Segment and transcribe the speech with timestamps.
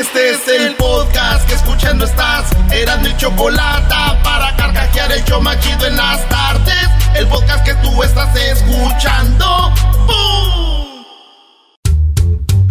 [0.00, 2.52] Este es el podcast que escuchando estás.
[2.70, 6.88] Eran mi chocolate para carcajear el yo machido en las tardes.
[7.16, 9.72] El podcast que tú estás escuchando.
[10.06, 11.04] ¡Bum!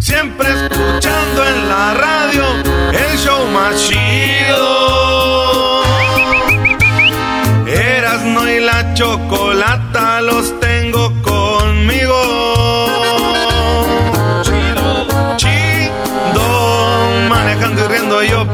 [0.00, 2.44] Siempre escuchando en la radio
[2.92, 5.82] el show más chido.
[7.66, 10.67] Erasno y la chocolata los tengo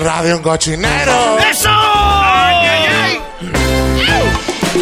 [0.00, 1.38] Radio un cochinero.
[1.50, 1.70] ¡Eso!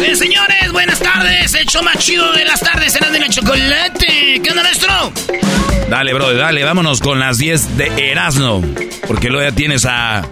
[0.03, 1.53] Eh, señores, buenas tardes.
[1.55, 4.41] El show más chido de las tardes será de la chocolate.
[4.43, 5.11] ¿Qué onda, nuestro?
[5.89, 8.61] Dale, bro, dale, vámonos con las 10 de Erasmo.
[9.07, 10.23] Porque luego ya tienes a,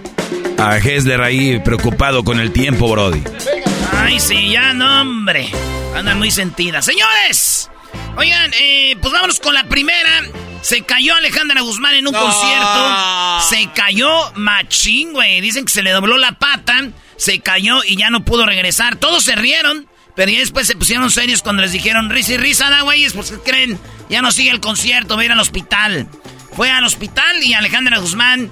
[0.57, 3.23] a Hesler ahí preocupado con el tiempo, Brody.
[3.97, 5.49] Ay, sí, ya no, hombre.
[5.95, 6.85] Andan muy sentidas.
[6.85, 7.69] Señores,
[8.17, 10.23] oigan, eh, pues vámonos con la primera.
[10.61, 13.41] Se cayó Alejandra Guzmán en un concierto.
[13.47, 15.39] Se cayó machín, güey.
[15.41, 16.89] Dicen que se le dobló la pata.
[17.17, 18.95] Se cayó y ya no pudo regresar.
[18.95, 19.87] Todos se rieron.
[20.15, 23.31] Pero ya después se pusieron serios cuando les dijeron, risa y risa, da, güeyes, pues
[23.31, 23.77] ¿qué creen?
[24.09, 26.07] Ya no sigue el concierto, va a ir al hospital.
[26.55, 28.49] Fue al hospital y Alejandra Guzmán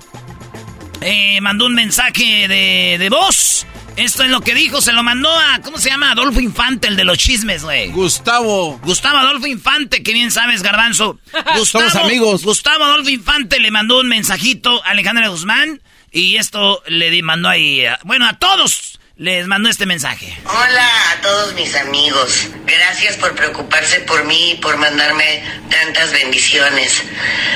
[1.03, 3.65] eh, mandó un mensaje de, de voz.
[3.95, 6.11] Esto es lo que dijo, se lo mandó a, ¿cómo se llama?
[6.11, 7.91] Adolfo Infante, el de los chismes, güey.
[7.91, 8.79] Gustavo.
[8.83, 11.19] Gustavo Adolfo Infante, que bien sabes, Garbanzo.
[11.57, 12.43] Gustavo, Somos amigos.
[12.43, 15.79] Gustavo Adolfo Infante le mandó un mensajito a Alejandra Guzmán
[16.11, 20.35] y esto le mandó ahí, bueno, a todos les mandó este mensaje.
[20.45, 22.47] Hola a todos mis amigos.
[22.65, 27.03] Gracias por preocuparse por mí y por mandarme tantas bendiciones.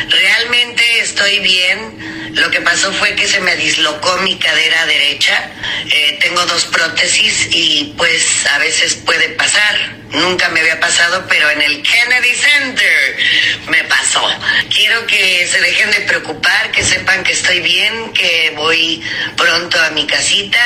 [0.09, 2.33] Realmente estoy bien.
[2.35, 5.51] Lo que pasó fue que se me dislocó mi cadera derecha.
[5.89, 9.95] Eh, tengo dos prótesis y pues a veces puede pasar.
[10.11, 13.17] Nunca me había pasado, pero en el Kennedy Center
[13.67, 14.23] me pasó.
[14.73, 19.03] Quiero que se dejen de preocupar, que sepan que estoy bien, que voy
[19.35, 20.59] pronto a mi casita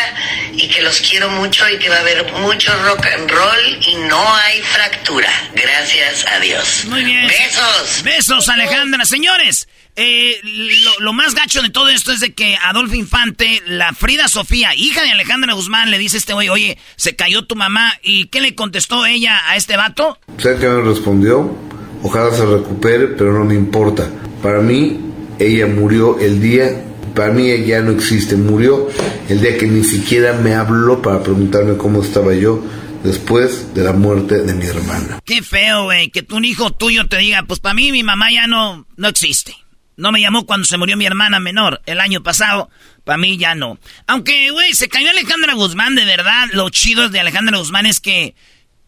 [0.53, 3.95] y que los quiero mucho y que va a haber mucho rock and roll y
[3.95, 5.31] no hay fractura.
[5.53, 6.85] Gracias a Dios.
[6.85, 7.27] Muy bien.
[7.27, 8.03] Besos.
[8.03, 9.05] Besos, Alejandra.
[9.05, 13.93] Señores, eh, lo, lo más gacho de todo esto es de que Adolfo Infante, la
[13.93, 17.55] Frida Sofía, hija de Alejandra Guzmán, le dice a este güey, oye, se cayó tu
[17.55, 17.93] mamá.
[18.03, 20.17] ¿Y qué le contestó ella a este vato?
[20.37, 21.55] Sé que me respondió,
[22.03, 24.09] ojalá se recupere, pero no me importa.
[24.41, 24.99] Para mí,
[25.39, 26.83] ella murió el día,
[27.15, 28.87] para mí ella ya no existe, murió
[29.29, 32.63] el día que ni siquiera me habló para preguntarme cómo estaba yo
[33.03, 35.19] después de la muerte de mi hermana.
[35.25, 38.47] Qué feo, güey, que un hijo tuyo te diga, pues para mí mi mamá ya
[38.47, 39.55] no, no existe.
[39.97, 42.69] No me llamó cuando se murió mi hermana menor el año pasado.
[43.03, 43.77] Para mí ya no.
[44.07, 46.47] Aunque, güey, se cayó Alejandra Guzmán, de verdad.
[46.53, 48.35] Lo chido de Alejandra Guzmán es que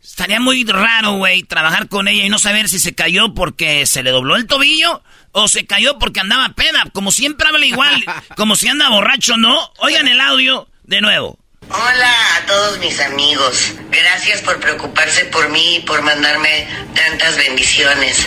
[0.04, 4.04] estaría muy raro, güey, trabajar con ella y no saber si se cayó porque se
[4.04, 5.02] le dobló el tobillo
[5.32, 6.84] o se cayó porque andaba peda.
[6.94, 8.04] Como siempre habla igual,
[8.36, 9.72] como si anda borracho, ¿no?
[9.80, 11.43] Oigan el audio de nuevo.
[11.70, 13.74] Hola a todos mis amigos.
[13.90, 18.18] Gracias por preocuparse por mí y por mandarme tantas bendiciones.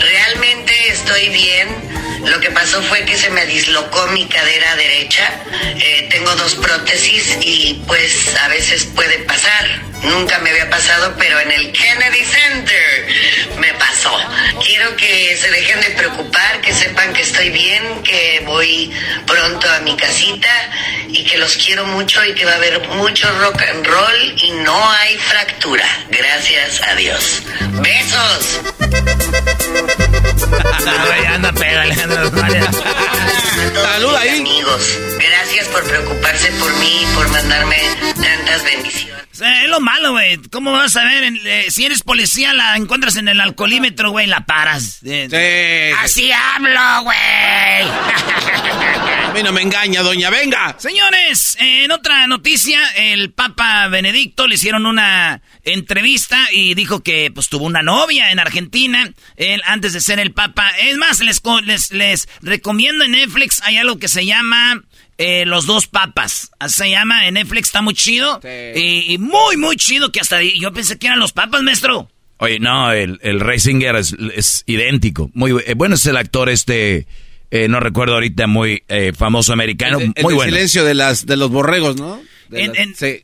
[0.00, 1.68] Realmente estoy bien.
[2.24, 5.28] Lo que pasó fue que se me dislocó mi cadera derecha.
[5.76, 9.82] Eh, tengo dos prótesis y pues a veces puede pasar.
[10.02, 12.22] Nunca me había pasado, pero en el Kennedy
[13.74, 14.16] pasó.
[14.64, 18.92] Quiero que se dejen de preocupar, que sepan que estoy bien, que voy
[19.26, 20.48] pronto a mi casita
[21.08, 24.52] y que los quiero mucho y que va a haber mucho rock and roll y
[24.62, 25.84] no hay fractura.
[26.10, 27.42] Gracias a Dios.
[27.82, 28.60] Besos.
[31.28, 31.94] anda, pégale,
[33.74, 34.40] Salud ahí.
[34.40, 37.78] Amigos, gracias por preocuparse por mí y por mandarme
[38.14, 39.21] tantas bendiciones.
[39.42, 40.38] Es lo malo, güey.
[40.50, 41.24] ¿Cómo vas a ver?
[41.44, 45.00] Eh, si eres policía, la encuentras en el alcoholímetro, güey, la paras.
[45.02, 45.28] sí.
[45.98, 47.18] Así hablo, güey.
[49.32, 50.76] A mí no me engaña, doña, venga.
[50.78, 57.48] Señores, en otra noticia, el Papa Benedicto le hicieron una entrevista y dijo que pues
[57.48, 60.68] tuvo una novia en Argentina, él antes de ser el Papa.
[60.80, 64.82] Es más, les, les, les recomiendo en Netflix, hay algo que se llama
[65.22, 66.50] eh, Los dos papas.
[66.68, 68.40] Se llama en Netflix, está muy chido.
[68.74, 72.10] Y, muy, muy chido que hasta yo pensé que eran los papas, maestro.
[72.38, 75.30] Oye, no, el, el Ray Singer es, idéntico.
[75.34, 77.06] Muy eh, bueno es el actor este,
[77.50, 78.82] eh, no recuerdo ahorita, muy
[79.16, 79.98] famoso americano.
[79.98, 80.42] muy bueno.
[80.42, 82.20] El silencio de, las, de los borregos, ¿no?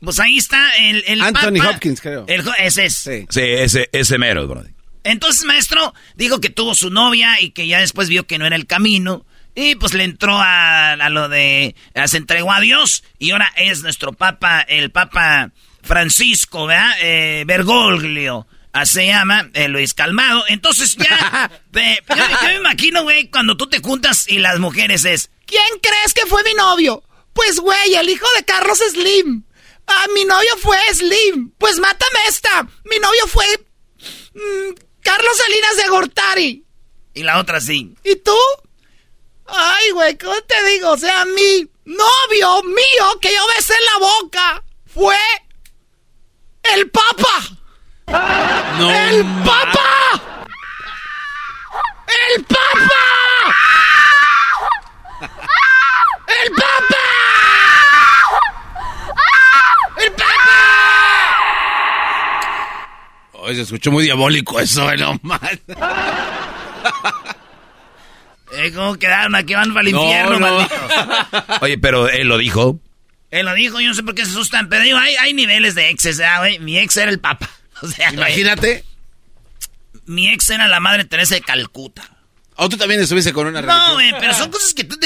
[0.01, 2.25] Pues ahí está el, el Anthony Hopkins, creo.
[2.57, 2.95] ese es.
[2.95, 4.63] Sí, ese, ese mero, bro.
[5.03, 8.55] Entonces, maestro, dijo que tuvo su novia y que ya después vio que no era
[8.55, 9.25] el camino.
[9.55, 11.75] Y pues le entró a, lo de.
[12.05, 13.03] Se entregó a Dios.
[13.17, 15.51] Y ahora es nuestro Papa, el Papa
[15.81, 16.91] Francisco, ¿verdad?
[17.01, 18.47] Eh, Bergoglio.
[18.71, 20.43] Así se llama, eh, Luis Calmado.
[20.47, 21.51] Entonces ya.
[21.73, 25.31] yo, me imagino, güey, cuando tú te juntas y las mujeres es.
[25.45, 27.03] ¿Quién crees que fue mi novio?
[27.33, 29.43] Pues, güey, el hijo de Carlos Slim.
[29.87, 31.51] Ah, mi novio fue Slim.
[31.57, 32.63] Pues mátame esta.
[32.85, 33.45] Mi novio fue.
[34.35, 36.65] Mm, Carlos Salinas de Gortari.
[37.15, 37.95] Y la otra sí.
[38.03, 38.37] ¿Y tú?
[39.51, 40.91] Ay, güey, ¿cómo te digo?
[40.91, 45.17] O sea, mi novio mío que yo besé en la boca fue
[46.75, 47.59] el Papa.
[48.77, 50.21] No ¡El Papa!
[52.07, 53.55] ¡El Papa!
[56.27, 56.95] ¡El Papa!
[59.97, 60.29] ¡El Papa!
[63.33, 65.61] Oye, se escuchó muy diabólico eso, no mal.
[68.59, 69.35] Eh, ¿Cómo quedaron?
[69.35, 70.75] Aquí van para el infierno, maldito.
[71.61, 72.79] Oye, pero él lo dijo.
[73.31, 75.75] Él lo dijo, yo no sé por qué se asustan, pero digo, hay, hay niveles
[75.75, 76.59] de exes, güey?
[76.59, 77.49] Mi ex era el papa.
[77.81, 78.83] O sea, Imagínate.
[80.05, 82.03] mi ex era la madre Teresa de Calcuta.
[82.55, 83.87] ¿O tú también estuviste con una religión?
[83.87, 84.97] No, güey, pero son cosas que tú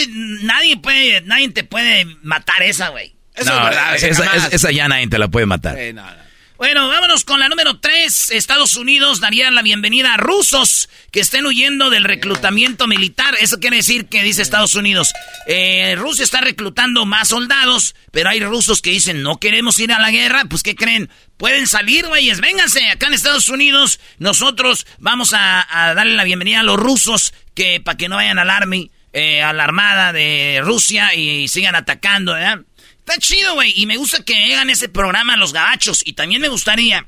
[0.42, 3.14] nadie puede, nadie te puede matar esa, güey.
[3.36, 3.96] Eso es verdad.
[3.96, 5.78] Esa, esa, ya nadie te la puede matar.
[5.94, 6.23] no, no.
[6.64, 8.32] Bueno, vámonos con la número 3.
[8.32, 13.36] Estados Unidos daría la bienvenida a rusos que estén huyendo del reclutamiento militar.
[13.42, 15.12] Eso quiere decir que dice Estados Unidos,
[15.46, 20.00] eh, Rusia está reclutando más soldados, pero hay rusos que dicen, no queremos ir a
[20.00, 20.46] la guerra.
[20.50, 21.10] Pues, ¿qué creen?
[21.36, 22.88] Pueden salir, güeyes, vénganse.
[22.88, 25.68] Acá en Estados Unidos, nosotros vamos a,
[25.98, 29.52] darle la bienvenida a los rusos que para que no vayan al army, eh, a
[29.52, 32.62] la armada de Rusia y sigan atacando, ¿verdad?
[33.06, 33.74] Está chido, güey.
[33.76, 36.02] Y me gusta que hagan ese programa los gabachos.
[36.06, 37.06] Y también me gustaría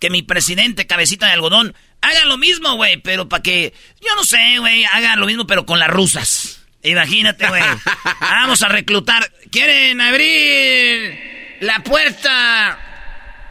[0.00, 2.96] que mi presidente, cabecita de algodón, haga lo mismo, güey.
[3.02, 6.64] Pero para que, yo no sé, güey, haga lo mismo, pero con las rusas.
[6.82, 7.62] Imagínate, güey.
[8.20, 9.30] Vamos a reclutar.
[9.50, 12.78] ¿Quieren abrir la puerta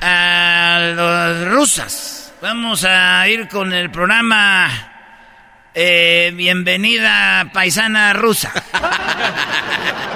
[0.02, 2.34] a los rusas?
[2.42, 4.92] Vamos a ir con el programa
[5.76, 8.52] eh, Bienvenida Paisana Rusa.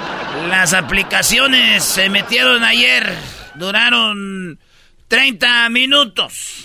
[0.48, 3.12] Las aplicaciones se metieron ayer.
[3.54, 4.58] Duraron
[5.08, 6.64] 30 minutos.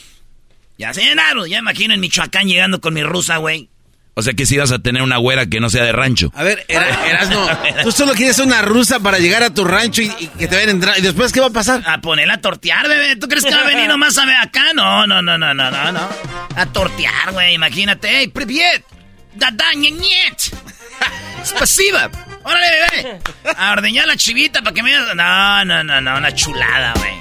[0.77, 1.47] Ya se llenaron.
[1.47, 3.69] Ya imagino en Michoacán llegando con mi rusa, güey.
[4.15, 6.31] O sea que si vas a tener una güera que no sea de rancho.
[6.35, 7.47] A ver, Erasmo,
[7.81, 10.71] tú solo quieres una rusa para llegar a tu rancho y, que te vayan a
[10.71, 10.99] entrar.
[10.99, 11.81] ¿Y después qué va a pasar?
[11.87, 13.15] A ponerla a tortear, bebé.
[13.15, 14.73] ¿Tú crees que va a venir nomás a ver acá?
[14.75, 16.09] No, no, no, no, no, no, no.
[16.55, 18.19] A tortear, güey, imagínate.
[18.19, 18.83] ¡Ey, priviet!
[19.35, 20.53] ¡Dada, ñeñet!
[22.43, 23.19] ¡Órale, bebé!
[23.57, 24.91] A ordeñar la chivita para que me...
[24.91, 27.13] No, no, no, no, una chulada, güey.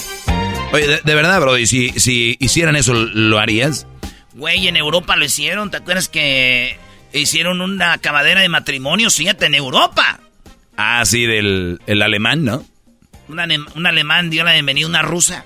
[0.73, 3.87] Oye, de, verdad, bro, ¿y si, si hicieran eso, lo harías?
[4.35, 5.71] Güey, en Europa lo hicieron.
[5.71, 6.79] ¿Te acuerdas que
[7.13, 9.11] hicieron una acabadera de matrimonio?
[9.11, 10.21] Fíjate, en Europa.
[10.77, 12.65] Ah, sí, del el alemán, ¿no?
[13.29, 15.45] un alemán dio la bienvenida a una rusa.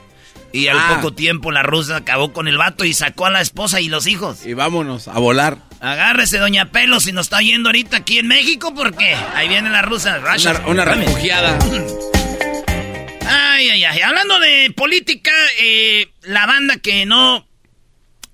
[0.56, 0.94] Y al ah.
[0.96, 4.06] poco tiempo la rusa acabó con el vato y sacó a la esposa y los
[4.06, 4.46] hijos.
[4.46, 5.58] Y vámonos a volar.
[5.80, 9.82] Agárrese, doña Pelo, si nos está yendo ahorita aquí en México, porque ahí viene la
[9.82, 10.18] rusa.
[10.66, 11.58] Una, refugiada.
[13.26, 14.00] Ay, ay, ay.
[14.00, 17.46] Hablando de política, eh, la banda que no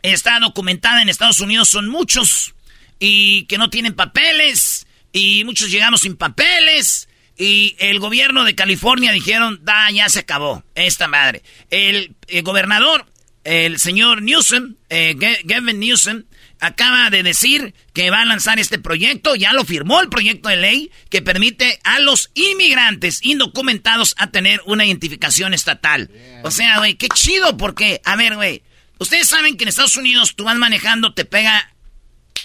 [0.03, 2.55] está documentada en Estados Unidos son muchos
[3.01, 9.13] y que no tienen papeles y muchos llegamos sin papeles y el gobierno de California
[9.13, 11.43] dijeron, da, ya se acabó esta madre.
[11.71, 13.07] El, gobernador,
[13.45, 16.25] el señor Newsom, eh, Gavin Newsom,
[16.61, 20.57] acaba de decir que va a lanzar este proyecto, ya lo firmó el proyecto de
[20.57, 26.11] ley que permite a los inmigrantes indocumentados a tener una identificación estatal.
[26.45, 28.63] O sea, güey, qué chido porque, a ver, güey,
[28.99, 31.72] ustedes saben que en Estados Unidos tú vas manejando, te pega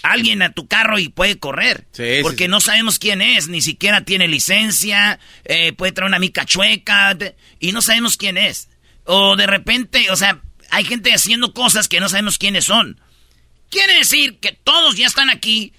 [0.02, 1.86] alguien a tu carro y puede correr.
[1.92, 2.48] Sí, porque sí.
[2.48, 7.16] no sabemos quién es, ni siquiera tiene licencia, eh, puede traer una mica chueca
[7.60, 8.68] y no sabemos quién es.
[9.04, 10.40] O de repente, o sea,
[10.70, 13.00] hay gente haciendo cosas que no sabemos quiénes son.
[13.70, 15.72] Quiere decir que todos ya están aquí,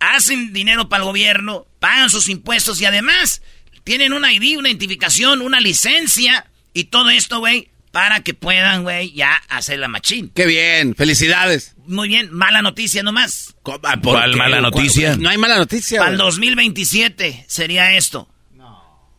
[0.00, 3.42] hacen dinero para el gobierno, pagan sus impuestos y además
[3.84, 9.12] tienen una ID, una identificación, una licencia y todo esto, güey, para que puedan, güey,
[9.12, 10.30] ya hacer la machín.
[10.34, 11.74] Qué bien, felicidades.
[11.88, 13.54] Muy bien, mala noticia nomás.
[13.62, 14.36] ¿Por ¿Cuál qué?
[14.38, 15.16] mala ¿Cuál- noticia?
[15.16, 15.98] No hay mala noticia.
[16.00, 16.26] Para el güey.
[16.26, 18.28] 2027 sería esto.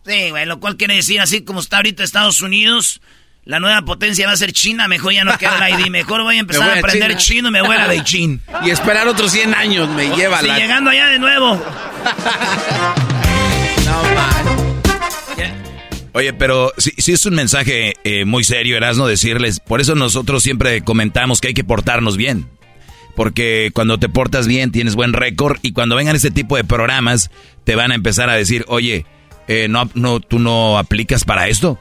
[0.05, 3.01] Sí, güey, lo cual quiere decir, así como está ahorita Estados Unidos,
[3.43, 6.37] la nueva potencia va a ser China, mejor ya no queda la ID, mejor voy
[6.37, 7.19] a empezar voy a a aprender China.
[7.19, 8.39] chino y me voy a Beijing.
[8.65, 10.57] Y esperar otros 100 años me lleva Sí, la...
[10.57, 11.61] llegando allá de nuevo.
[13.85, 14.69] No, man.
[16.13, 19.59] Oye, pero sí, sí es un mensaje eh, muy serio, Erasno, decirles.
[19.59, 22.47] Por eso nosotros siempre comentamos que hay que portarnos bien.
[23.19, 25.57] Porque cuando te portas bien, tienes buen récord.
[25.61, 27.31] Y cuando vengan este tipo de programas,
[27.65, 29.05] te van a empezar a decir, oye,
[29.49, 31.77] eh, no, no, tú no aplicas para esto.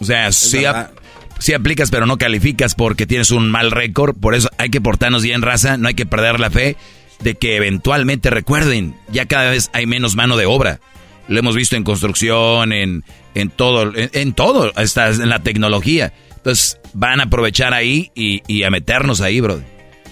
[0.00, 0.90] O sea, sí, ap-
[1.38, 4.16] sí aplicas, pero no calificas porque tienes un mal récord.
[4.18, 5.76] Por eso hay que portarnos bien, raza.
[5.76, 6.74] No hay que perder la fe
[7.20, 10.80] de que eventualmente recuerden, ya cada vez hay menos mano de obra.
[11.28, 13.04] Lo hemos visto en construcción, en,
[13.36, 16.12] en todo, en, en todo, hasta en la tecnología.
[16.38, 19.62] Entonces van a aprovechar ahí y, y a meternos ahí, bro.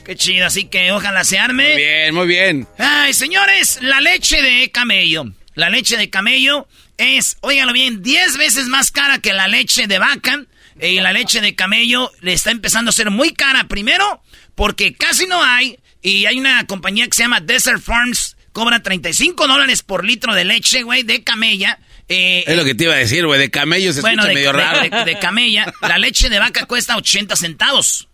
[0.08, 1.68] Qué chido, así que ojalá se arme.
[1.74, 2.66] Muy bien, muy bien.
[2.78, 5.26] Ay, señores, la leche de camello.
[5.54, 9.98] La leche de camello es, óiganlo bien, 10 veces más cara que la leche de
[9.98, 10.44] vaca.
[10.80, 13.64] Y la leche de camello le está empezando a ser muy cara.
[13.68, 14.22] Primero,
[14.54, 15.78] porque casi no hay.
[16.00, 18.38] Y hay una compañía que se llama Desert Farms.
[18.52, 21.78] Cobra 35 dólares por litro de leche, güey, de camella.
[22.08, 23.38] Eh, Es lo que te iba a decir, güey.
[23.38, 24.80] De camello se bueno, escucha de, medio de- raro.
[25.04, 25.70] de- de camella.
[25.82, 28.07] La leche de vaca cuesta 80 centavos.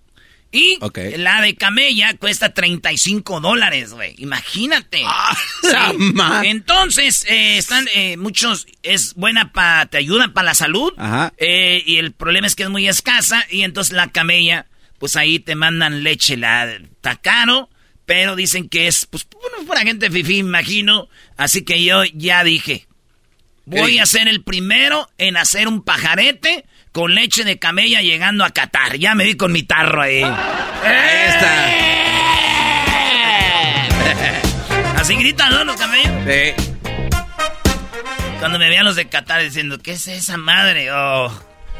[0.54, 0.98] Y Ok.
[1.16, 4.14] la de camella cuesta 35 dólares, güey.
[4.18, 5.02] Imagínate.
[5.04, 6.48] Ah, Sí.
[6.48, 10.92] Entonces, eh, están eh, muchos, es buena para, te ayuda para la salud.
[10.96, 11.32] Ajá.
[11.38, 13.44] Eh, y el problema es que es muy escasa.
[13.50, 14.66] Y entonces la camella,
[14.98, 16.36] pues ahí te mandan leche.
[16.36, 17.68] La, está caro,
[18.06, 21.08] pero dicen que es, pues, bueno, para gente fifí, imagino.
[21.36, 22.86] Así que yo ya dije,
[23.64, 28.50] voy a ser el primero en hacer un pajarete con leche de camella llegando a
[28.50, 28.96] Qatar.
[28.98, 30.22] Ya me vi con mi tarro ahí.
[30.22, 30.32] Ahí
[31.26, 31.66] está.
[35.00, 35.64] Así gritan, ¿no?
[35.64, 36.12] Los camellos.
[36.24, 36.52] Sí.
[38.38, 40.92] Cuando me vean los de Qatar diciendo, ¿qué es esa madre?
[40.92, 41.32] Oh.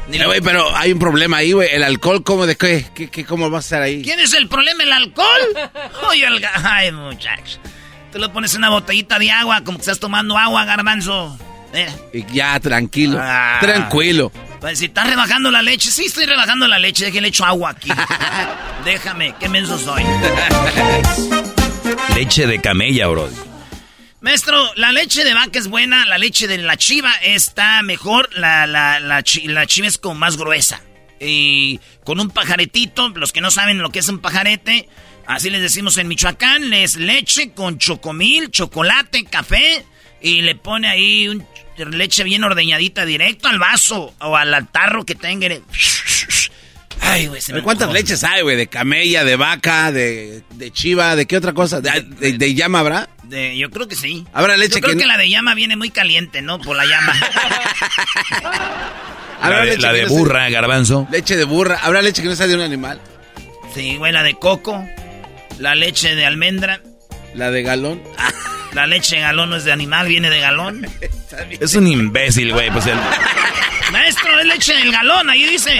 [0.09, 1.69] Ni lo- güey, pero hay un problema ahí, güey.
[1.71, 2.85] El alcohol, ¿cómo de qué?
[2.93, 4.01] ¿Qué, qué- cómo va a estar ahí?
[4.03, 4.83] ¿Quién es el problema?
[4.83, 5.71] ¿El alcohol?
[6.09, 6.45] Oye, el...
[6.61, 7.57] Ay, muchacho.
[8.11, 11.39] Tú le pones una botellita de agua como que estás tomando agua, garbanzo.
[11.73, 11.93] Mira.
[12.13, 13.17] Y ya, tranquilo.
[13.21, 13.59] Ah.
[13.61, 14.29] Tranquilo.
[14.59, 17.89] Pues si estás rebajando la leche, sí estoy rebajando la leche, déjale echo agua aquí.
[18.85, 20.03] Déjame, qué menso soy.
[22.15, 23.29] Leche de camella, bro.
[24.21, 28.65] Maestro, la leche de vaca es buena, la leche de la chiva está mejor, la,
[28.65, 30.81] la, la, chi- la chiva es como más gruesa.
[31.19, 34.89] Y con un pajaretito, los que no saben lo que es un pajarete,
[35.27, 39.85] así les decimos en Michoacán, es leche con chocomil, chocolate, café,
[40.21, 41.45] y le pone ahí un
[41.77, 45.47] leche bien ordeñadita directo al vaso o al tarro que tenga.
[47.01, 48.55] Ay, güey, se me ¿Cuántas leches hay, güey?
[48.55, 51.81] De camella, de vaca, de, de chiva, ¿de qué otra cosa?
[51.81, 53.09] ¿De, de- de llama habrá?
[53.23, 54.25] De- yo creo que sí.
[54.33, 56.59] Habrá leche yo creo que que, no- la de llama viene muy caliente, ¿no?
[56.59, 57.13] Por la llama.
[59.41, 61.07] ¿Habrá La de, leche la que de no sea- burra, garbanzo.
[61.11, 61.79] Leche de burra.
[61.83, 62.99] ¿Habrá leche que no sea de un animal?
[63.73, 64.83] Sí, güey, la de coco,
[65.59, 66.81] la leche de almendra,
[67.35, 68.01] La de galón.
[68.75, 70.87] la leche de galón no es de animal, viene de galón.
[71.59, 72.69] Es un imbécil, güey.
[72.71, 72.99] Pues el-
[73.91, 75.77] Maestro, es leche del galón, ahí dice.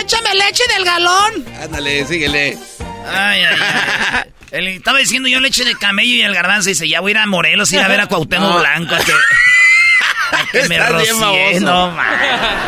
[0.00, 1.44] Échame leche del galón.
[1.62, 2.58] Ándale, síguele.
[3.06, 4.30] Ay, ay, ay.
[4.50, 7.18] El- estaba diciendo yo leche de camello y el garbanzo dice, ya voy a ir
[7.18, 8.58] a Morelos, ir a ver a Cuauhtémoc No.
[8.60, 11.90] Blanco, a que, a que me rocié, no.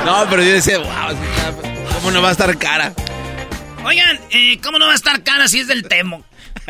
[0.05, 1.17] No, pero yo decía, wow,
[1.95, 2.93] ¿cómo no va a estar cara?
[3.85, 6.25] Oigan, eh, ¿cómo no va a estar cara si es del Temo?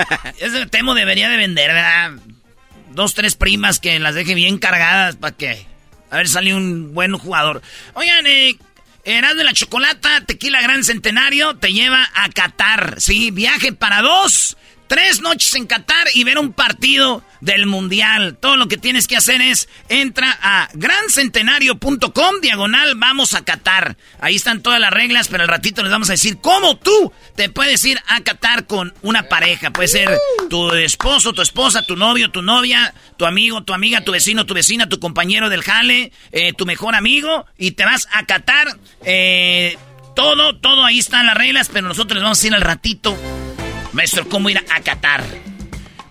[0.39, 2.13] Es del Temo, debería de vender, ¿verdad?
[2.91, 5.67] Dos, tres primas que las deje bien cargadas para que...
[6.11, 7.63] A ver, sale un buen jugador.
[7.95, 8.57] Oigan, eh...
[9.03, 13.31] De la Chocolata, Tequila Gran Centenario, te lleva a Qatar, ¿sí?
[13.31, 14.57] Viaje para dos,
[14.91, 18.37] tres noches en Qatar y ver un partido del Mundial.
[18.41, 23.97] Todo lo que tienes que hacer es entra a grancentenario.com diagonal vamos a Qatar.
[24.21, 27.49] Ahí están todas las reglas, pero al ratito les vamos a decir cómo tú te
[27.49, 29.71] puedes ir a Qatar con una pareja.
[29.71, 30.19] Puede ser
[30.51, 34.55] tu esposo, tu esposa, tu novio, tu novia, tu amigo, tu amiga, tu vecino, tu
[34.55, 38.77] vecina, tu compañero del jale, eh, tu mejor amigo y te vas a Qatar.
[39.05, 39.79] Eh,
[40.17, 43.17] todo, todo ahí están las reglas, pero nosotros les vamos a ir al ratito.
[43.93, 45.25] Maestro, ¿cómo ir a Qatar?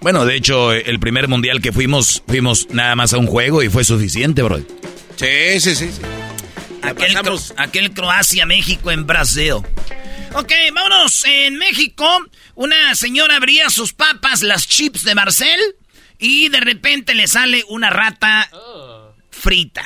[0.01, 3.69] Bueno, de hecho, el primer mundial que fuimos, fuimos nada más a un juego y
[3.69, 4.59] fue suficiente, bro.
[5.17, 5.89] Sí, sí, sí.
[6.81, 7.17] Aquel,
[7.57, 9.55] aquel Croacia-México en Brasil.
[10.33, 11.25] Ok, vámonos.
[11.25, 12.07] En México,
[12.55, 15.59] una señora abría sus papas, las chips de Marcel,
[16.17, 18.49] y de repente le sale una rata
[19.31, 19.83] frita.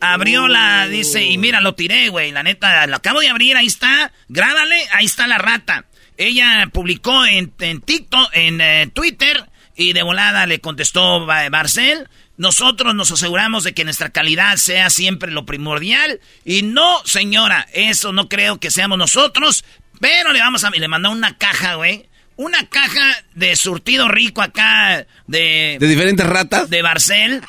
[0.00, 2.30] Abrió la, dice, y mira, lo tiré, güey.
[2.30, 4.12] La neta, lo acabo de abrir, ahí está.
[4.28, 5.86] Grábale, ahí está la rata.
[6.20, 12.10] Ella publicó en, en TikTok, en eh, Twitter, y de volada le contestó Marcel.
[12.36, 16.20] Nosotros nos aseguramos de que nuestra calidad sea siempre lo primordial.
[16.44, 19.64] Y no, señora, eso no creo que seamos nosotros.
[19.98, 20.68] Pero le vamos a...
[20.68, 22.06] Le mandó una caja, güey.
[22.36, 25.78] Una caja de surtido rico acá de...
[25.80, 26.68] ¿De diferentes ratas?
[26.68, 27.40] De Barcel.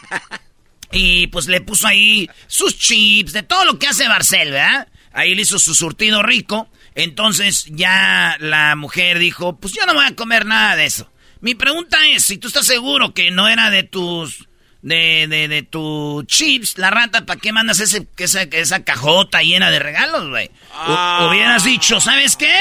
[0.94, 4.88] y pues le puso ahí sus chips, de todo lo que hace Barcel, ¿verdad?
[5.12, 6.70] Ahí le hizo su surtido rico.
[6.96, 11.10] Entonces ya la mujer dijo, pues yo no voy a comer nada de eso.
[11.40, 14.48] Mi pregunta es, si tú estás seguro que no era de tus...
[14.84, 19.70] De, de, de tus chips, la rata, ¿para qué mandas ese, esa, esa cajota llena
[19.70, 20.50] de regalos, güey?
[20.74, 21.28] Ah.
[21.30, 22.52] Hubieras dicho, ¿sabes qué?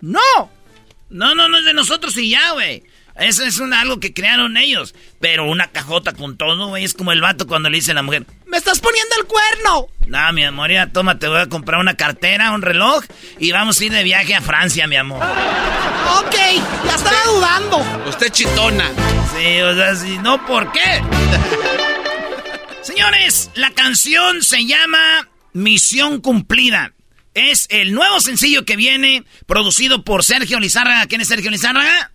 [0.00, 0.18] No.
[1.08, 2.82] No, no, no es de nosotros y ya, güey.
[3.18, 4.94] Eso es algo que crearon ellos.
[5.20, 8.02] Pero una cajota con todo, güey, es como el vato cuando le dice a la
[8.02, 9.88] mujer, ¡Me estás poniendo el cuerno!
[10.06, 13.04] No, mi amor, ya toma, te voy a comprar una cartera, un reloj
[13.38, 15.22] y vamos a ir de viaje a Francia, mi amor.
[15.22, 16.34] ok,
[16.86, 18.08] ya estaba dudando.
[18.08, 18.90] Usted chitona.
[19.36, 21.02] Sí, o sea, si no, ¿por qué?
[22.82, 26.92] Señores, la canción se llama Misión Cumplida.
[27.34, 31.06] Es el nuevo sencillo que viene, producido por Sergio Lizárraga.
[31.06, 32.12] ¿Quién es Sergio Lizárraga?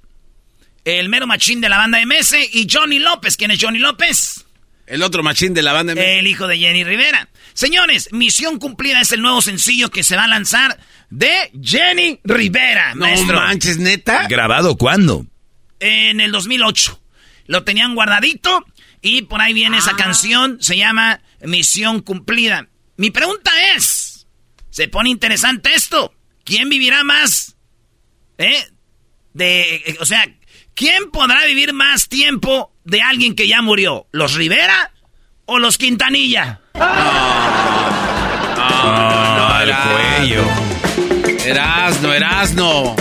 [0.86, 3.38] El mero machín de la banda MS, y Johnny López.
[3.38, 4.46] ¿Quién es Johnny López?
[4.86, 6.02] El otro machín de la banda MS.
[6.04, 7.30] El hijo de Jenny Rivera.
[7.54, 10.78] Señores, Misión Cumplida es el nuevo sencillo que se va a lanzar
[11.10, 14.28] de Jenny Rivera, no manches, neta.
[14.28, 15.26] ¿Grabado cuándo?
[15.80, 17.00] En el 2008.
[17.46, 18.66] Lo tenían guardadito
[19.02, 19.98] y por ahí viene esa Ah.
[19.98, 20.58] canción.
[20.62, 22.68] Se llama Misión Cumplida.
[22.98, 24.28] Mi pregunta es,
[24.70, 26.14] se pone interesante esto.
[26.44, 27.56] ¿Quién vivirá más?
[28.38, 28.66] ¿Eh?
[29.34, 30.26] De, eh, o sea,
[30.76, 34.08] ¿quién podrá vivir más tiempo de alguien que ya murió?
[34.12, 34.92] ¿Los Rivera
[35.46, 36.62] o los Quintanilla?
[38.76, 39.74] Ah, el
[40.28, 40.44] cuello.
[41.46, 42.96] Erasno, Erasno.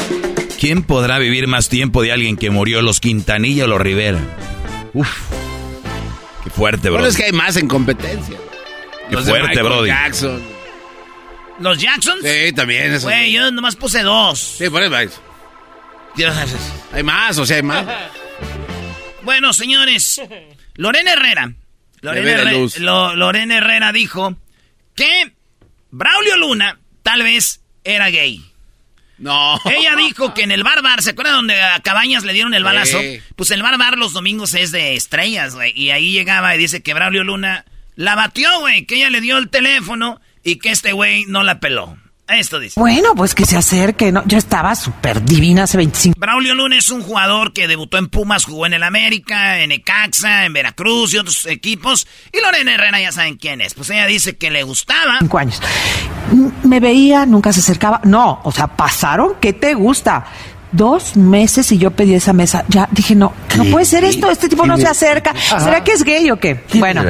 [0.58, 4.20] ¿Quién podrá vivir más tiempo de alguien que murió, los Quintanilla o los Rivera?
[4.94, 5.08] Uf.
[6.44, 6.98] Qué fuerte, bro.
[6.98, 8.36] Bueno, es que hay más en competencia.
[9.08, 9.88] Qué Los de fuerte, Michael Brody.
[9.88, 10.42] Jackson.
[11.58, 12.22] ¿Los Jacksons?
[12.22, 12.98] Sí, también.
[13.00, 14.38] Güey, yo nomás puse dos.
[14.38, 15.20] Sí, por eso.
[16.92, 17.86] Hay más, o sea, hay más.
[19.22, 20.20] Bueno, señores,
[20.74, 21.52] Lorena Herrera.
[22.00, 22.78] Lorena, Bebé de Herre- luz.
[22.78, 24.36] Lo- Lorena Herrera dijo
[24.94, 25.32] que
[25.90, 28.44] Braulio Luna tal vez era gay.
[29.18, 29.58] No.
[29.66, 32.64] Ella dijo que en el bar bar, ¿se acuerdan donde a Cabañas le dieron el
[32.64, 32.98] balazo?
[33.00, 33.20] Sí.
[33.36, 35.72] Pues el bar bar los domingos es de estrellas, güey.
[35.78, 39.38] Y ahí llegaba y dice que Braulio Luna la batió, güey, que ella le dio
[39.38, 41.96] el teléfono y que este güey no la peló.
[42.38, 42.78] Esto dice.
[42.80, 44.22] Bueno, pues que se acerque, ¿no?
[44.26, 48.44] Yo estaba súper divina hace 25 Braulio Luna es un jugador que debutó en Pumas,
[48.44, 52.06] jugó en el América, en Ecaxa, en Veracruz y otros equipos.
[52.32, 53.74] Y Lorena Herrera ya saben quién es.
[53.74, 55.18] Pues ella dice que le gustaba.
[55.38, 55.60] años.
[56.30, 58.00] M- Me veía, nunca se acercaba.
[58.04, 60.24] No, o sea, pasaron, ¿qué te gusta?
[60.72, 62.64] Dos meses y yo pedí esa mesa.
[62.68, 65.34] Ya dije, no, no puede ser esto, este tipo no se acerca.
[65.60, 66.64] ¿Será que es gay o qué?
[66.74, 67.02] Bueno,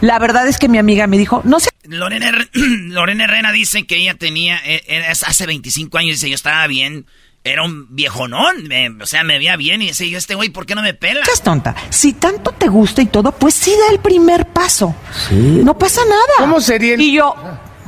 [0.00, 1.70] la verdad es que mi amiga me dijo, no sé.
[1.84, 7.06] Lorena, Lorena Herrera dice que ella tenía, era hace 25 años, dice, yo estaba bien,
[7.44, 10.66] era un viejonón, me- o sea, me veía bien y dice, yo este güey, ¿por
[10.66, 11.20] qué no me pela?
[11.22, 11.74] Estás tonta.
[11.88, 14.94] Si tanto te gusta y todo, pues sí da el primer paso.
[15.30, 16.22] No pasa nada.
[16.38, 17.34] ¿Cómo sería el- Y yo,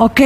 [0.04, 0.20] ok,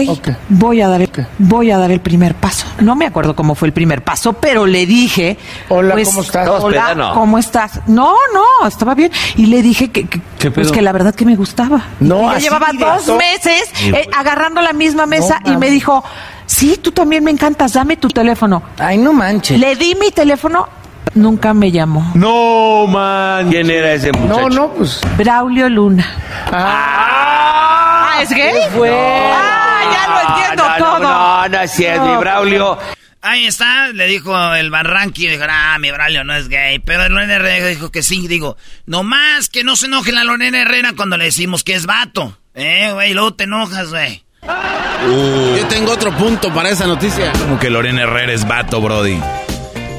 [0.48, 2.66] voy a dar el, voy a dar el primer paso.
[2.80, 5.36] No me acuerdo cómo fue el primer paso, pero le dije,
[5.68, 6.48] Hola, pues, ¿cómo estás?
[6.48, 7.14] Hola, no.
[7.14, 7.80] ¿cómo estás?
[7.86, 9.10] No, no, estaba bien.
[9.36, 11.80] Y le dije que, que- ¿Qué pues que la verdad que me gustaba.
[12.00, 12.94] No, Y ya así llevaba directo.
[13.06, 16.04] dos meses eh, agarrando la misma mesa y me dijo,
[16.46, 18.62] sí, tú también me encantas, dame tu teléfono.
[18.78, 19.58] Ay, no manches.
[19.58, 20.68] Le di mi teléfono,
[21.14, 22.10] nunca me llamó.
[22.14, 23.48] No, man.
[23.48, 24.40] ¿Quién era ese muchacho?
[24.40, 25.00] No, no, pues.
[25.16, 26.06] Braulio Luna.
[26.52, 28.52] Ah, ¿es gay?
[28.76, 28.90] fue?
[28.92, 30.98] Ah, ya lo entiendo no, todo.
[30.98, 32.78] No, no, no, así es, mi Braulio.
[33.22, 36.78] Ahí está, le dijo el Barranqui, dijo, ah, mi Braulio no es gay.
[36.78, 40.92] Pero Lorena Herrera dijo que sí, digo, nomás que no se enoje la Lorena Herrera
[40.94, 42.36] cuando le decimos que es vato.
[42.54, 44.22] Eh, güey, luego te enojas, güey.
[44.42, 45.56] Uh.
[45.56, 47.32] Yo tengo otro punto para esa noticia.
[47.32, 49.18] Como que Lorena Herrera es vato, Brody.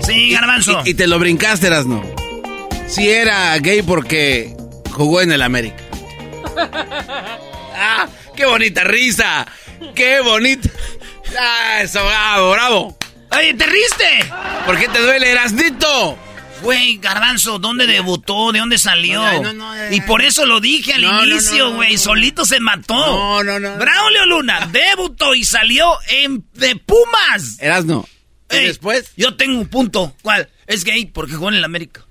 [0.04, 0.84] Sí, garbanzo.
[0.86, 2.04] Y, te lo brincaste, no.
[2.88, 4.56] Si era gay porque
[4.91, 5.84] jugó en el América.
[7.76, 8.08] ¡Ah!
[8.36, 9.48] ¡Qué bonita risa!
[9.93, 10.69] ¡Qué bonita!
[11.39, 12.98] ¡Ah, eso, bravo, bravo!
[13.32, 14.32] ¡Oye, te riste!
[14.65, 16.17] ¿Por qué te duele, Erasnito?
[16.62, 18.52] Güey, Garbanzo, ¿dónde debutó?
[18.52, 19.24] ¿De dónde salió?
[19.91, 21.98] y por eso lo dije al inicio, güey.
[21.98, 22.95] Solito se mató.
[22.95, 23.78] No, no, no.
[23.78, 27.60] Braulio Luna debutó y salió en de Pumas.
[27.60, 28.08] Erasno.
[28.50, 29.12] ¿Y después?
[29.17, 30.15] Yo tengo un punto.
[30.21, 30.50] ¿Cuál?
[30.65, 32.06] Es gay porque jugó en el América.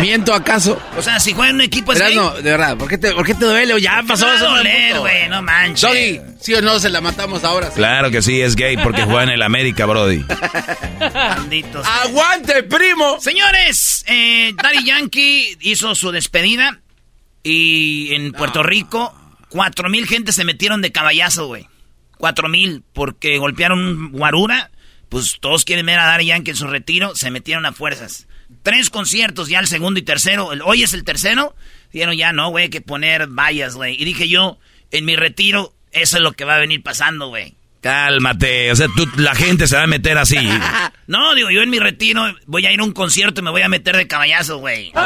[0.00, 0.80] ¿Miento acaso?
[0.96, 1.92] O sea, si juega en un equipo.
[1.94, 3.80] No, de verdad, ¿por qué te, por qué te duele?
[3.80, 4.48] Ya pasó eso.
[4.50, 5.80] doler, güey, no manches.
[5.82, 7.70] Doggy, ¿sí o no se la matamos ahora?
[7.70, 10.24] Claro que sí, es gay porque juega en el América, Brody.
[11.14, 11.86] Malditos.
[11.86, 13.20] ¡Aguante, primo!
[13.20, 16.80] Señores, eh, Daddy Yankee hizo su despedida
[17.42, 19.14] y en Puerto Rico,
[19.48, 21.68] cuatro mil gente se metieron de caballazo, güey.
[22.18, 24.70] Cuatro mil, porque golpearon un guarura.
[25.08, 28.26] Pues todos quieren ver a Daddy Yankee en su retiro, se metieron a fuerzas
[28.62, 30.50] tres conciertos, ya el segundo y tercero.
[30.64, 31.54] hoy es el tercero.
[31.92, 34.00] Dijeron, ya no, güey, que poner vallas, güey.
[34.00, 34.58] Y dije yo,
[34.90, 37.54] en mi retiro, eso es lo que va a venir pasando, güey.
[37.82, 40.36] Cálmate, o sea, tú, la gente se va a meter así.
[41.08, 43.62] no, digo, yo en mi retiro voy a ir a un concierto y me voy
[43.62, 44.92] a meter de caballazo, güey.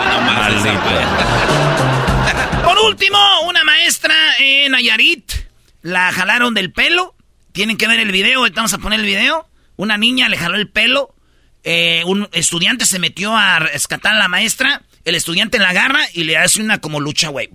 [2.64, 5.32] Por último, una maestra en Nayarit
[5.80, 7.14] la jalaron del pelo.
[7.52, 9.48] Tienen que ver el video, vamos a poner el video.
[9.76, 11.15] Una niña le jaló el pelo
[11.68, 16.22] eh, un estudiante se metió a rescatar a la maestra, el estudiante la agarra y
[16.22, 17.50] le hace una como lucha, güey.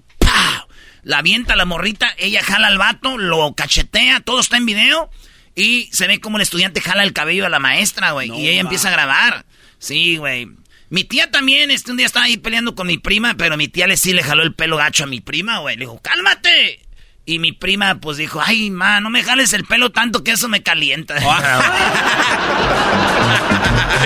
[1.04, 5.10] La avienta la morrita, ella jala al vato, lo cachetea, todo está en video.
[5.56, 8.30] Y se ve como el estudiante jala el cabello a la maestra, güey.
[8.30, 9.46] y ella empieza a grabar.
[9.80, 10.50] Sí, güey.
[10.90, 13.88] Mi tía también, este un día estaba ahí peleando con mi prima, pero mi tía
[13.88, 15.78] le sí le jaló el pelo gacho a mi prima, güey.
[15.78, 16.82] Le dijo, cálmate.
[17.26, 20.50] Y mi prima, pues dijo, ay, ma, no me jales el pelo tanto que eso
[20.50, 21.16] me calienta.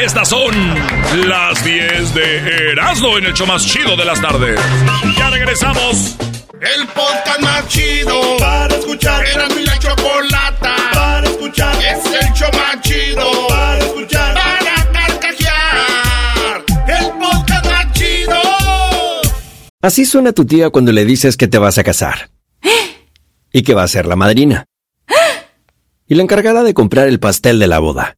[0.01, 0.53] Estas son
[1.27, 4.59] las 10 de Erasmo en el show más chido de las tardes.
[5.17, 6.15] Ya regresamos.
[6.61, 9.25] El podcast más chido para escuchar.
[9.25, 11.75] Erasmo y la chocolata para escuchar.
[11.77, 14.33] Es el show más chido para escuchar.
[14.35, 16.63] Para carcajear.
[16.87, 18.41] El podcast más chido.
[19.81, 22.29] Así suena tu tía cuando le dices que te vas a casar.
[23.51, 24.65] y que va a ser la madrina.
[26.07, 28.17] Y la encargada de comprar el pastel de la boda.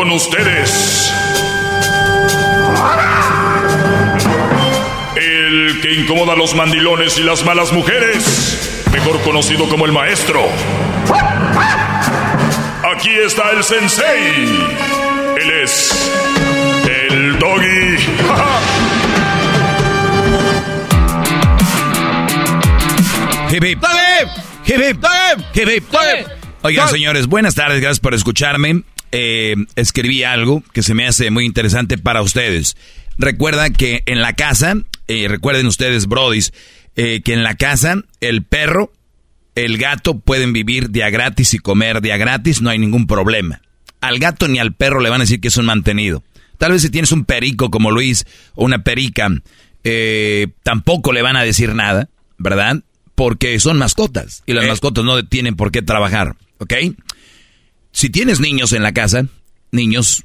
[0.00, 1.12] Con ustedes.
[5.14, 8.82] El que incomoda a los mandilones y las malas mujeres.
[8.94, 10.48] Mejor conocido como el maestro.
[12.96, 14.46] Aquí está el sensei.
[15.38, 16.10] Él es
[16.88, 17.98] el doggy.
[26.62, 28.82] Oigan, señores, buenas tardes, gracias por escucharme.
[29.12, 32.76] Eh, escribí algo que se me hace muy interesante para ustedes.
[33.18, 34.76] Recuerda que en la casa,
[35.08, 36.52] eh, recuerden ustedes, brodis,
[36.96, 38.92] eh, que en la casa el perro,
[39.54, 43.60] el gato pueden vivir día gratis y comer día gratis, no hay ningún problema.
[44.00, 46.22] Al gato ni al perro le van a decir que es un mantenido.
[46.56, 49.28] Tal vez si tienes un perico como Luis o una perica,
[49.82, 52.82] eh, tampoco le van a decir nada, ¿verdad?
[53.14, 56.72] Porque son mascotas y las mascotas no tienen por qué trabajar, ¿ok?
[57.92, 59.26] Si tienes niños en la casa,
[59.72, 60.24] niños,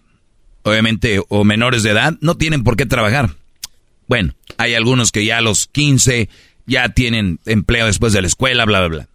[0.64, 3.36] obviamente, o menores de edad, no tienen por qué trabajar.
[4.08, 6.30] Bueno, hay algunos que ya a los 15
[6.68, 9.10] ya tienen empleo después de la escuela, bla, bla, bla.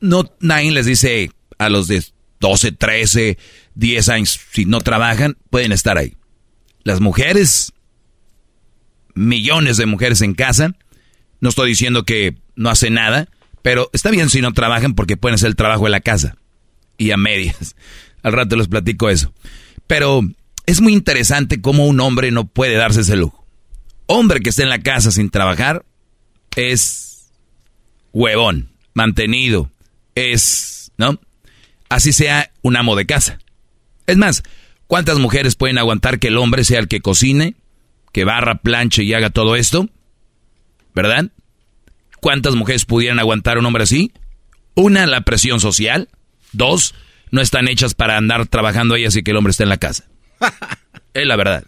[0.00, 2.04] No, nadie les dice a los de
[2.40, 3.38] 12, 13,
[3.74, 6.16] 10 años, si no trabajan, pueden estar ahí.
[6.82, 7.72] Las mujeres,
[9.14, 10.76] millones de mujeres en casa,
[11.40, 13.28] no estoy diciendo que no hacen nada,
[13.62, 16.36] pero está bien si no trabajan porque pueden hacer el trabajo en la casa
[16.98, 17.76] y a medias.
[18.22, 19.32] Al rato les platico eso.
[19.86, 20.22] Pero
[20.66, 23.44] es muy interesante cómo un hombre no puede darse ese lujo.
[24.06, 25.84] Hombre que esté en la casa sin trabajar
[26.56, 27.30] es
[28.12, 29.70] huevón, mantenido,
[30.14, 31.20] es, ¿no?
[31.88, 33.38] Así sea un amo de casa.
[34.06, 34.42] Es más,
[34.86, 37.56] ¿cuántas mujeres pueden aguantar que el hombre sea el que cocine,
[38.12, 39.88] que barra, planche y haga todo esto?
[40.94, 41.30] ¿Verdad?
[42.20, 44.12] ¿Cuántas mujeres pudieran aguantar un hombre así?
[44.74, 46.08] Una, la presión social.
[46.54, 46.94] Dos,
[47.30, 50.04] no están hechas para andar trabajando ellas y que el hombre esté en la casa.
[51.14, 51.64] es la verdad.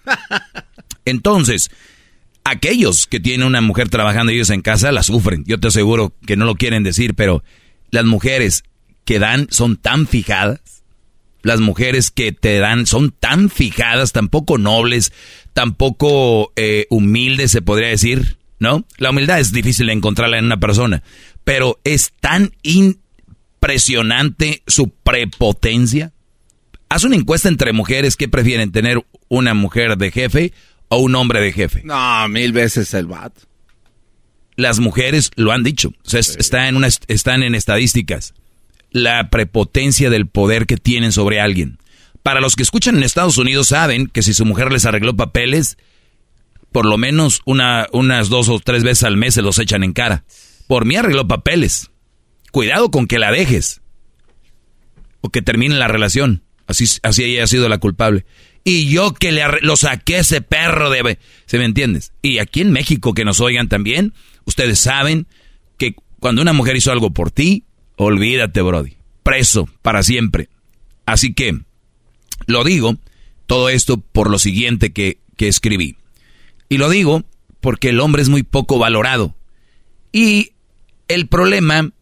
[1.05, 1.71] Entonces,
[2.45, 5.45] aquellos que tienen una mujer trabajando ellos en casa la sufren.
[5.47, 7.43] Yo te aseguro que no lo quieren decir, pero
[7.91, 8.65] las mujeres
[9.05, 10.61] que dan son tan fijadas.
[11.43, 15.13] Las mujeres que te dan son tan fijadas, tampoco nobles,
[15.53, 18.85] tampoco eh, humildes, se podría decir, ¿no?
[18.99, 21.05] La humildad es difícil de encontrarla en una persona,
[21.45, 22.53] pero es tan
[23.67, 26.13] impresionante su prepotencia.
[26.89, 30.53] Haz una encuesta entre mujeres que prefieren tener una mujer de jefe
[30.89, 31.83] o un hombre de jefe.
[31.85, 33.33] No, mil veces el bat.
[34.55, 35.89] Las mujeres lo han dicho.
[35.89, 38.35] O sea, en una, están en estadísticas.
[38.91, 41.79] La prepotencia del poder que tienen sobre alguien.
[42.23, 45.77] Para los que escuchan en Estados Unidos saben que si su mujer les arregló papeles,
[46.73, 49.93] por lo menos una, unas dos o tres veces al mes se los echan en
[49.93, 50.25] cara.
[50.69, 51.91] Por mí arregló papeles.
[52.57, 53.83] Cuidado con que la dejes.
[55.21, 56.43] O que termine la relación.
[56.67, 58.25] Así, así ella ha sido la culpable.
[58.65, 61.19] Y yo que le lo saqué ese perro de...
[61.45, 62.15] ¿Se me entiendes?
[62.23, 64.15] Y aquí en México que nos oigan también,
[64.47, 65.27] ustedes saben
[65.77, 67.65] que cuando una mujer hizo algo por ti,
[67.97, 68.97] olvídate, Brody.
[69.23, 70.49] Preso para siempre.
[71.05, 71.61] Así que,
[72.47, 72.97] lo digo,
[73.47, 75.99] todo esto por lo siguiente que, que escribí.
[76.71, 77.23] Y lo digo
[77.61, 79.37] porque el hombre es muy poco valorado.
[80.11, 80.53] Y
[81.09, 81.93] el problema...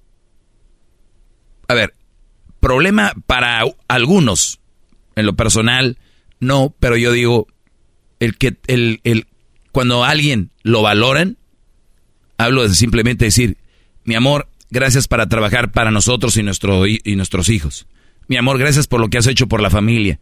[1.68, 1.94] A ver,
[2.61, 4.61] problema para algunos,
[5.16, 5.98] en lo personal,
[6.40, 7.46] no, pero yo digo,
[8.20, 9.27] el que, el, el,
[9.72, 11.38] cuando alguien lo valoran,
[12.38, 13.59] hablo de simplemente decir,
[14.05, 17.87] mi amor, gracias para trabajar para nosotros y, nuestro, y nuestros hijos.
[18.29, 20.18] Mi amor, gracias por lo que has hecho por la familia.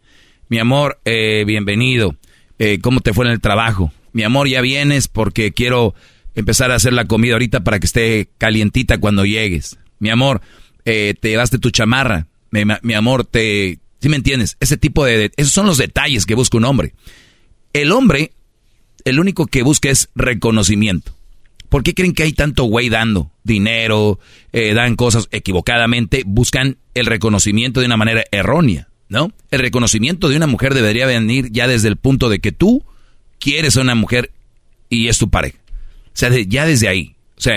[0.49, 2.17] Mi amor, eh, bienvenido.
[2.59, 3.93] Eh, ¿Cómo te fue en el trabajo?
[4.11, 5.95] Mi amor, ya vienes porque quiero
[6.35, 9.79] empezar a hacer la comida ahorita para que esté calientita cuando llegues.
[9.99, 10.41] Mi amor,
[10.85, 12.27] eh, te llevaste tu chamarra.
[12.51, 14.57] mi amor, te, ¿Sí me entiendes?
[14.59, 16.93] Ese tipo de, Esos son los detalles que busca un hombre.
[17.71, 18.33] El hombre,
[19.05, 21.15] el único que busca es reconocimiento.
[21.69, 24.19] ¿Por qué creen que hay tanto güey dando dinero,
[24.51, 26.23] eh, dan cosas equivocadamente?
[26.25, 29.31] Buscan el reconocimiento de una manera errónea, ¿no?
[29.51, 32.83] El reconocimiento de una mujer debería venir ya desde el punto de que tú
[33.39, 34.31] quieres a una mujer
[34.89, 35.59] y es tu pareja.
[36.07, 37.15] O sea, ya desde ahí.
[37.37, 37.55] O sea,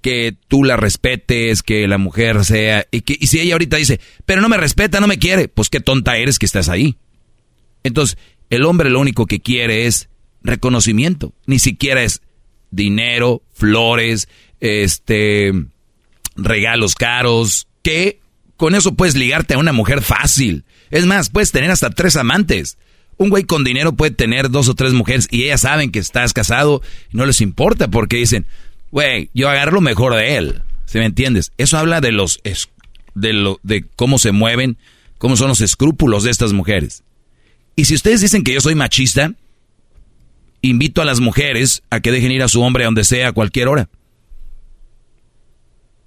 [0.00, 2.86] que tú la respetes, que la mujer sea...
[2.90, 5.68] Y, que, y si ella ahorita dice, pero no me respeta, no me quiere, pues
[5.68, 6.96] qué tonta eres que estás ahí.
[7.82, 8.18] Entonces,
[8.50, 10.08] el hombre lo único que quiere es
[10.42, 11.34] reconocimiento.
[11.46, 12.22] Ni siquiera es
[12.70, 14.28] dinero, flores,
[14.60, 15.52] este,
[16.36, 18.20] regalos caros, que
[18.56, 20.64] con eso puedes ligarte a una mujer fácil.
[20.90, 22.78] Es más, puedes tener hasta tres amantes.
[23.16, 26.32] Un güey con dinero puede tener dos o tres mujeres y ellas saben que estás
[26.32, 26.82] casado
[27.12, 28.46] y no les importa porque dicen,
[28.90, 30.62] Güey, yo agarro lo mejor de él.
[30.86, 31.52] ¿Se me entiendes?
[31.58, 32.40] Eso habla de los
[33.14, 34.78] de lo de cómo se mueven,
[35.18, 37.02] cómo son los escrúpulos de estas mujeres.
[37.76, 39.32] Y si ustedes dicen que yo soy machista,
[40.62, 43.32] invito a las mujeres a que dejen ir a su hombre a donde sea a
[43.32, 43.88] cualquier hora.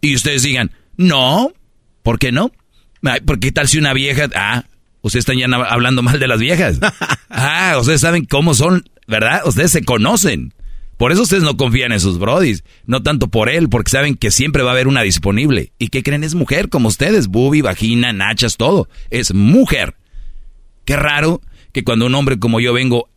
[0.02, 1.54] Y ustedes digan, no,
[2.02, 2.52] ¿por qué no?
[3.26, 4.66] Porque qué tal si una vieja, ah,
[5.02, 6.80] ustedes están ya hablando mal de las viejas.
[7.34, 9.44] Ah, ustedes saben cómo son, ¿verdad?
[9.46, 10.54] Ustedes se conocen.
[11.02, 14.30] Por eso ustedes no confían en sus brodis, no tanto por él, porque saben que
[14.30, 15.74] siempre va a haber una disponible.
[15.80, 16.24] ¿Y qué creen?
[16.24, 18.88] Es mujer, como ustedes, bubi, vagina, nachas, todo.
[19.10, 19.96] Es mujer.
[20.86, 23.10] Qué raro que cuando un hombre como yo vengo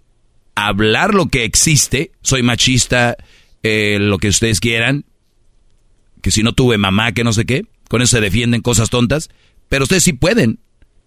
[0.54, 3.18] a hablar lo que existe, soy machista,
[3.62, 5.04] eh, lo que ustedes quieran,
[6.22, 9.28] que si no tuve mamá, que no sé qué, con eso se defienden cosas tontas,
[9.68, 10.58] pero ustedes sí pueden.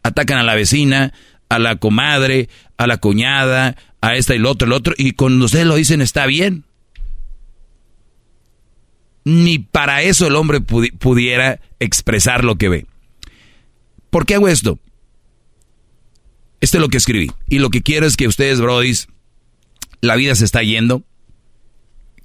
[0.04, 1.12] Atacan a la vecina,
[1.50, 5.46] a la comadre, a la cuñada, a esta y lo otro, el otro, y cuando
[5.46, 6.67] ustedes lo dicen está bien.
[9.28, 12.86] Ni para eso el hombre pudiera expresar lo que ve.
[14.10, 14.80] ¿Por qué hago esto?
[16.62, 17.30] Esto es lo que escribí.
[17.50, 19.10] Y lo que quiero es que ustedes, brodis,
[20.00, 21.04] la vida se está yendo.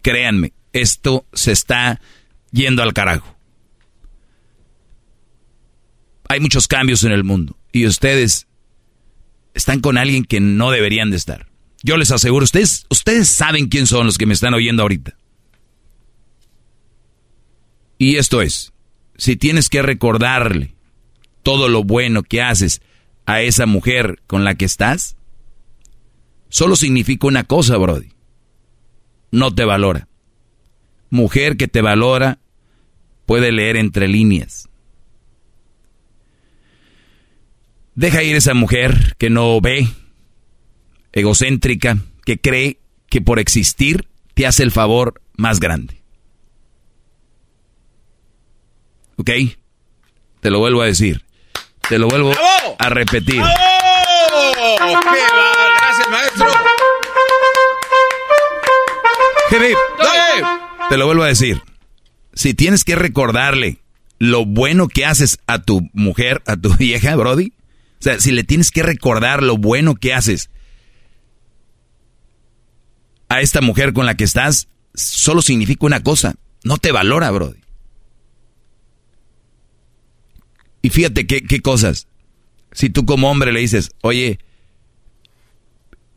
[0.00, 2.00] Créanme, esto se está
[2.52, 3.36] yendo al carajo.
[6.28, 7.56] Hay muchos cambios en el mundo.
[7.72, 8.46] Y ustedes
[9.54, 11.48] están con alguien que no deberían de estar.
[11.82, 15.16] Yo les aseguro, ustedes, ustedes saben quién son los que me están oyendo ahorita.
[18.02, 18.72] Y esto es,
[19.16, 20.74] si tienes que recordarle
[21.44, 22.82] todo lo bueno que haces
[23.26, 25.16] a esa mujer con la que estás,
[26.48, 28.08] solo significa una cosa, Brody.
[29.30, 30.08] No te valora.
[31.10, 32.40] Mujer que te valora
[33.24, 34.68] puede leer entre líneas.
[37.94, 39.86] Deja ir esa mujer que no ve,
[41.12, 46.01] egocéntrica, que cree que por existir te hace el favor más grande.
[49.22, 49.30] ¿Ok?
[50.40, 51.24] Te lo vuelvo a decir.
[51.88, 52.32] Te lo vuelvo
[52.76, 53.40] a repetir.
[55.80, 56.46] Gracias, maestro.
[60.88, 61.62] Te lo vuelvo a decir.
[62.34, 63.78] Si tienes que recordarle
[64.18, 67.52] lo bueno que haces a tu mujer, a tu vieja, Brody,
[68.00, 70.50] o sea, si le tienes que recordar lo bueno que haces
[73.28, 77.61] a esta mujer con la que estás, solo significa una cosa, no te valora, Brody.
[80.82, 82.08] Y fíjate qué, qué cosas.
[82.72, 84.38] Si tú como hombre le dices, oye,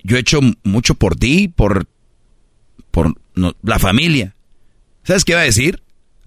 [0.04, 1.88] yo he hecho mucho por ti, por,
[2.92, 3.16] por
[3.62, 4.36] la familia.
[5.04, 5.82] ¿Sabes qué va a decir?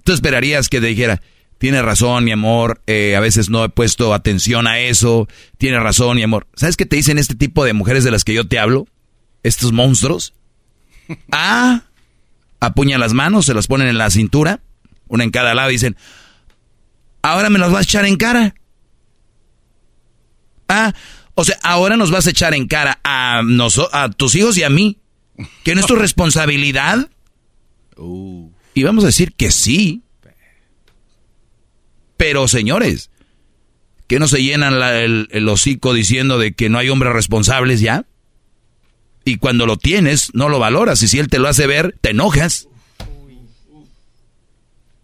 [0.05, 1.21] Tú esperarías que te dijera,
[1.59, 2.81] tiene razón, mi amor.
[2.87, 5.29] Eh, a veces no he puesto atención a eso.
[5.59, 6.47] Tiene razón, mi amor.
[6.55, 8.87] ¿Sabes qué te dicen este tipo de mujeres de las que yo te hablo?
[9.43, 10.35] Estos monstruos.
[11.33, 11.85] Ah,
[12.61, 14.61] apuñan las manos, se las ponen en la cintura,
[15.07, 15.97] una en cada lado y dicen,
[17.23, 18.55] ahora me las vas a echar en cara.
[20.69, 20.93] Ah,
[21.35, 23.43] o sea, ahora nos vas a echar en cara a,
[23.93, 24.99] a tus hijos y a mí.
[25.65, 27.09] ¿Que no es tu responsabilidad?
[27.97, 28.51] Uh.
[28.75, 30.03] Y vamos a decir que sí.
[32.17, 33.11] Pero señores,
[34.09, 38.05] ¿que no se llenan el, hocico diciendo de que no hay hombres responsables ya?
[39.25, 41.03] Y cuando lo tienes, no lo valoras.
[41.03, 42.69] Y si él te lo hace ver, te enojas.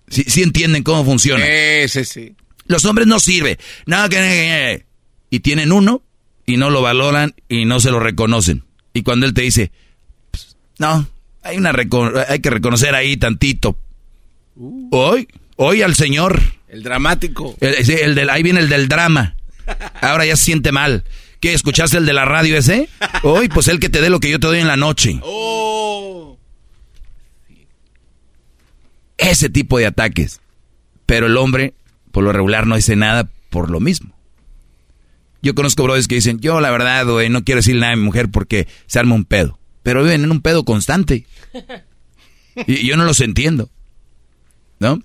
[0.09, 1.45] Sí, entienden cómo funciona.
[1.89, 2.35] Sí, sí,
[2.67, 3.57] Los hombres no sirven.
[3.87, 4.85] Nada que...
[5.31, 6.03] Y tienen uno
[6.47, 8.65] y no lo valoran y no se lo reconocen.
[8.93, 9.73] Y cuando él te dice,
[10.79, 11.09] no,
[11.43, 11.73] hay, una
[12.29, 13.77] hay que reconocer ahí tantito.
[14.57, 14.89] Uh.
[14.93, 16.41] Hoy, hoy al Señor.
[16.69, 17.57] El dramático.
[17.61, 19.37] El, del, ahí viene el del drama.
[20.01, 21.05] Ahora ya se siente mal.
[21.41, 21.53] ¿Qué?
[21.53, 22.89] ¿Escuchaste el de la radio ese?
[23.23, 25.19] Hoy, pues el que te dé lo que yo te doy en la noche.
[25.23, 26.34] Oh.
[29.19, 30.41] Ese tipo de ataques.
[31.07, 31.75] Pero el hombre,
[32.13, 34.15] por lo regular, no dice nada por lo mismo.
[35.43, 38.03] Yo conozco brothers que dicen, yo la verdad, güey, no quiero decir nada a mi
[38.03, 39.59] mujer porque se arma un pedo.
[39.83, 41.27] Pero viven en un pedo constante.
[42.69, 43.69] Y yo no los entiendo.
[44.79, 45.01] ¿No?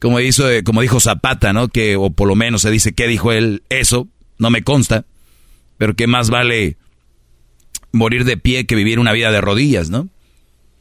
[0.00, 1.68] como, hizo, eh, como dijo Zapata, ¿no?
[1.68, 5.06] Que, o por lo menos se dice que dijo él eso, no me consta,
[5.78, 6.76] pero que más vale
[7.92, 10.08] morir de pie que vivir una vida de rodillas, ¿no?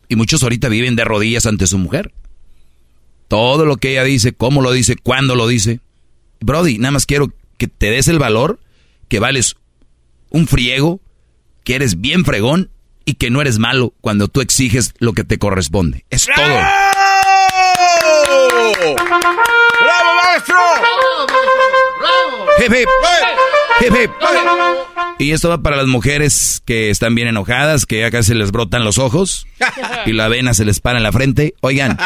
[0.07, 2.13] Y muchos ahorita viven de rodillas ante su mujer.
[3.27, 5.79] Todo lo que ella dice, cómo lo dice, cuándo lo dice.
[6.39, 8.59] Brody, nada más quiero que te des el valor,
[9.07, 9.55] que vales
[10.29, 10.99] un friego,
[11.63, 12.69] que eres bien fregón
[13.05, 16.05] y que no eres malo cuando tú exiges lo que te corresponde.
[16.09, 16.45] Es todo.
[19.81, 20.55] ¡Bravo, maestro!
[25.17, 28.83] Y esto va para las mujeres que están bien enojadas, que acá se les brotan
[28.83, 29.47] los ojos
[30.05, 31.53] y la vena se les para en la frente.
[31.61, 31.97] Oigan,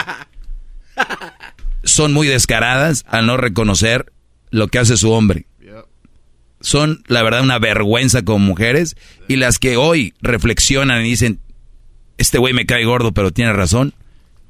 [1.83, 4.11] son muy descaradas al no reconocer
[4.51, 5.45] lo que hace su hombre.
[6.61, 8.97] Son, la verdad, una vergüenza como mujeres
[9.29, 11.39] y las que hoy reflexionan y dicen,
[12.17, 13.93] este güey me cae gordo, pero tiene razón.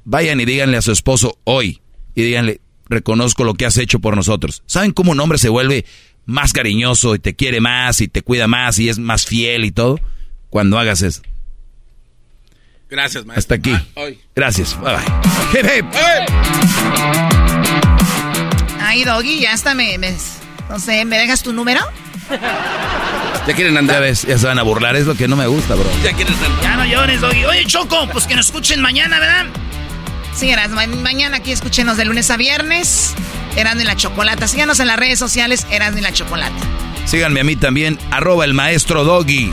[0.04, 1.80] Vayan y díganle a su esposo hoy,
[2.16, 4.64] y díganle, reconozco lo que has hecho por nosotros.
[4.66, 5.84] ¿Saben cómo un hombre se vuelve
[6.26, 9.70] más cariñoso y te quiere más y te cuida más y es más fiel y
[9.70, 10.00] todo?
[10.48, 11.22] Cuando hagas eso.
[12.90, 13.38] Gracias, maestro.
[13.38, 13.72] Hasta aquí.
[13.96, 14.76] Ah, Gracias.
[14.80, 15.84] Bye bye.
[18.80, 19.74] Ay, Doggy, ya está.
[19.74, 19.96] Me,
[20.68, 21.80] no sé, ¿me dejas tu número?
[23.46, 24.02] Ya quieren andar.
[24.02, 25.88] Ya, ya se van a burlar, es lo que no me gusta, bro.
[26.02, 26.62] Ya quieren andar.
[26.62, 27.44] Ya no llores, Doggy.
[27.44, 29.46] Oye, Choco, pues que nos escuchen mañana, ¿verdad?
[30.34, 30.52] Sí,
[31.02, 33.14] mañana aquí escúchenos de lunes a viernes.
[33.56, 34.48] Erasmo y la Chocolata.
[34.48, 36.54] Síganos en las redes sociales, Erasmo y la Chocolata.
[37.04, 39.52] Síganme a mí también, arroba el maestro Doggy.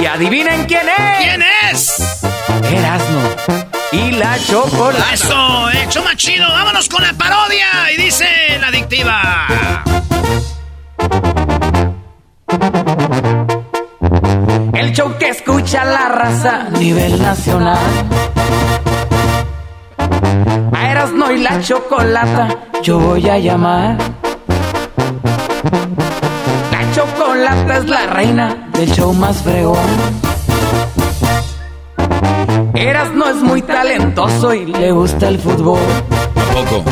[0.00, 1.18] Y adivinen quién es.
[1.18, 2.18] ¿Quién es?
[2.70, 3.20] Erasmo.
[3.90, 5.14] Y la chocolate.
[5.14, 6.48] Eso, hecho más chido.
[6.48, 7.66] Vámonos con la parodia.
[7.92, 8.26] Y dice
[8.60, 9.48] la adictiva.
[14.72, 17.78] El show que escucha la raza a nivel nacional.
[20.72, 23.98] A Erasmo y la chocolata yo voy a llamar.
[27.38, 29.78] La chocolata es la reina del show más fregón.
[32.74, 35.78] Erasmo es muy talentoso y le gusta el fútbol.
[36.34, 36.90] Tampoco.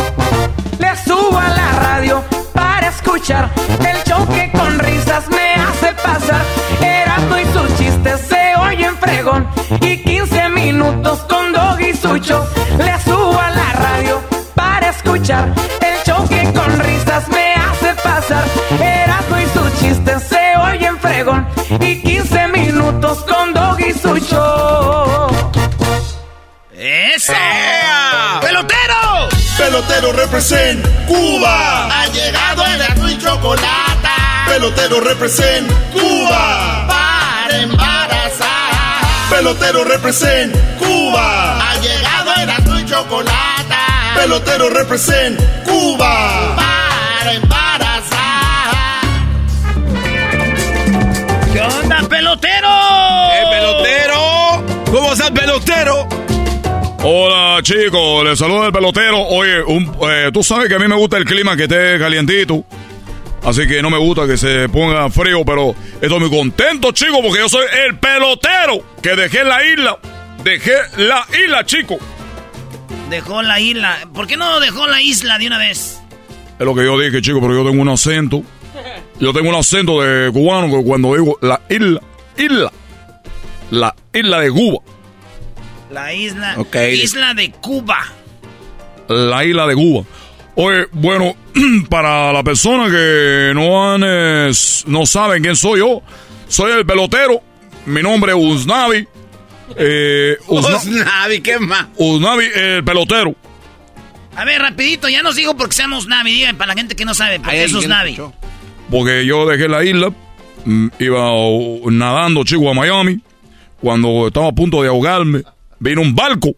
[0.78, 2.22] Le subo a la radio
[2.53, 6.42] para escuchar el show que con risas me hace pasar.
[6.80, 9.49] Erasmo y sus chistes se oyen fregón.
[9.80, 12.44] Y 15 minutos con Dog y su show.
[12.78, 14.20] Le subo a la radio
[14.55, 18.44] para escuchar el show que con risas me hace pasar.
[18.80, 19.16] Erasmo
[21.81, 25.29] Y 15 minutos con Dog y su show.
[26.72, 27.33] ¡Eso!
[28.41, 29.29] ¡Pelotero!
[29.57, 31.87] Pelotero represent Cuba.
[31.87, 34.09] Ha llegado el y chocolate.
[34.47, 36.87] Pelotero represent Cuba.
[36.87, 39.31] Para embarazar.
[39.31, 41.59] Pelotero represent Cuba.
[41.59, 43.77] Ha llegado el y chocolate.
[44.14, 46.55] Pelotero represent Cuba.
[46.55, 47.55] Para embarazar.
[52.41, 52.68] Pelotero?
[53.32, 54.84] ¡Eh, pelotero!
[54.93, 56.09] ¿Cómo estás, pelotero?
[57.03, 59.20] Hola chicos, les saluda el pelotero.
[59.22, 62.64] Oye, un- eh, tú sabes que a mí me gusta el clima que esté calientito.
[63.45, 67.39] Así que no me gusta que se ponga frío, pero estoy muy contento, chicos, porque
[67.39, 69.99] yo soy el pelotero que dejé la isla.
[70.43, 71.97] Dejé la isla, chico.
[73.09, 73.99] Dejó la isla.
[74.12, 76.01] ¿Por qué no dejó la isla de una vez?
[76.59, 78.43] Es lo que yo dije, chicos, pero yo tengo un acento.
[79.20, 82.01] Yo tengo un acento de cubano que cuando digo la isla,
[82.39, 82.72] isla,
[83.70, 84.78] la isla de Cuba,
[85.91, 86.55] La isla.
[86.59, 86.76] Ok.
[86.93, 87.99] Isla de Cuba.
[89.09, 90.05] la isla de Cuba.
[90.57, 91.37] Oye, bueno,
[91.91, 94.51] para la persona que no han, eh,
[94.87, 96.03] no saben quién soy yo,
[96.49, 97.41] soy el pelotero.
[97.87, 99.07] Mi nombre es Uznavi.
[99.76, 101.87] Eh, Uzna- Uznavi, ¿qué más?
[101.97, 103.34] Uznavi, el pelotero.
[104.34, 106.30] A ver, rapidito, ya nos digo por qué seamos Navi.
[106.32, 108.11] Digan para la gente que no sabe por qué Ay, sos ¿quién Navi.
[108.12, 108.32] escuchó?
[108.91, 110.11] Porque yo dejé la isla,
[110.99, 113.21] iba uh, nadando, chico, a Miami.
[113.81, 115.43] Cuando estaba a punto de ahogarme,
[115.79, 116.55] vino un barco.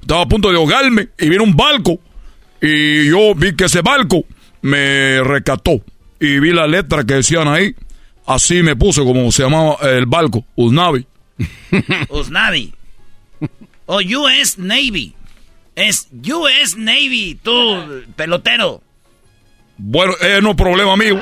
[0.00, 2.00] Estaba a punto de ahogarme y vino un barco.
[2.60, 4.24] Y yo vi que ese barco
[4.62, 5.82] me rescató.
[6.20, 7.74] Y vi la letra que decían ahí.
[8.26, 11.06] Así me puse como se llamaba el barco, Uznavi.
[12.08, 12.74] Usnavi.
[13.92, 15.14] O US Navy.
[15.74, 18.82] Es US Navy, tú, pelotero.
[19.78, 21.20] Bueno, eh, no problema mío.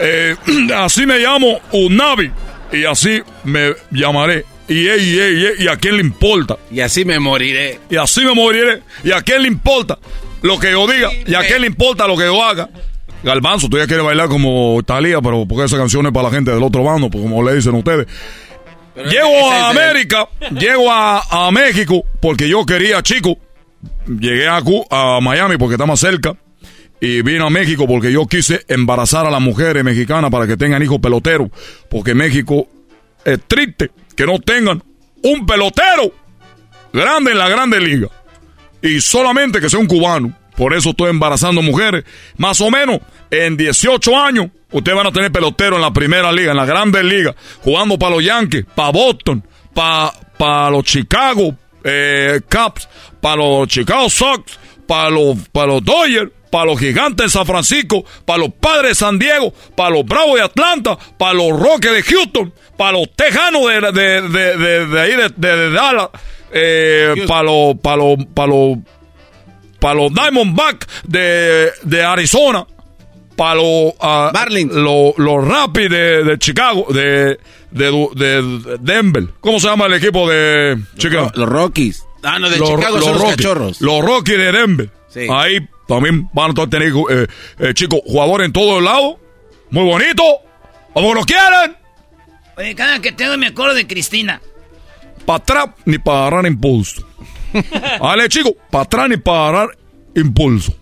[0.00, 0.36] Eh,
[0.74, 2.30] así me llamo Uznavi.
[2.72, 4.44] Y así me llamaré.
[4.68, 6.56] Y, y, y, y a quién le importa.
[6.70, 7.80] Y así me moriré.
[7.88, 8.82] Y así me moriré.
[9.04, 9.98] ¿Y a quién le importa
[10.42, 11.10] lo que yo diga?
[11.26, 12.68] ¿Y a quién le importa lo que yo haga?
[13.22, 16.50] Galvanzo, tú ya quieres bailar como Talía, pero porque esa canción es para la gente
[16.50, 18.06] del otro bando, pues como le dicen ustedes.
[18.96, 23.38] Llego a América, llego a, a México, porque yo quería, chico.
[24.06, 26.34] Llegué a, a Miami porque está más cerca.
[27.00, 30.82] Y vine a México porque yo quise embarazar a las mujeres mexicanas para que tengan
[30.82, 31.50] hijos peloteros.
[31.90, 32.68] Porque México
[33.24, 34.82] es triste que no tengan
[35.22, 36.12] un pelotero
[36.92, 38.08] grande en la grande liga.
[38.82, 40.32] Y solamente que sea un cubano.
[40.56, 42.04] Por eso estoy embarazando mujeres.
[42.38, 46.52] Más o menos en 18 años, ustedes van a tener pelotero en la primera liga,
[46.52, 49.44] en la grande liga, jugando para los Yankees, para Boston,
[49.74, 52.88] para los Chicago eh, Cubs,
[53.20, 58.02] para los Chicago Sox, para los, para los Dodgers, para los Gigantes de San Francisco,
[58.24, 62.02] para los Padres de San Diego, para los Bravos de Atlanta, para los Rockets de
[62.02, 64.22] Houston, para los Tejanos de, de,
[64.56, 66.08] de, de, ahí de, Dallas,
[66.50, 68.78] eh, para los, para los, para los,
[69.78, 72.66] para los Diamondbacks de, de Arizona,
[73.36, 74.30] para los, uh,
[74.70, 77.38] los, los Rapids de, de Chicago, de,
[77.70, 79.24] de, de, Denver.
[79.40, 81.30] ¿Cómo se llama el equipo de Chicago?
[81.34, 82.02] Los, Rockies.
[82.22, 83.80] Ah, no, de los, Chicago son los cachorros.
[83.82, 84.90] Los Rockies de Denver.
[85.30, 87.26] Ahí también van a tener eh,
[87.58, 89.16] eh, chicos, jugadores en todos lados.
[89.70, 90.22] Muy bonito.
[90.92, 91.76] Como lo quieran.
[92.56, 94.40] Oye, cada que tengo me acuerdo de Cristina.
[95.24, 97.06] Para atrás ni para agarrar impulso.
[98.00, 99.78] Vale, chicos, para atrás ni para agarrar
[100.14, 100.74] impulso.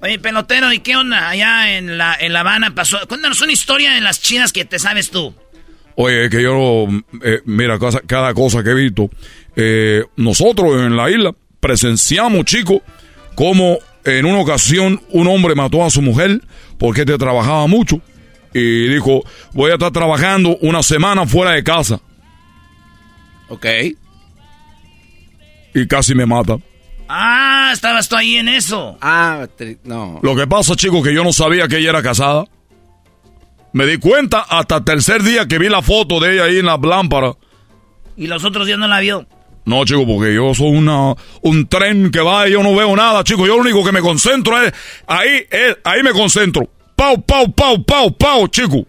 [0.00, 1.30] Oye, pelotero, ¿y qué onda?
[1.30, 2.98] Allá en La, en la Habana pasó.
[3.08, 5.34] Cuéntanos una historia de las chinas que te sabes tú.
[5.96, 6.88] Oye, que yo,
[7.22, 9.08] eh, mira, cada, cosa que he visto.
[9.56, 12.82] Eh, nosotros en la isla presenciamos, chicos,
[13.34, 16.40] como en una ocasión un hombre mató a su mujer
[16.78, 18.00] porque te trabajaba mucho.
[18.52, 19.22] Y dijo,
[19.52, 22.00] voy a estar trabajando una semana fuera de casa.
[23.48, 23.66] Ok.
[25.74, 26.58] Y casi me mata.
[27.08, 28.96] Ah, estabas tú ahí en eso.
[29.00, 29.46] Ah,
[29.82, 30.20] no.
[30.22, 32.44] Lo que pasa, chicos, que yo no sabía que ella era casada.
[33.72, 36.66] Me di cuenta hasta el tercer día que vi la foto de ella ahí en
[36.66, 37.34] la lámpara.
[38.16, 39.26] ¿Y los otros días no la vio?
[39.64, 43.24] No, chicos, porque yo soy una, un tren que va y yo no veo nada,
[43.24, 43.46] chicos.
[43.46, 44.72] Yo lo único que me concentro es
[45.06, 45.46] ahí,
[45.84, 46.68] ahí me concentro.
[46.94, 48.82] Pau, pau, pau, pau, pau, chicos.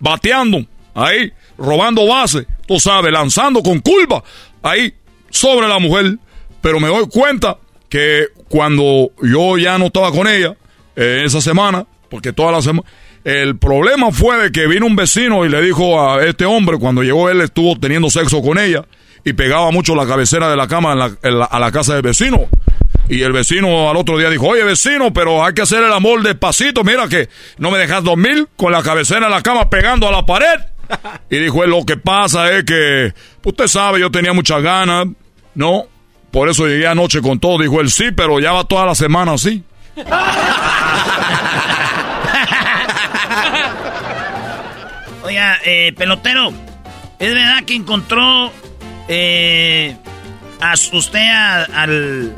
[0.00, 4.22] Bateando, ahí, robando base, tú sabes, lanzando con curva,
[4.62, 4.92] ahí,
[5.30, 6.18] sobre la mujer
[6.64, 7.58] pero me doy cuenta
[7.90, 10.56] que cuando yo ya no estaba con ella,
[10.96, 12.88] eh, esa semana, porque toda la semana,
[13.22, 17.02] el problema fue de que vino un vecino y le dijo a este hombre, cuando
[17.02, 18.86] llegó él estuvo teniendo sexo con ella
[19.24, 22.48] y pegaba mucho la cabecera de la cama a la casa del vecino.
[23.08, 26.22] Y el vecino al otro día dijo, oye vecino, pero hay que hacer el amor
[26.22, 30.12] despacito, mira que no me dejas dormir con la cabecera de la cama pegando a
[30.12, 30.60] la pared.
[31.30, 35.06] Y dijo él, lo que pasa es que, usted sabe, yo tenía muchas ganas,
[35.54, 35.84] ¿no?
[36.30, 37.58] Por eso llegué anoche con todo.
[37.58, 39.64] Dijo él, sí, pero ya va toda la semana así.
[45.22, 46.52] Oiga, eh, pelotero,
[47.18, 48.52] ¿es verdad que encontró
[49.08, 49.96] eh,
[50.60, 51.20] a usted
[51.72, 52.34] al,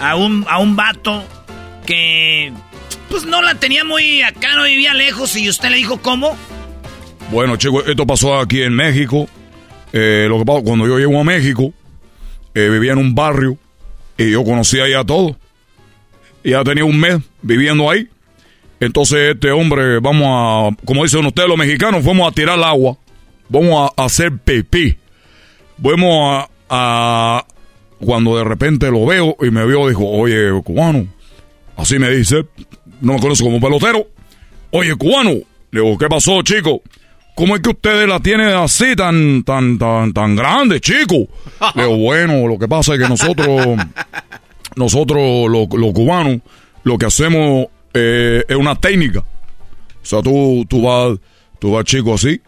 [0.00, 1.22] a, un, a un vato
[1.86, 2.52] que
[3.08, 6.36] pues no la tenía muy acá, no vivía lejos y usted le dijo cómo?
[7.30, 9.28] Bueno, chico, esto pasó aquí en México.
[9.92, 11.72] Eh, lo que pasó cuando yo llego a México,
[12.54, 13.58] eh, vivía en un barrio
[14.16, 15.36] y yo conocía ya todo.
[16.44, 18.08] Ya tenía un mes viviendo ahí.
[18.80, 22.96] Entonces este hombre, vamos a, como dicen ustedes los mexicanos, fuimos a tirar el agua.
[23.48, 24.96] Vamos a, hacer pipí.
[25.80, 27.44] Vamos a,
[27.98, 31.06] Cuando de repente lo veo y me vio, dijo, oye, cubano.
[31.76, 32.44] Así me dice,
[33.00, 34.06] no me conoce como pelotero.
[34.70, 35.30] Oye, cubano.
[35.70, 36.82] Le digo, ¿qué pasó, chico?
[37.34, 41.28] ¿Cómo es que ustedes la tienen así tan, tan, tan, tan grande, chico?
[41.74, 43.78] Pero bueno, lo que pasa es que nosotros,
[44.76, 46.40] nosotros los, cubanos,
[46.82, 49.20] lo que hacemos eh, es una técnica.
[49.20, 51.18] O sea, tú, tú vas,
[51.58, 52.40] tú vas chico así,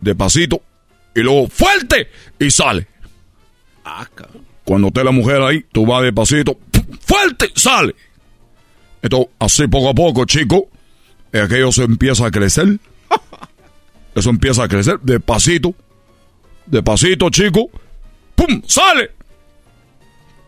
[0.00, 0.62] despacito,
[1.14, 2.08] y luego fuerte,
[2.38, 2.86] y sale.
[3.84, 4.08] Ah,
[4.64, 6.58] Cuando esté la mujer ahí, tú vas despacito,
[7.00, 7.94] fuerte, sale.
[9.02, 10.68] Entonces, así poco a poco, chico,
[11.32, 12.78] aquello se empieza a crecer.
[14.14, 15.74] Eso empieza a crecer despacito.
[16.66, 17.68] Despacito, chico.
[18.34, 18.62] ¡Pum!
[18.66, 19.10] ¡Sale!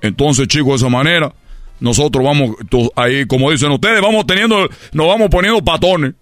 [0.00, 1.34] Entonces, chico, de esa manera,
[1.80, 2.56] nosotros vamos,
[2.94, 6.14] ahí, como dicen ustedes, vamos teniendo, nos vamos poniendo patones.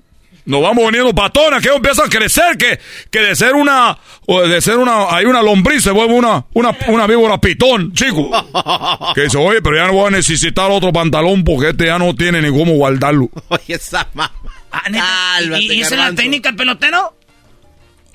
[0.47, 2.78] Nos vamos poniendo patones, que empieza a crecer, que,
[3.11, 7.07] que de ser una, de ser una, hay una lombriz se vuelve una, una, una
[7.07, 8.30] víbora pitón, chico.
[9.14, 12.14] Que dice, oye, pero ya no voy a necesitar otro pantalón porque este ya no
[12.14, 13.30] tiene ni cómo guardarlo.
[13.49, 14.32] Oye, esa mamá.
[14.70, 17.16] Ah, ¿Y, ¿Y esa es la técnica, pelotero?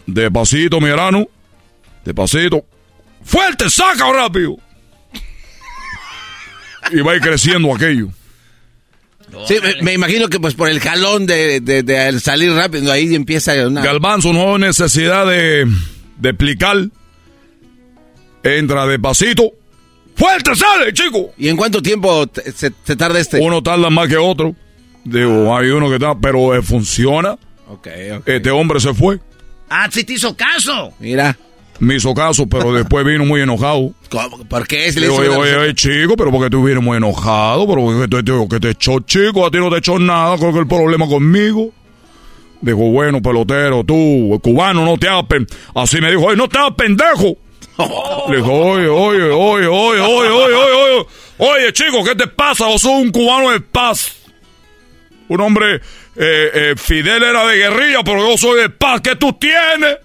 [0.05, 1.27] Despacito, mi hermano.
[2.03, 2.63] Despacito.
[3.23, 3.69] ¡Fuerte!
[3.69, 4.57] ¡Saca rápido!
[6.91, 8.09] y va a ir creciendo aquello.
[9.47, 13.81] Sí, me, imagino que pues por el jalón de, de, salir rápido, ahí empieza una...
[13.81, 15.65] Galvanzo, no hay necesidad de,
[16.17, 16.77] de explicar.
[18.43, 19.53] Entra despacito.
[20.15, 21.31] ¡Fuerte, sale, chico!
[21.37, 23.39] ¿Y en cuánto tiempo se, tarda este?
[23.39, 24.53] Uno tarda más que otro.
[25.05, 27.37] Digo, hay uno que está, pero eh, funciona.
[27.69, 27.87] Ok,
[28.25, 29.19] Este hombre se fue.
[29.69, 30.91] Ah, sí te hizo caso.
[30.99, 31.37] Mira.
[31.79, 33.91] Me hizo caso, pero después vino muy enojado.
[34.09, 34.43] ¿Cómo?
[34.45, 34.91] ¿Por qué?
[34.91, 38.23] Se Le digo, oye, oye, chico, pero porque tú vienes muy enojado, pero porque te,
[38.23, 41.07] te, que te echó chico, a ti no te echó nada, creo que el problema
[41.07, 41.71] conmigo.
[42.61, 45.25] Dijo, bueno, pelotero, tú, el cubano, no te hagas.
[45.73, 47.37] Así me dijo, oye, no te hagas pendejo.
[48.29, 51.05] Le dijo, oye, oye, oye, oye, oye, oye, oye, oye,
[51.37, 52.65] oye, chico, ¿qué te pasa?
[52.65, 54.17] Vos sos un cubano de paz.
[55.29, 55.81] Un hombre, eh,
[56.53, 58.99] eh, Fidel era de guerrilla, pero yo soy de paz.
[59.01, 59.97] ¿Qué tú tienes?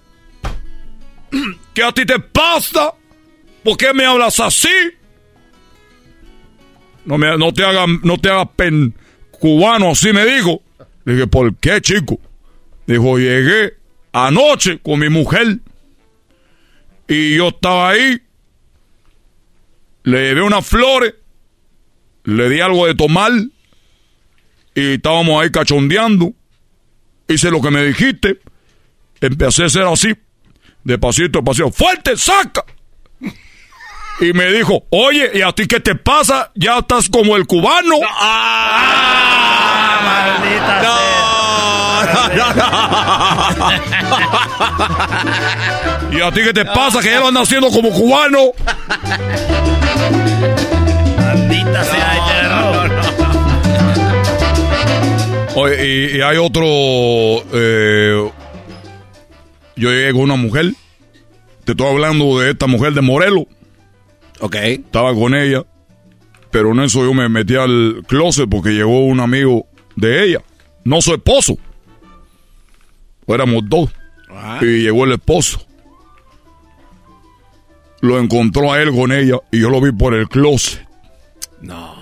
[1.74, 2.94] ¿Qué a ti te pasa?
[3.62, 4.68] ¿Por qué me hablas así?
[7.04, 8.94] No, me, no te hagas no pen
[9.30, 10.62] cubano, así me dijo.
[11.04, 12.18] Le dije, ¿por qué, chico?
[12.86, 13.74] Dijo, llegué
[14.12, 15.58] anoche con mi mujer
[17.08, 18.20] y yo estaba ahí.
[20.04, 21.14] Le llevé unas flores,
[22.24, 23.32] le di algo de tomar
[24.74, 26.32] y estábamos ahí cachondeando.
[27.28, 28.40] Hice lo que me dijiste.
[29.20, 30.14] Empecé a ser así,
[30.84, 31.70] de pasito a pasito.
[31.70, 32.64] ¡Fuerte, saca!
[34.20, 36.52] Y me dijo, oye, ¿y a ti qué te pasa?
[36.54, 37.96] Ya estás como el cubano.
[46.12, 47.00] ¿Y a ti qué te pasa?
[47.00, 48.52] Que ya lo andas haciendo como cubano.
[51.18, 52.90] Maldita sea,
[55.56, 56.64] Oye, y, y hay otro.
[57.52, 58.30] eh,
[59.76, 60.72] yo llegué con una mujer.
[61.64, 63.44] Te estoy hablando de esta mujer de Morelos.
[64.40, 64.56] Ok.
[64.56, 65.64] Estaba con ella.
[66.50, 69.66] Pero en eso yo me metí al closet porque llegó un amigo
[69.96, 70.42] de ella.
[70.84, 71.56] No su esposo.
[73.26, 73.90] Éramos dos.
[74.60, 75.60] Y llegó el esposo.
[78.00, 80.86] Lo encontró a él con ella y yo lo vi por el closet.
[81.62, 81.94] No.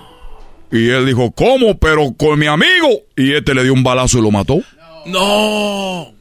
[0.72, 1.78] Y él dijo, ¿cómo?
[1.78, 2.88] Pero con mi amigo.
[3.16, 4.60] Y este le dio un balazo y lo mató.
[5.06, 6.12] No.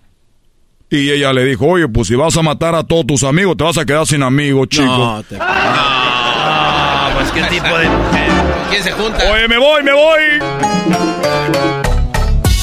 [0.94, 3.64] Y ella le dijo, oye, pues si vas a matar a todos tus amigos, te
[3.64, 4.86] vas a quedar sin amigos, chico.
[4.86, 8.28] No, te- Ah, pues qué tipo de mujer.
[8.28, 9.24] ¿Con quién se junta?
[9.32, 10.22] Oye, me voy, me voy.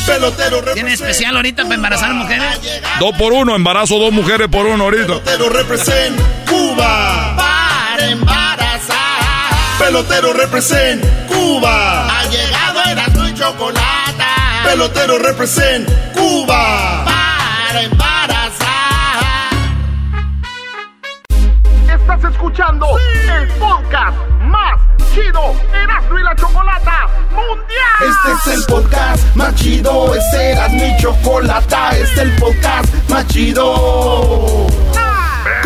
[0.07, 2.61] Pelotero ¿Tiene especial ahorita para embarazar mujeres?
[3.01, 5.07] Dos por uno, embarazo dos mujeres por uno ahorita.
[5.07, 6.19] Pelotero represent
[6.49, 7.35] Cuba.
[7.37, 8.97] Para embarazar.
[9.79, 12.09] Pelotero represent Cuba.
[12.21, 14.25] Ha llegado Erasmo y Chocolate.
[14.65, 17.05] Pelotero represent Cuba.
[22.31, 24.81] Escuchando el podcast más
[25.13, 27.89] chido Erasmo y la Chocolata Mundial.
[28.01, 30.15] Este es el podcast más chido.
[30.15, 31.91] Este era mi chocolata.
[31.91, 34.67] Este es el podcast más chido.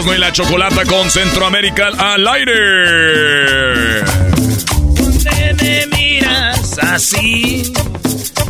[0.00, 4.02] Erasmo y la chocolata con Centroamérica al aire.
[5.22, 7.70] Te me miras así.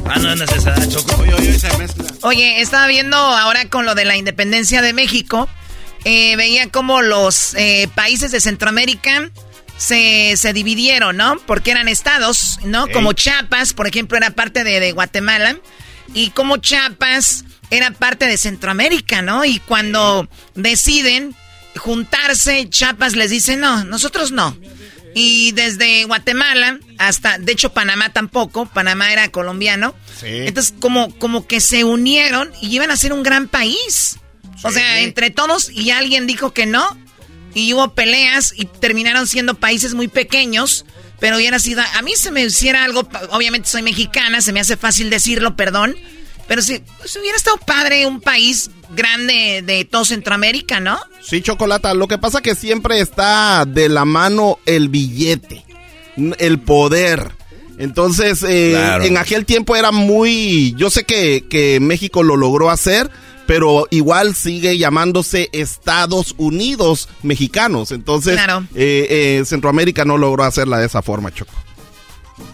[0.06, 1.24] Ah, no es Choco.
[2.22, 5.48] Oye, estaba viendo ahora con lo de la independencia de México.
[6.04, 9.30] eh, veía cómo los eh, países de Centroamérica
[9.76, 11.36] se, se dividieron, ¿no?
[11.46, 12.86] Porque eran estados, ¿no?
[12.88, 15.56] Como Chiapas, por ejemplo, era parte de, de Guatemala.
[16.14, 19.44] Y como Chiapas era parte de Centroamérica, ¿no?
[19.44, 21.36] Y cuando deciden
[21.76, 24.56] juntarse, Chiapas les dice, no, nosotros no.
[25.14, 29.94] Y desde Guatemala hasta, de hecho, Panamá tampoco, Panamá era colombiano.
[30.22, 34.18] Entonces, como, como que se unieron y iban a ser un gran país.
[34.62, 36.96] O sea, entre todos y alguien dijo que no.
[37.54, 40.84] Y hubo peleas y terminaron siendo países muy pequeños.
[41.18, 44.76] pero hubiera sido, a mí se me hiciera algo, obviamente soy mexicana, se me hace
[44.76, 45.96] fácil decirlo, perdón,
[46.50, 50.98] pero si pues, hubiera estado padre un país grande de todo Centroamérica, ¿no?
[51.22, 55.64] Sí, Chocolata, lo que pasa que siempre está de la mano el billete,
[56.38, 57.30] el poder.
[57.78, 63.08] Entonces, eh, en aquel tiempo era muy, yo sé que, que México lo logró hacer,
[63.46, 67.92] pero igual sigue llamándose Estados Unidos mexicanos.
[67.92, 68.40] Entonces,
[68.74, 71.54] eh, eh, Centroamérica no logró hacerla de esa forma, Choco.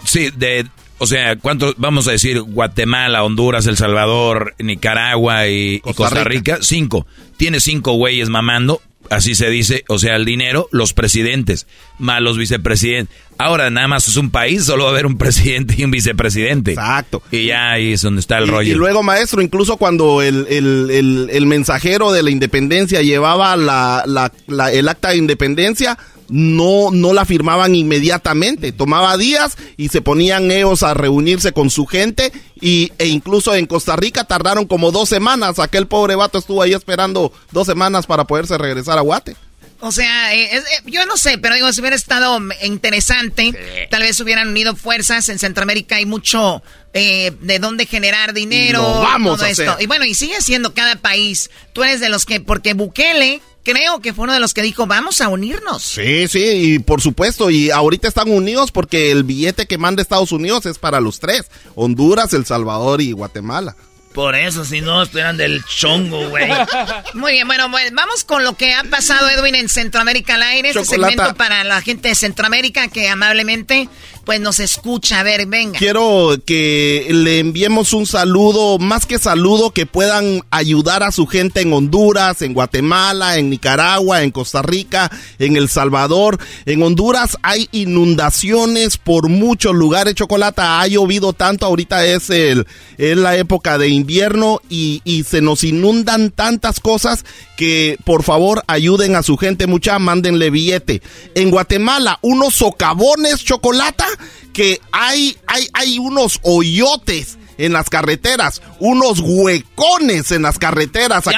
[0.04, 0.66] Sí, de,
[0.98, 6.58] o sea, ¿cuántos, vamos a decir, Guatemala, Honduras, El Salvador, Nicaragua y Costa, Rica.
[6.62, 7.06] Cinco.
[7.36, 8.80] Tiene cinco güeyes mamando,
[9.10, 11.66] así se dice, o sea, el dinero, los presidentes,
[11.98, 13.14] más los vicepresidentes.
[13.38, 16.72] Ahora nada más es un país, solo va a haber un presidente y un vicepresidente.
[16.72, 17.22] Exacto.
[17.30, 18.72] Y ya ahí es donde está el y, rollo.
[18.72, 24.72] Y luego, maestro, incluso cuando el, el, el, mensajero de la independencia llevaba la, la,
[24.72, 25.98] el acta de independencia,
[26.28, 28.72] no, no la firmaban inmediatamente.
[28.72, 33.66] Tomaba días y se ponían ellos a reunirse con su gente y, e incluso en
[33.66, 35.58] Costa Rica tardaron como dos semanas.
[35.58, 39.36] Aquel pobre vato estuvo ahí esperando dos semamas para poderse regresar a Guate.
[39.80, 44.18] O sea, eh, eh, yo no sé, pero digo, si hubiera estado interesante, tal vez
[44.20, 45.28] hubieran unido fuerzas.
[45.28, 46.62] En Centroamérica hay mucho
[46.94, 48.82] eh, de dónde generar dinero.
[48.82, 49.76] vamos todo esto.
[49.78, 51.50] Y bueno, y sigue siendo cada país.
[51.74, 54.86] Tú eres de los que, porque Bukele creo que fue uno de los que dijo,
[54.86, 55.82] vamos a unirnos.
[55.82, 60.30] Sí, sí, y por supuesto, y ahorita están unidos porque el billete que manda Estados
[60.30, 63.74] Unidos es para los tres, Honduras, El Salvador y Guatemala.
[64.14, 66.48] Por eso, si no, estuvieran del chongo, güey.
[67.14, 70.70] Muy bien, bueno, vamos con lo que ha pasado, Edwin, en Centroamérica al aire.
[70.70, 73.90] Este segmento para la gente de Centroamérica que amablemente
[74.26, 75.20] pues nos escucha.
[75.20, 75.78] A ver, venga.
[75.78, 81.60] Quiero que le enviemos un saludo, más que saludo, que puedan ayudar a su gente
[81.60, 86.38] en Honduras, en Guatemala, en Nicaragua, en Costa Rica, en El Salvador.
[86.66, 90.16] En Honduras hay inundaciones por muchos lugares.
[90.16, 92.66] Chocolata, ha llovido tanto, ahorita es, el,
[92.98, 97.24] es la época de invierno y, y se nos inundan tantas cosas
[97.56, 101.00] que por favor ayuden a su gente mucha, mándenle billete.
[101.36, 104.06] En Guatemala, unos socavones chocolata
[104.52, 111.26] que hay, hay, hay unos hoyotes en las carreteras, unos huecones en las carreteras.
[111.26, 111.36] Aquí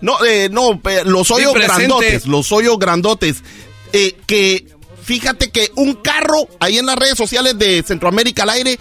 [0.00, 3.42] no, eh, no, los hoyos grandotes, los hoyos grandotes.
[3.92, 4.66] Eh, que
[5.02, 8.78] fíjate que un carro, ahí en las redes sociales de Centroamérica al aire,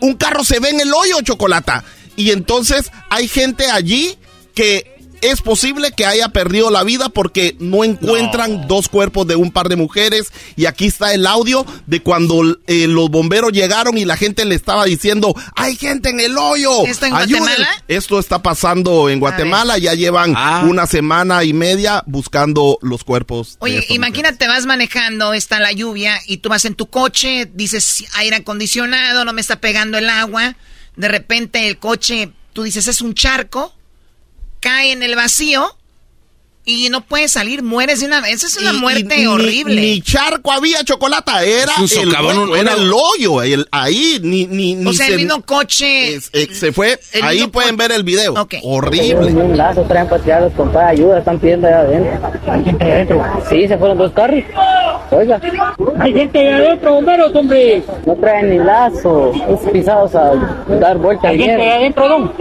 [0.00, 1.84] un carro se ve en el hoyo, chocolata.
[2.16, 4.18] Y entonces hay gente allí
[4.54, 4.89] que
[5.20, 9.68] es posible que haya perdido la vida porque no encuentran dos cuerpos de un par
[9.68, 10.32] de mujeres.
[10.56, 14.54] Y aquí está el audio de cuando eh, los bomberos llegaron y la gente le
[14.54, 16.84] estaba diciendo, hay gente en el hoyo.
[16.86, 17.68] ¿Esto en Guatemala?
[17.88, 19.78] Esto está pasando en Guatemala.
[19.78, 20.64] Ya llevan ah.
[20.66, 23.56] una semana y media buscando los cuerpos.
[23.60, 28.36] Oye, imagínate, vas manejando, está la lluvia y tú vas en tu coche, dices aire
[28.36, 30.56] acondicionado, no me está pegando el agua.
[30.96, 33.74] De repente el coche, tú dices, es un charco
[34.60, 35.74] cae en el vacío
[36.64, 38.44] y no puede salir, mueres de una vez.
[38.44, 39.80] es una muerte horrible.
[39.80, 41.30] Ni, charco había chocolate,
[41.62, 43.40] era, el, era el hoyo,
[43.70, 46.16] ahí, ni, ni, O sea, el mismo coche.
[46.16, 48.34] Eh, se fue, ahí pueden ver el video.
[48.62, 49.32] Horrible.
[49.32, 52.32] Un lazo, traen pateados ayuda, están pidiendo allá adentro.
[52.48, 53.24] ¿Hay gente adentro?
[53.48, 54.44] Sí, se fueron dos carros.
[55.10, 55.40] Oiga.
[55.98, 57.82] Hay gente allá adentro, bomberos, hombre.
[58.06, 60.32] No traen ni lazo, es pisados a
[60.80, 61.28] dar vuelta.
[61.28, 62.32] Hay gente allá adentro, don.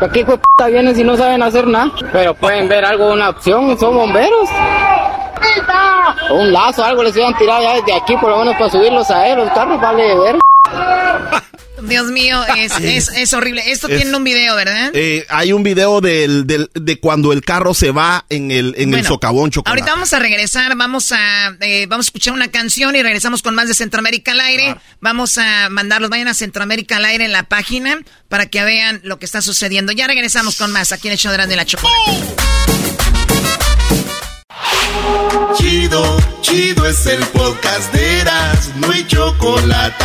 [0.00, 0.24] Aquí,
[0.60, 1.90] pues, vienen si no saben hacer nada.
[2.12, 4.48] Pero pueden ver algo, una opción, son bomberos.
[6.30, 9.10] Un lazo, algo les iban a tirar ya desde aquí, por lo menos para subirlos
[9.10, 10.49] a él, los carros, vale ver.
[11.82, 13.62] Dios mío, es, es, horrible.
[13.66, 14.90] Esto tiene un video, ¿verdad?
[14.94, 18.92] Eh, hay un video del, del, de cuando el carro se va en el, en
[18.94, 19.80] el socavón chocolate.
[19.80, 23.54] Ahorita vamos a regresar, vamos a, eh, vamos a escuchar una canción y regresamos con
[23.54, 24.70] más de Centroamérica al aire.
[24.70, 24.82] Ah.
[25.00, 27.98] Vamos a mandarlos, vayan a Centroamérica al aire en la página
[28.28, 29.92] para que vean lo que está sucediendo.
[29.92, 32.00] Ya regresamos con más aquí en el show de la Chocolate.
[35.56, 40.04] Chido, chido es el podcast de Eras, no hay chocolate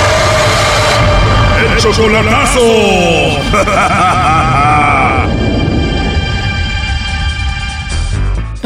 [1.81, 2.61] chocolatazo.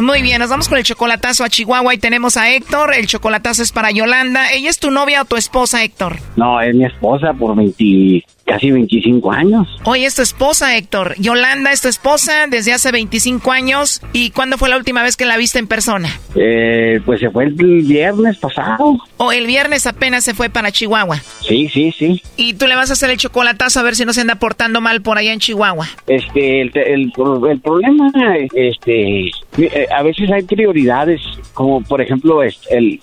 [0.01, 2.93] Muy bien, nos vamos con el chocolatazo a Chihuahua y tenemos a Héctor.
[2.93, 4.51] El chocolatazo es para Yolanda.
[4.51, 6.17] ¿Ella es tu novia o tu esposa, Héctor?
[6.35, 9.67] No, es mi esposa por 20, casi 25 años.
[9.85, 11.15] Oye, es tu esposa, Héctor.
[11.17, 14.01] Yolanda es tu esposa desde hace 25 años.
[14.13, 16.09] ¿Y cuándo fue la última vez que la viste en persona?
[16.35, 18.97] Eh, pues se fue el viernes pasado.
[19.17, 21.17] O el viernes apenas se fue para Chihuahua.
[21.41, 22.21] Sí, sí, sí.
[22.37, 24.81] Y tú le vas a hacer el chocolatazo a ver si no se anda portando
[24.81, 25.87] mal por allá en Chihuahua.
[26.07, 27.13] Este, el, el,
[27.49, 28.11] el problema,
[28.53, 31.21] este, eh, a veces hay prioridades,
[31.53, 32.53] como por ejemplo el,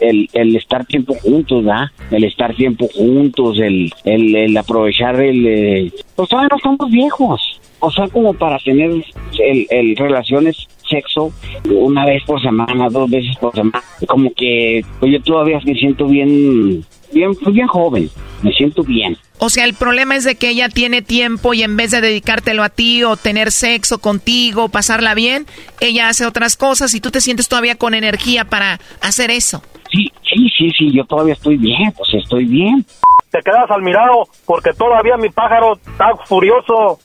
[0.01, 1.86] el, el estar tiempo juntos, ¿verdad?
[2.11, 5.32] El estar tiempo juntos, el, el, el aprovechar el...
[5.33, 7.61] Eh, pues todavía no estamos viejos.
[7.80, 11.33] O sea, como para tener el, el relaciones sexo
[11.64, 13.83] una vez por semana, dos veces por semana.
[14.07, 18.11] Como que pues yo todavía me siento bien, bien, pues bien joven.
[18.43, 19.16] Me siento bien.
[19.39, 22.62] O sea, el problema es de que ella tiene tiempo y en vez de dedicártelo
[22.62, 25.47] a ti o tener sexo contigo, pasarla bien,
[25.80, 29.62] ella hace otras cosas y tú te sientes todavía con energía para hacer eso.
[29.91, 32.85] Sí, sí, sí, sí, yo todavía estoy bien, pues estoy bien.
[33.33, 37.01] Te quedas al mirado porque todavía mi pájaro está furioso.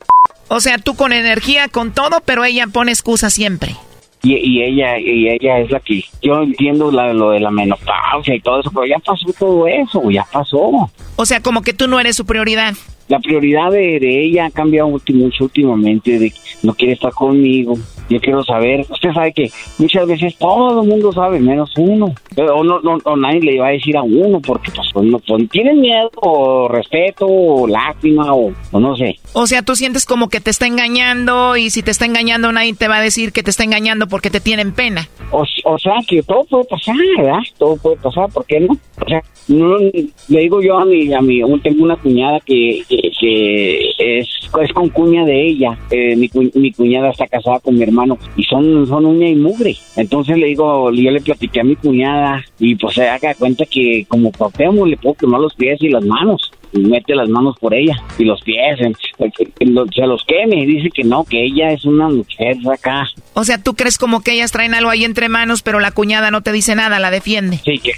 [0.49, 3.75] O sea, tú con energía, con todo, pero ella pone excusa siempre.
[4.23, 8.35] Y, y, ella y ella es la que yo entiendo la, lo de la menopausia
[8.35, 10.91] y todo eso, pero ya pasó todo eso, ya pasó.
[11.15, 12.73] O sea, como que tú no eres su prioridad.
[13.07, 17.75] La prioridad de, de ella ha cambiado mucho últimamente, de que no quiere estar conmigo,
[18.09, 22.13] yo quiero saber, usted sabe que muchas veces todo el mundo sabe, menos uno.
[22.37, 25.19] O, no, no, o nadie le va a decir a uno porque pues, pues no,
[25.19, 29.19] pues, tienen miedo o respeto o lástima o, no sé.
[29.33, 32.73] O sea, tú sientes como que te está engañando y si te está engañando nadie
[32.75, 35.09] te va a decir que te está engañando porque te tienen pena.
[35.31, 37.39] O, o sea, que todo puede pasar, ¿verdad?
[37.57, 38.73] Todo puede pasar, ¿por qué no?
[38.73, 42.96] O sea, no, le digo yo a mi, a mi, tengo una cuñada que, que,
[43.03, 44.25] es,
[44.61, 45.77] es con cuña de ella.
[45.91, 49.75] Eh, mi, mi cuñada está casada con mi hermano y son, son uña y mugre.
[49.95, 54.05] Entonces le digo, yo le platiqué a mi cuñada y pues se haga cuenta que
[54.07, 56.51] como papemos le puedo quemar los pies y las manos.
[56.73, 60.63] Y mete las manos por ella y los pies, se los queme.
[60.63, 63.07] Y dice que no, que ella es una mujer acá.
[63.35, 66.29] O sea, tú crees como que ellas traen algo ahí entre manos, pero la cuñada
[66.29, 67.61] no te dice nada, la defiende.
[67.63, 67.93] Sí, que,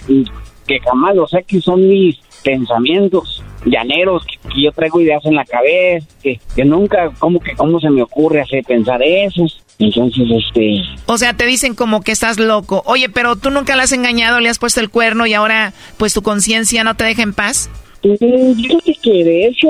[0.67, 5.45] que jamás, o sea, que son mis pensamientos llaneros que, yo traigo ideas en la
[5.45, 9.45] cabeza que, que nunca como que cómo se me ocurre hacer pensar eso
[9.79, 10.81] entonces, este...
[11.05, 12.83] O sea, te dicen como que estás loco.
[12.85, 16.13] Oye, pero tú nunca la has engañado, le has puesto el cuerno y ahora, pues,
[16.13, 17.69] tu conciencia no te deja en paz.
[18.03, 18.55] Yo creo
[19.01, 19.67] que de hecho,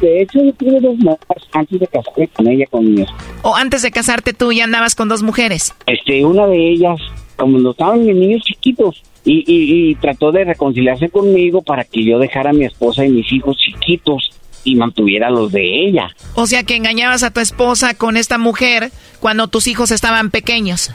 [0.00, 3.06] de hecho yo tuve dos mujeres antes de casarme con ella, con
[3.42, 5.74] O antes de casarte tú ya andabas con dos mujeres.
[5.86, 6.98] Este, una de ellas,
[7.36, 12.04] como no estaban mis niños chiquitos, y, y, y trató de reconciliarse conmigo para que
[12.04, 14.30] yo dejara a mi esposa y mis hijos chiquitos
[14.64, 16.14] y mantuviera los de ella.
[16.34, 18.90] O sea que engañabas a tu esposa con esta mujer
[19.20, 20.90] cuando tus hijos estaban pequeños.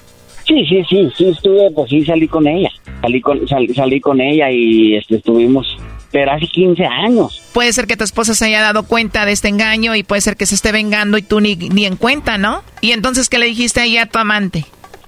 [0.47, 2.69] Sí, sí, sí, sí estuve, pues sí salí con ella,
[3.01, 5.65] salí con, salí con ella y este, estuvimos,
[6.11, 7.41] pero hace 15 años.
[7.51, 10.38] Puede ser que tu esposa se haya dado cuenta de este engaño y puede ser
[10.38, 12.61] que se esté vengando y tú ni, ni en cuenta, ¿no?
[12.82, 14.65] Y entonces, ¿qué le dijiste ahí a tu amante?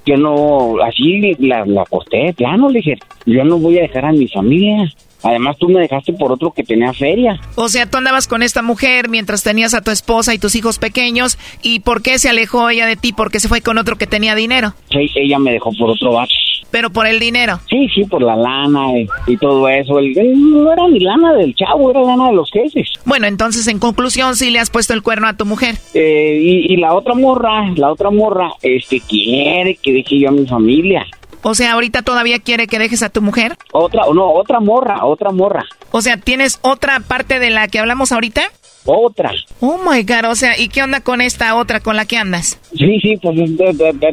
[0.07, 2.95] Yo no, así la, la posté, plano, le dije,
[3.25, 4.89] yo no voy a dejar a mi familia.
[5.21, 7.37] Además, tú me dejaste por otro que tenía feria.
[7.55, 10.79] O sea, tú andabas con esta mujer mientras tenías a tu esposa y tus hijos
[10.79, 11.37] pequeños.
[11.61, 13.11] ¿Y por qué se alejó ella de ti?
[13.11, 14.73] ¿Porque se fue con otro que tenía dinero?
[14.91, 16.31] Sí, ella me dejó por otro vato.
[16.71, 17.59] ¿Pero por el dinero?
[17.69, 18.87] Sí, sí, por la lana
[19.25, 19.99] y, todo eso.
[19.99, 20.13] El,
[20.51, 22.89] no era ni lana del chavo, era lana de los jefes.
[23.05, 25.75] Bueno, entonces, en conclusión, sí le has puesto el cuerno a tu mujer.
[25.93, 30.31] Eh, y, y la otra morra, la otra morra, este, quiere que deje yo a
[30.31, 31.05] mi familia.
[31.43, 33.57] O sea, ahorita todavía quiere que dejes a tu mujer.
[33.71, 35.65] Otra, no, otra morra, otra morra.
[35.91, 38.41] O sea, ¿tienes otra parte de la que hablamos ahorita?
[38.89, 39.33] Otra.
[39.59, 42.57] Oh my god, o sea, ¿y qué onda con esta otra con la que andas?
[42.73, 43.35] Sí, sí, pues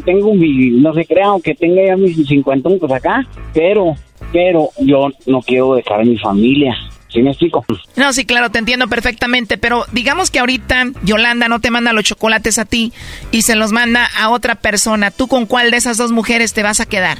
[0.05, 3.95] tengo un, no se crea, aunque tenga ya mis 50 pues acá, pero,
[4.33, 6.77] pero yo no quiero dejar a mi familia.
[7.09, 7.64] ¿Sí me explico?
[7.95, 12.03] No, sí, claro, te entiendo perfectamente, pero digamos que ahorita Yolanda no te manda los
[12.03, 12.93] chocolates a ti
[13.31, 15.12] y se los manda a otra persona.
[15.12, 17.18] ¿Tú con cuál de esas dos mujeres te vas a quedar?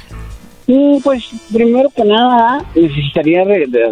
[0.67, 3.43] Mm, pues primero que nada necesitaría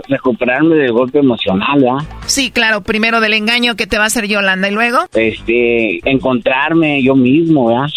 [0.07, 2.07] recuperarme del golpe emocional, ¿verdad?
[2.25, 4.99] Sí, claro, primero del engaño que te va a hacer Yolanda y luego.
[5.13, 7.87] Este, encontrarme yo mismo, ¿verdad?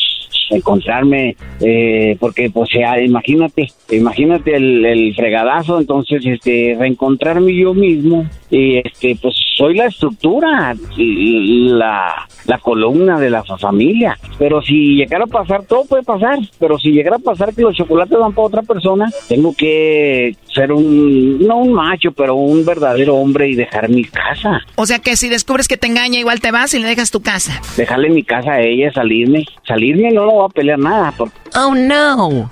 [0.51, 8.27] Encontrarme, eh, porque pues sea, imagínate, imagínate el, el, fregadazo, entonces este, reencontrarme yo mismo,
[8.51, 15.25] y este, pues soy la estructura, la, la columna de la familia, pero si llegara
[15.25, 18.47] a pasar, todo puede pasar, pero si llegara a pasar que los chocolates van para
[18.47, 23.89] otra persona, tengo que ser un, no un macho, pero un verdadero hombre y dejar
[23.89, 24.61] mi casa.
[24.77, 27.21] O sea que si descubres que te engaña, igual te vas y le dejas tu
[27.21, 27.61] casa.
[27.77, 31.13] Dejarle mi casa a ella, salirme, salirme, no voy a pelear nada.
[31.17, 31.37] Porque...
[31.55, 32.49] Oh, no.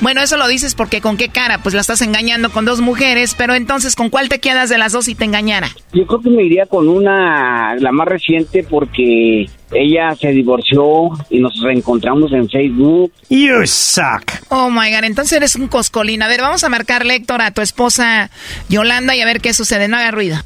[0.00, 3.34] Bueno, eso lo dices porque con qué cara, pues la estás engañando con dos mujeres,
[3.38, 5.68] pero entonces, ¿con cuál te quedas de las dos si te engañara?
[5.92, 11.38] Yo creo que me iría con una, la más reciente, porque ella se divorció y
[11.40, 13.12] nos reencontramos en Facebook.
[13.30, 14.30] You suck.
[14.50, 16.22] Oh my god, entonces eres un coscolín.
[16.22, 18.30] A ver, vamos a marcarle, Héctor, a tu esposa
[18.68, 19.88] Yolanda y a ver qué sucede.
[19.88, 20.36] No haga ruido.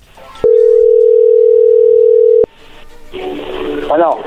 [3.88, 4.18] Bueno,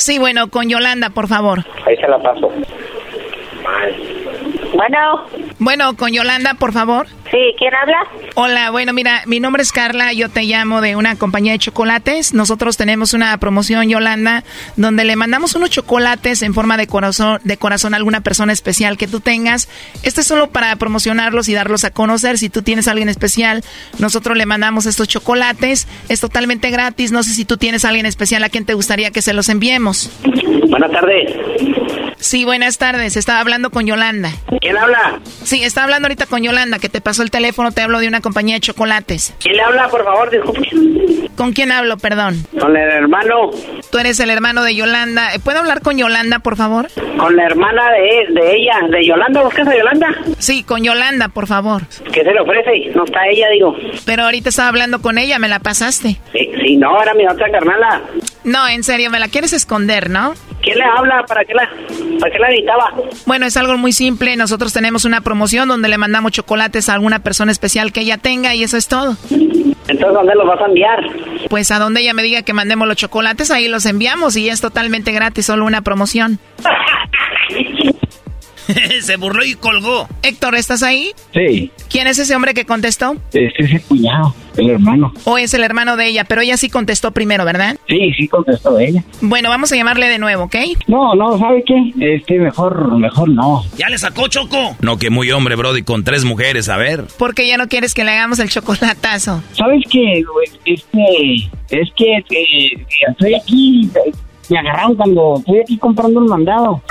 [0.00, 1.58] Sí, bueno, con Yolanda, por favor.
[1.86, 2.50] ahí se la paso.
[4.74, 5.26] Bueno,
[5.58, 7.06] Bueno, con Yolanda, por favor.
[7.30, 7.98] sí, ¿quién habla?
[8.34, 12.32] Hola, bueno, mira, mi nombre es Carla, yo te llamo de una compañía de chocolates.
[12.34, 14.44] Nosotros tenemos una promoción, Yolanda,
[14.76, 18.96] donde le mandamos unos chocolates en forma de corazón, de corazón a alguna persona especial
[18.96, 19.68] que tú tengas.
[20.02, 22.38] Este es solo para promocionarlos y darlos a conocer.
[22.38, 23.62] Si tú tienes a alguien especial,
[23.98, 25.88] nosotros le mandamos estos chocolates.
[26.08, 27.12] Es totalmente gratis.
[27.12, 29.48] No sé si tú tienes a alguien especial a quien te gustaría que se los
[29.48, 30.10] enviemos.
[30.68, 31.34] Buenas tardes.
[32.20, 33.16] Sí, buenas tardes.
[33.16, 34.30] Estaba hablando con Yolanda.
[34.60, 35.20] ¿Quién habla?
[35.42, 37.72] Sí, estaba hablando ahorita con Yolanda, que te pasó el teléfono.
[37.72, 39.34] Te hablo de una compañía de chocolates.
[39.40, 40.30] ¿Quién le habla, por favor?
[40.30, 41.30] Disculpe.
[41.36, 42.44] ¿Con quién hablo, perdón?
[42.58, 43.50] Con el hermano,
[43.90, 45.30] Tú eres el hermano de Yolanda.
[45.42, 46.88] ¿Puedo hablar con Yolanda, por favor?
[47.18, 49.42] con la hermana de, de ella, de Yolanda.
[49.42, 50.08] ¿Buscas a Yolanda?
[50.38, 51.82] Sí, con Yolanda, por favor.
[52.12, 52.92] ¿Qué se le ofrece?
[52.94, 53.74] No está ella, digo.
[54.04, 56.18] Pero ahorita estaba hablando con ella, me la pasaste.
[56.32, 58.02] Sí, sí, no, era mi otra carnala.
[58.44, 60.34] No, en serio, me la quieres esconder, ¿no?
[60.62, 61.24] ¿Quién le habla?
[61.26, 61.68] ¿Para qué la,
[62.18, 62.92] para qué la necesitaba?
[63.26, 64.36] Bueno, es algo muy simple.
[64.36, 68.54] Nosotros tenemos una promoción donde le mandamos chocolates a alguna persona especial que ella tenga
[68.54, 69.16] y eso es todo.
[69.30, 71.00] Entonces, ¿dónde los vas a enviar?
[71.48, 74.60] Pues a donde ella me diga que mandemos los chocolates, ahí los enviamos y es
[74.60, 76.38] totalmente gratis, solo una promoción.
[79.00, 80.06] Se burló y colgó.
[80.22, 81.10] Héctor, ¿estás ahí?
[81.34, 83.16] Sí, ¿Quién es ese hombre que contestó?
[83.32, 85.12] es ese cuñado, el hermano.
[85.24, 86.24] ¿O es el hermano de ella?
[86.24, 87.76] Pero ella sí contestó primero, ¿verdad?
[87.88, 89.02] Sí, sí contestó ella.
[89.20, 90.56] Bueno, vamos a llamarle de nuevo, ¿ok?
[90.86, 91.92] No, no, ¿sabe qué?
[92.16, 93.62] Este, mejor, mejor no.
[93.76, 94.76] ¿Ya le sacó Choco?
[94.80, 97.04] No, que muy hombre, Brody, con tres mujeres, a ver.
[97.18, 99.42] Porque ya no quieres que le hagamos el chocolatazo.
[99.52, 100.22] ¿Sabes qué?
[100.22, 100.48] güey?
[100.64, 104.12] Este, es que eh, estoy aquí, eh,
[104.48, 106.82] me agarraron cuando estoy aquí comprando el mandado.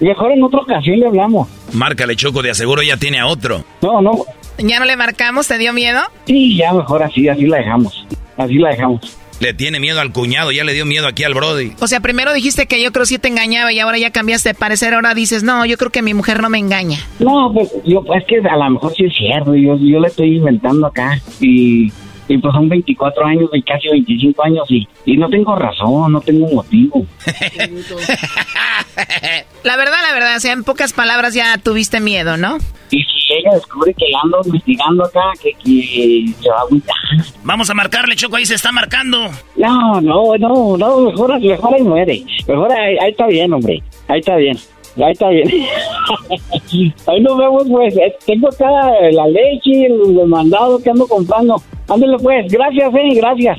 [0.00, 1.48] Mejor en otra ocasión le hablamos.
[1.76, 3.62] Márcale, Choco, de aseguro ya tiene a otro.
[3.82, 4.24] No, no.
[4.58, 5.46] ¿Ya no le marcamos?
[5.46, 6.00] ¿Te dio miedo?
[6.26, 8.06] Sí, ya mejor así, así la dejamos.
[8.36, 9.16] Así la dejamos.
[9.40, 11.72] Le tiene miedo al cuñado, ya le dio miedo aquí al Brody.
[11.80, 14.54] O sea, primero dijiste que yo creo sí te engañaba y ahora ya cambiaste de
[14.54, 14.94] parecer.
[14.94, 16.98] Ahora dices, no, yo creo que mi mujer no me engaña.
[17.18, 20.36] No, pues yo, es que a lo mejor sí es cierto, yo, yo le estoy
[20.38, 21.92] inventando acá y,
[22.28, 26.20] y pues son 24 años y casi 25 años y, y no tengo razón, no
[26.20, 27.06] tengo motivo.
[29.64, 32.58] La verdad, la verdad, o sea, en pocas palabras ya tuviste miedo, ¿no?
[32.90, 36.94] Y si ella descubre que la ando investigando acá, que, que se va a agüitar.
[37.42, 39.28] Vamos a marcarle, Choco, ahí se está marcando.
[39.56, 42.22] No, no, no, no, mejor, mejor ahí muere.
[42.46, 43.82] Mejor ahí, ahí está bien, hombre.
[44.08, 44.56] Ahí está bien.
[44.96, 45.48] Ahí está bien.
[47.06, 47.96] ahí nos vemos, pues.
[47.96, 51.60] Eh, Tengo acá la leche, el, el mandado que ando comprando.
[51.88, 52.50] Ándale, pues.
[52.50, 53.58] Gracias, eh, gracias.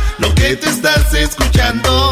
[0.21, 2.11] Lo que te estás escuchando,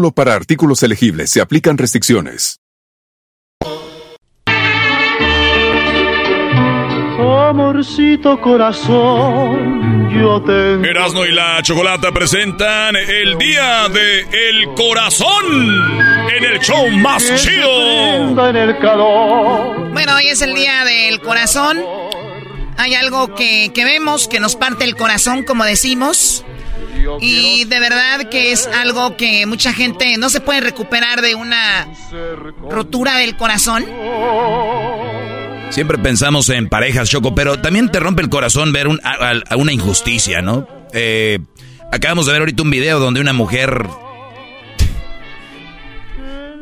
[0.01, 2.59] Solo para artículos elegibles se aplican restricciones.
[7.19, 10.83] Amorcito corazón, yo tengo.
[10.85, 15.45] Erasno y la Chocolata presentan el día de El Corazón
[16.35, 18.49] en el show más chido.
[18.49, 19.91] En el calor.
[19.93, 21.79] Bueno, hoy es el día del corazón.
[22.77, 26.43] Hay algo que, que vemos que nos parte el corazón, como decimos.
[27.21, 31.87] Y de verdad que es algo que mucha gente no se puede recuperar de una
[32.69, 33.85] rotura del corazón.
[35.69, 39.41] Siempre pensamos en parejas, Choco, pero también te rompe el corazón ver un- a, a-
[39.49, 40.67] a una injusticia, ¿no?
[40.93, 41.39] Eh,
[41.93, 43.85] Acabamos de ver ahorita un video donde una mujer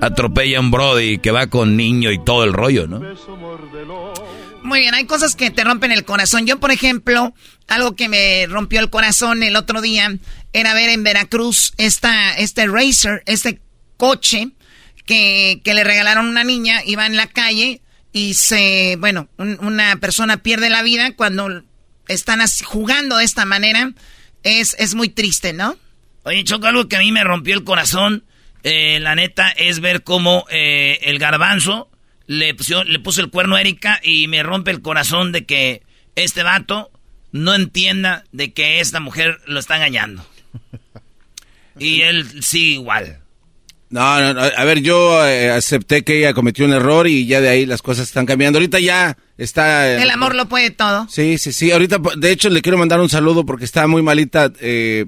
[0.01, 2.99] atropella a un Brody que va con niño y todo el rollo, ¿no?
[4.69, 6.45] Muy bien, hay cosas que te rompen el corazón.
[6.45, 7.33] Yo, por ejemplo,
[7.67, 10.15] algo que me rompió el corazón el otro día
[10.53, 13.61] era ver en Veracruz esta, este racer, este
[13.97, 14.49] coche
[15.07, 17.81] que, que le regalaron a una niña, iba en la calle
[18.13, 21.63] y se, bueno, una persona pierde la vida cuando
[22.07, 23.91] están jugando de esta manera.
[24.43, 25.79] Es, es muy triste, ¿no?
[26.21, 28.23] Oye, Choco, algo que a mí me rompió el corazón,
[28.61, 31.88] eh, la neta, es ver cómo eh, el garbanzo
[32.29, 32.55] le,
[32.85, 35.81] le puso el cuerno a Erika y me rompe el corazón de que
[36.15, 36.91] este vato
[37.31, 40.25] no entienda de que esta mujer lo está engañando.
[41.81, 43.19] Y él sí igual.
[43.89, 47.47] No, no, a ver, yo eh, acepté que ella cometió un error y ya de
[47.47, 48.59] ahí las cosas están cambiando.
[48.59, 49.95] Ahorita ya está...
[49.95, 51.07] El amor lo puede todo.
[51.09, 51.71] Sí, sí, sí.
[51.71, 54.51] Ahorita, de hecho, le quiero mandar un saludo porque está muy malita.
[54.59, 55.05] Eh,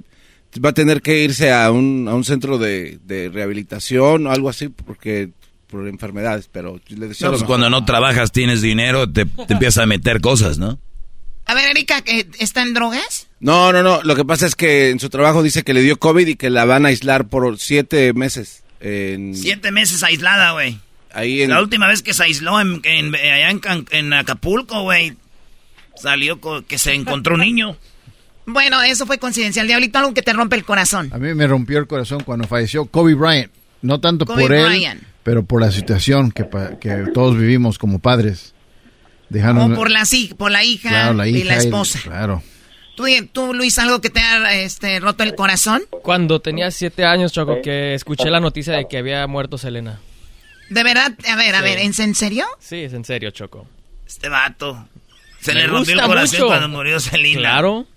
[0.64, 3.00] va a tener que irse a un, a un centro de,
[3.34, 5.32] rehabilitación o algo así porque
[5.72, 10.22] por enfermedades, pero le pues cuando no trabajas, tienes dinero, te, te empiezas a meter
[10.22, 10.78] cosas, ¿no?
[11.46, 12.04] A ver, Erika,
[12.40, 13.28] ¿está en drogas?
[13.40, 14.04] No, no, no.
[14.04, 16.50] Lo que pasa es que en su trabajo dice que le dio COVID y que
[16.50, 18.64] la van a aislar por siete meses.
[18.80, 20.80] Siete meses aislada, güey.
[21.14, 22.82] Ahí La última vez que se aisló en,
[23.16, 23.50] allá
[23.92, 25.18] en, Acapulco, güey,
[25.96, 27.76] salió que se encontró un niño.
[28.46, 29.68] Bueno, eso fue coincidencial.
[29.68, 31.10] Diablito, algo que te rompe el corazón.
[31.14, 33.52] A mí me rompió el corazón cuando falleció Kobe Bryant.
[33.82, 36.48] No tanto por él, pero por la situación que,
[36.80, 38.54] que todos vivimos como padres.
[39.30, 39.76] Dejando...
[39.76, 40.04] por la,
[40.38, 42.00] por la hija, y la esposa.
[42.04, 42.44] claro.
[42.96, 45.84] ¿Tú, ¿Tú, Luis, algo que te ha este, roto el corazón?
[46.04, 50.00] Cuando tenía siete años, Choco, que escuché la noticia de que había muerto Selena.
[50.70, 51.14] ¿De verdad?
[51.28, 52.46] A ver, a ver, ¿en serio?
[52.60, 53.68] Sí, es en serio, Choco.
[54.06, 54.88] Este vato.
[55.40, 57.40] Se le rompió el corazón cuando murió Selena.
[57.40, 57.88] Claro.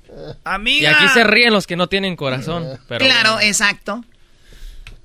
[0.45, 0.91] Amiga.
[0.91, 2.65] Y aquí se ríen los que no tienen corazón.
[2.87, 4.05] claro, exacto.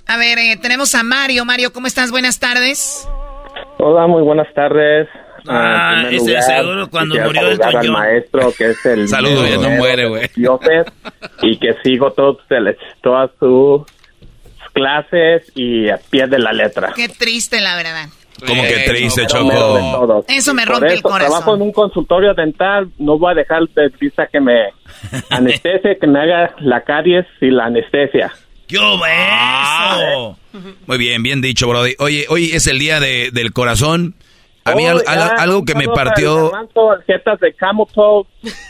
[0.09, 1.45] A ver, eh, tenemos a Mario.
[1.45, 2.09] Mario, ¿cómo estás?
[2.09, 3.07] Buenas tardes.
[3.77, 5.07] Hola, muy buenas tardes.
[5.47, 9.69] Ah, ah ese seguro cuando murió el al maestro que es el Saludo, ya no
[9.69, 10.27] muere, güey.
[11.43, 12.39] y que sigo todos
[13.03, 13.83] todas sus
[14.73, 16.91] clases y a pie de la letra.
[16.95, 18.09] Qué triste, la verdad.
[18.47, 20.25] Como que triste, Choco.
[20.27, 21.29] Eso me rompe el corazón.
[21.29, 24.69] Trabajo en un consultorio dental, no voy a dejar de vista que me
[25.29, 28.33] anestesie, que me haga la caries y la anestesia.
[28.69, 30.37] ¡Qué eso!
[30.85, 31.95] Muy bien, bien dicho, Brody.
[31.97, 34.13] Oye, hoy es el día de, del corazón.
[34.63, 36.51] A mí algo que me partió...
[36.51, 37.87] Garbanzo, jetas de camel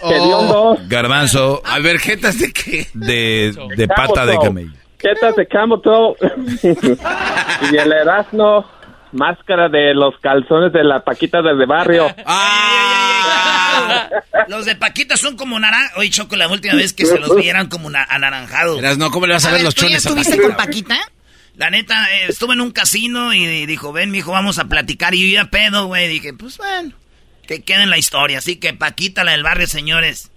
[0.02, 0.78] oh.
[0.88, 1.62] Garbanzo.
[1.66, 2.88] A ver, jetas de qué?
[2.94, 4.72] De, de pata de camello.
[5.00, 5.82] Jetas de camel
[7.74, 8.66] y el Erasmo,
[9.12, 12.08] máscara de los calzones de la Paquita desde barrio.
[12.26, 13.09] ¡Ah!
[14.48, 15.94] Los de Paquita son como naranja.
[15.98, 18.82] Oye, Choco, la última vez que se los vieran como anaranjados.
[18.98, 20.98] No, ¿cómo le vas a, ver, los chones a estuviste con Paquita?
[21.56, 25.14] La neta, eh, estuve en un casino y dijo, ven, mijo, vamos a platicar.
[25.14, 26.08] Y yo ya pedo, güey.
[26.08, 26.94] Dije, pues bueno,
[27.46, 28.38] que quede en la historia.
[28.38, 30.32] Así que Paquita, la del barrio, señores.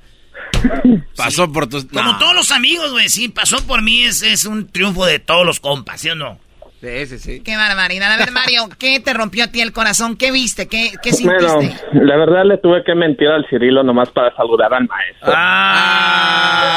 [1.16, 1.84] Pasó por tus...
[1.84, 4.02] Como todos los amigos, güey, sí, pasó por mí.
[4.02, 6.40] Es, es un triunfo de todos los compas, ¿sí o no?
[6.82, 7.42] Sí, sí, sí.
[7.44, 8.12] Qué barbaridad.
[8.12, 10.16] A ver, Mario, ¿qué te rompió a ti el corazón?
[10.16, 10.66] ¿Qué viste?
[10.66, 11.46] ¿Qué, qué sintiste?
[11.46, 15.32] Bueno, la verdad le tuve que mentir al Cirilo nomás para saludar al maestro.
[15.32, 16.72] ¡Ah!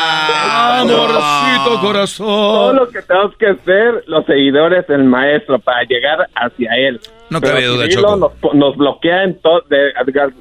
[0.81, 2.27] Amorcito corazón.
[2.27, 7.01] Todo lo que tenemos que hacer los seguidores del maestro para llegar hacia él.
[7.29, 9.93] No cabe duda, Cirilo nos, nos, bloquea en de,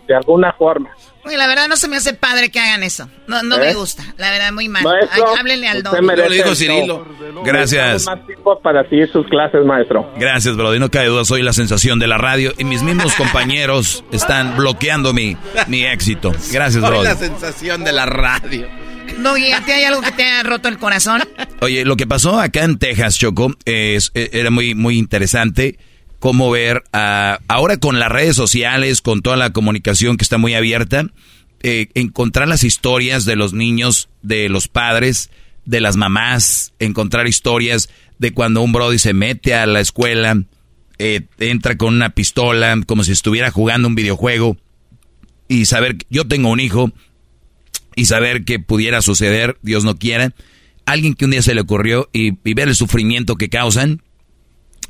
[0.07, 0.91] de alguna forma
[1.33, 3.09] la verdad no se me hace padre que hagan eso.
[3.27, 3.75] No, no me ¿Eh?
[3.75, 4.05] gusta.
[4.19, 4.85] La verdad, muy mal.
[5.39, 6.07] háblenle al don.
[6.07, 7.07] Lo dijo Cirilo.
[7.45, 8.07] Gracias.
[8.07, 10.11] Más tiempo para seguir sus clases, maestro.
[10.17, 10.81] Gracias, brother.
[10.81, 15.13] No cae duda, soy la sensación de la radio y mis mismos compañeros están bloqueando
[15.13, 15.37] mi,
[15.67, 16.33] mi éxito.
[16.53, 16.97] Gracias, brother.
[16.97, 18.69] Soy la sensación de la radio.
[19.19, 21.23] No, ¿y a ti hay algo que te ha roto el corazón?
[21.61, 25.79] Oye, lo que pasó acá en Texas, Choco, es, e, era muy, muy interesante
[26.25, 26.85] cómo ver
[27.49, 31.05] ahora con las redes sociales, con toda la comunicación que está muy abierta,
[31.63, 35.29] eh, encontrar las historias de los niños, de los padres,
[35.67, 40.43] de las mamás, encontrar historias de cuando un brody se mete a la escuela,
[40.99, 44.57] eh, entra con una pistola, como si estuviera jugando un videojuego,
[45.47, 46.91] y saber, yo tengo un hijo,
[47.97, 50.33] y saber que pudiera suceder, Dios no quiera,
[50.87, 54.01] alguien que un día se le ocurrió y ver el sufrimiento que causan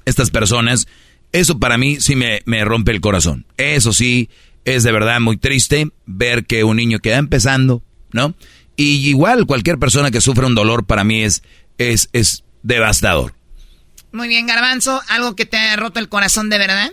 [0.05, 0.87] estas personas,
[1.35, 3.45] eso para mí sí me, rompe el corazón.
[3.57, 4.31] Eso sí
[4.65, 7.83] es de verdad muy triste ver que un niño queda empezando,
[8.13, 8.35] ¿no?
[8.77, 11.43] Y igual cualquier persona que sufre un dolor para mí es,
[11.77, 13.35] es, es devastador.
[14.13, 16.93] Muy bien, Garbanzo, ¿algo que te ha roto el corazón de verdad?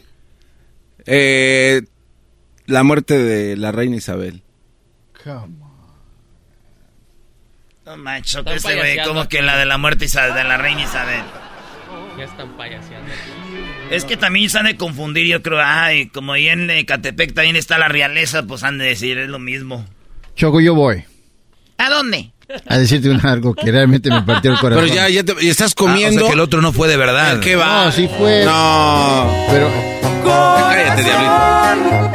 [1.05, 1.83] Eh,
[2.65, 4.41] la muerte de la reina Isabel.
[7.85, 10.81] No macho, que ese güey, como que la de la muerte Isabel, de la reina
[10.81, 11.23] Isabel.
[12.17, 13.11] Ya están payaseando.
[13.91, 17.57] Es que también se han de confundir, yo creo, ay, como ahí en Catepec también
[17.57, 19.85] está la realeza, pues han de decir, es lo mismo.
[20.35, 21.03] Choco, yo voy.
[21.77, 22.31] ¿A dónde?
[22.67, 24.85] A decirte un algo que realmente me partió el corazón.
[24.85, 26.21] Pero ya, ya, te, ya estás comiendo.
[26.21, 27.39] Ah, o sea que el otro no fue de verdad.
[27.41, 27.85] ¿Qué va?
[27.85, 28.45] No, sí fue.
[28.45, 29.45] No.
[29.49, 29.69] Pero,
[30.23, 32.11] Cállate, diablito.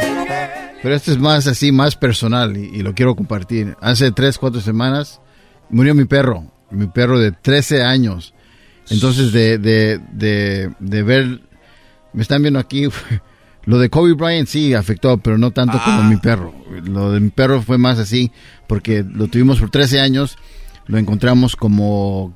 [0.83, 3.77] pero esto es más así, más personal y, y lo quiero compartir.
[3.81, 5.21] Hace tres, cuatro semanas
[5.69, 8.33] murió mi perro, mi perro de 13 años.
[8.89, 11.41] Entonces, de, de, de, de ver,
[12.17, 12.89] me están viendo aquí,
[13.67, 16.53] lo de Kobe Bryant sí afectó, pero no tanto como mi perro.
[16.85, 18.33] Lo de mi perro fue más así,
[18.67, 20.37] porque lo tuvimos por 13 años,
[20.87, 22.35] lo encontramos como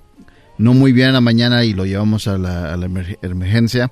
[0.58, 3.90] no muy bien en la mañana y lo llevamos a la, a la emer- emergencia.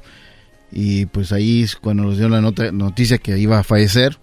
[0.71, 4.19] Y pues ahí es cuando nos dio la nota- noticia que iba a fallecer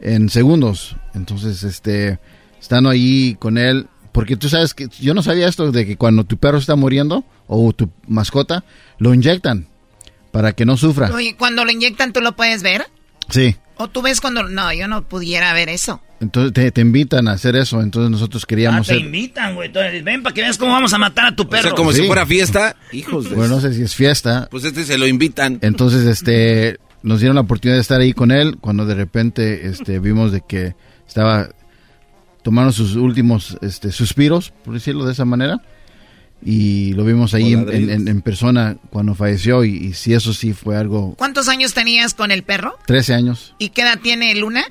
[0.00, 0.96] en segundos.
[1.14, 2.18] Entonces, este,
[2.60, 6.24] estando ahí con él, porque tú sabes que yo no sabía esto de que cuando
[6.24, 8.64] tu perro está muriendo o tu mascota,
[8.98, 9.66] lo inyectan
[10.38, 11.10] para que no sufra.
[11.12, 12.86] Oye, cuando lo inyectan, ¿tú lo puedes ver?
[13.28, 13.56] Sí.
[13.76, 14.44] ¿O tú ves cuando...?
[14.44, 16.00] No, yo no pudiera ver eso.
[16.20, 17.82] Entonces te, te invitan a hacer eso.
[17.82, 19.02] Entonces nosotros Ah, queríamos te ser.
[19.02, 19.66] invitan, güey.
[19.66, 21.74] Entonces, ven para que veas cómo vamos a matar a tu perro.
[21.74, 22.02] como Sí.
[22.02, 22.76] si fuera fiesta.
[22.92, 23.34] Hijos de...
[23.34, 24.46] Bueno, no sé si es fiesta.
[24.48, 25.58] Pues este se lo invitan.
[25.60, 29.98] Entonces, este, nos dieron la oportunidad de estar ahí con él cuando de repente, este,
[29.98, 30.76] vimos de que
[31.08, 31.48] estaba
[32.44, 35.60] tomando sus últimos, este, suspiros, por decirlo de esa manera.
[36.44, 40.32] Y lo vimos ahí en, en- en- en persona cuando falleció y, y sí, eso
[40.32, 41.14] sí fue algo.
[41.16, 42.76] ¿Cuántos años tenías con el perro?
[42.86, 43.54] 13 años.
[43.58, 44.64] ¿Y qué edad tiene Luna?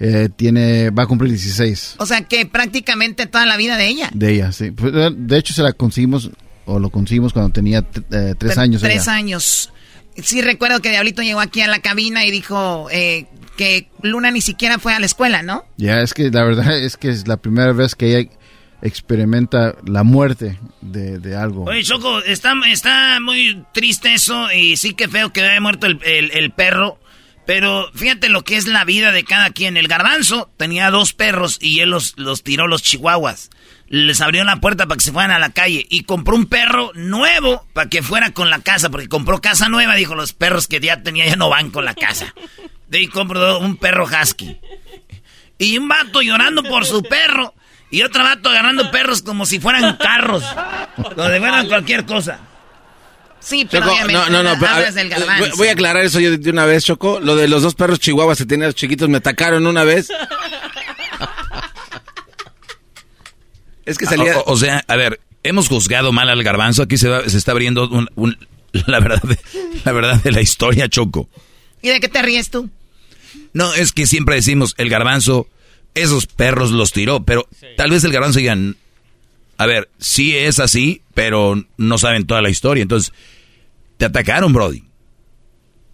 [0.00, 4.10] Eh, tiene, va a cumplir 16 O sea, que prácticamente toda la vida de ella.
[4.12, 4.72] de ella, sí.
[4.72, 6.30] Pues, De hecho, se la conseguimos,
[6.64, 8.82] o lo conseguimos cuando tenía eh, tres Tre- años.
[8.82, 9.12] Tres ella.
[9.14, 9.72] años.
[10.16, 13.26] Sí, recuerdo que Diablito llegó aquí a la cabina y dijo eh,
[13.56, 15.64] que Luna ni siquiera fue a la escuela, ¿no?
[15.76, 18.28] Ya, es que la verdad es que es la primera vez que ella
[18.84, 21.64] experimenta la muerte de, de algo.
[21.64, 25.98] Oye, Choco, está, está muy triste eso y sí que feo que haya muerto el,
[26.04, 27.00] el- perro.
[27.46, 29.76] Pero fíjate lo que es la vida de cada quien.
[29.76, 33.50] El garbanzo tenía dos perros y él los, los tiró los chihuahuas.
[33.88, 36.90] Les abrió la puerta para que se fueran a la calle y compró un perro
[36.94, 39.94] nuevo para que fuera con la casa, porque compró casa nueva.
[39.94, 42.34] Dijo, los perros que ya tenía ya no van con la casa.
[42.88, 44.56] De ahí compró un perro husky.
[45.58, 47.54] Y un vato llorando por su perro.
[47.90, 50.42] Y otro vato agarrando perros como si fueran carros.
[51.16, 52.40] Donde fueran cualquier cosa.
[53.40, 55.56] Sí, pero Choco, obviamente no, no, no, pero, a hablas ver, del garbanzo.
[55.56, 57.20] voy- a aclarar eso yo de una vez, Choco.
[57.20, 60.08] Lo de los dos perros chihuahuas que tenían los chiquitos me atacaron una vez.
[63.86, 64.32] Es que salía...
[64.34, 66.82] Ah, O, o sea, a ver, hemos juzgado mal al garbanzo.
[66.82, 68.38] Aquí se, va- se está abriendo un- un-
[68.86, 69.38] la, verdad de,
[69.84, 71.28] la verdad de la historia, Choco.
[71.82, 72.70] ¿Y de qué te ríes tú?
[73.52, 75.46] No, es que siempre decimos, el garbanzo,
[75.94, 78.76] esos perros los tiró, pero tal vez el garbanzo digan,
[79.56, 82.82] a ver, sí es así, pero no saben toda la historia.
[82.82, 83.12] Entonces,
[83.96, 84.82] te atacaron, Brody.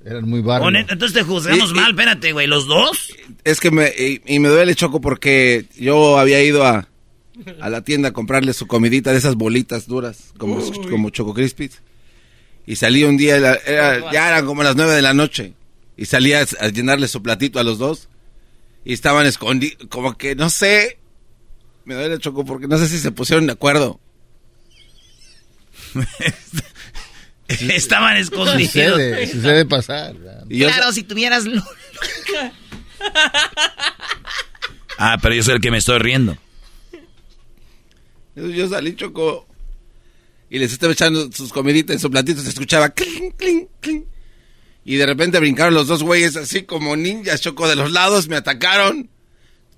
[0.05, 0.73] Eran muy bárbaros.
[0.73, 2.47] neta, entonces te juzgamos Y- y- mal, espérate, güey.
[2.47, 3.13] ¿Los dos?
[3.45, 3.89] Es que me...
[3.89, 6.89] Y, y me duele, Choco, porque yo había ido a,
[7.61, 10.59] a la tienda a comprarle su comidita de esas bolitas duras, como,
[10.89, 11.83] como Choco Crispies.
[12.67, 15.53] Y salí un día, era- era- ya eran como las nueve de la noche.
[15.99, 18.09] Y salí a, a llenarle su platito a los dos.
[18.85, 20.99] Y estaban escondidos, como que no sé.
[21.85, 24.01] Me duele, Choco, porque no sé si se pusieron de acuerdo.
[27.49, 28.71] Estaban escondidos.
[28.71, 30.15] Sucede, sucede pasar.
[30.49, 31.45] Y yo, Claro, si tuvieras...
[34.99, 36.37] Ah, pero yo soy el que me estoy riendo.
[38.37, 39.47] yo salí, Choco.
[40.51, 42.43] Y les estaba echando sus comiditas en su platito.
[42.43, 44.05] Se escuchaba clink, clink, clink.
[44.91, 48.27] Y de repente brincaron los dos güeyes así como ninjas, Choco, de los lados.
[48.27, 49.09] Me atacaron.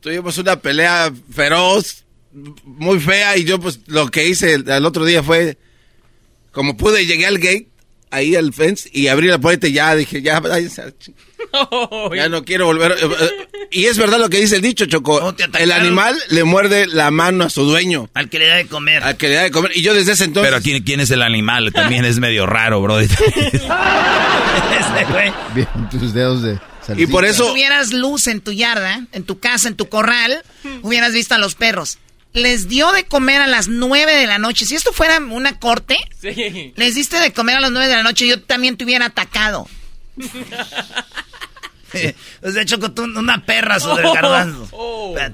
[0.00, 2.06] Tuvimos una pelea feroz,
[2.64, 3.36] muy fea.
[3.36, 5.58] Y yo, pues, lo que hice el, otro día fue...
[6.50, 7.68] Como pude, llegué al gate,
[8.10, 10.94] ahí al fence, y abrí la puerta y ya dije, ya, váyanse
[12.16, 12.92] ya no quiero volver.
[12.92, 15.34] eh, eh, Y es verdad lo que dice el dicho, Choco.
[15.58, 18.08] El animal le muerde la mano a su dueño.
[18.14, 19.02] Al que le da de comer.
[19.04, 19.72] Al que le da de comer.
[19.74, 20.48] Y yo desde ese entonces.
[20.48, 21.72] Pero aquí, ¿quién es el animal?
[21.72, 23.08] También es medio raro, güey.
[25.54, 26.58] Bien, tus dedos de
[26.96, 27.46] Y por Si eso.
[27.48, 30.42] tuvieras luz en tu yarda, en tu casa, en tu corral,
[30.82, 31.98] hubieras visto a los perros.
[32.34, 34.64] Les dio de comer a las nueve de la noche.
[34.64, 36.72] Si esto fuera una corte, Sí.
[36.76, 39.68] les diste de comer a las nueve de la noche, yo también te hubiera atacado.
[42.42, 44.68] O sea, Choco, tú una perra sobre el garbanzo.
[44.72, 45.14] Oh.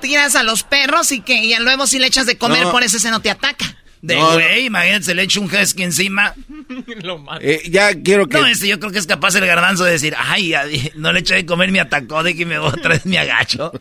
[0.00, 2.72] Tiras a los perros y que y luego si le echas de comer, No.
[2.72, 3.64] por eso ese no te ataca.
[4.02, 6.34] De No, güey, imagínate, se le echa un husky encima.
[7.02, 7.40] Lo mata.
[7.42, 8.36] Eh, ya quiero que...
[8.36, 10.64] No, este yo creo que es capaz el garbanzo de decir, ay, ya,
[10.96, 13.72] no le eché de comer, me atacó, de que me otra vez me agacho.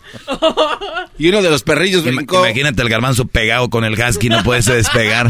[1.18, 2.46] Y uno de los perrillos Ima- brincó.
[2.46, 5.30] Imagínate el garbanzo pegado con el husky, no puede se despegar.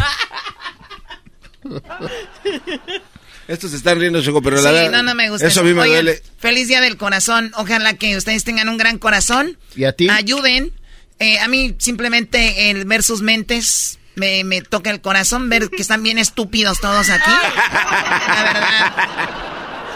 [3.53, 4.91] Estos se están riendo, Choco, pero Sí, la verdad...
[4.91, 5.47] no, no me gusta.
[5.47, 6.21] Eso a mí me Oigan, duele.
[6.39, 7.51] Feliz Día del Corazón.
[7.55, 9.57] Ojalá que ustedes tengan un gran corazón.
[9.75, 10.09] ¿Y a ti?
[10.09, 10.71] Ayuden.
[11.19, 15.81] Eh, a mí simplemente el ver sus mentes me, me toca el corazón, ver que
[15.81, 17.31] están bien estúpidos todos aquí.
[17.31, 18.93] La verdad.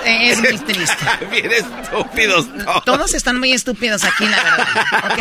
[0.06, 1.06] eh, es muy triste.
[1.32, 2.86] Bien estúpidos todos.
[2.86, 4.68] Todos están muy estúpidos aquí, la verdad.
[5.12, 5.20] ¿Ok?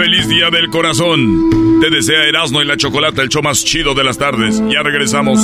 [0.00, 1.78] Feliz Día del Corazón.
[1.78, 4.58] Te desea Erasmo y la Chocolata, el show más chido de las tardes.
[4.70, 5.38] Ya regresamos.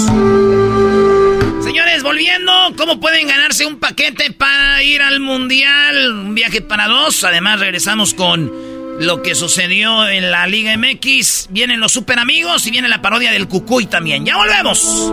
[1.63, 6.11] Señores, volviendo, ¿cómo pueden ganarse un paquete para ir al mundial?
[6.11, 7.23] Un viaje para dos.
[7.25, 8.51] Además, regresamos con
[8.99, 11.49] lo que sucedió en la Liga MX.
[11.51, 14.25] Vienen los super amigos y viene la parodia del Cucuy también.
[14.25, 15.13] ¡Ya volvemos!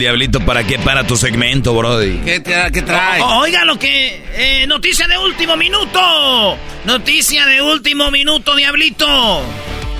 [0.00, 2.18] Diablito, ¿para qué para tu segmento, Brody?
[2.24, 3.20] ¿Qué, tra- qué trae?
[3.22, 4.24] O- oiga lo que...
[4.34, 6.56] eh, noticia de último minuto.
[6.84, 9.42] Noticia de último minuto, diablito.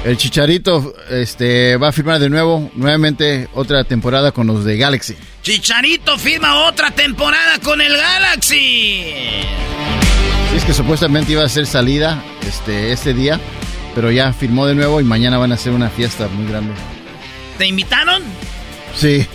[0.05, 5.15] El Chicharito este, va a firmar de nuevo, nuevamente otra temporada con los de Galaxy.
[5.43, 8.57] Chicharito firma otra temporada con el Galaxy.
[10.51, 13.39] Sí, es que supuestamente iba a ser salida este, este día,
[13.95, 16.73] pero ya firmó de nuevo y mañana van a hacer una fiesta muy grande.
[17.59, 18.23] ¿Te invitaron?
[18.97, 19.27] Sí.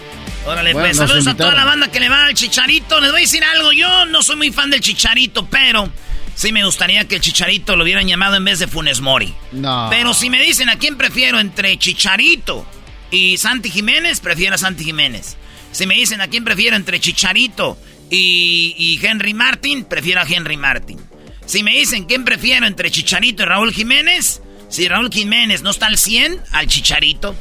[0.45, 2.99] Órale, Bueno, pues nos saludos a toda la banda que le va al Chicharito.
[3.01, 5.89] Les voy a decir algo, yo no soy muy fan del Chicharito, pero
[6.35, 9.33] sí me gustaría que el Chicharito lo hubieran llamado en vez de Funes Mori.
[9.51, 9.87] No.
[9.89, 12.65] Pero si me dicen a quién prefiero entre Chicharito
[13.09, 15.35] y Santi Jiménez, prefiero a Santi Jiménez.
[15.71, 17.77] Si me dicen a quién prefiero entre Chicharito
[18.11, 20.99] y, y Henry Martin, prefiero a Henry Martin.
[21.45, 25.87] Si me dicen quién prefiero entre Chicharito y Raúl Jiménez, si Raúl Jiménez no está
[25.87, 27.35] al 100, al Chicharito.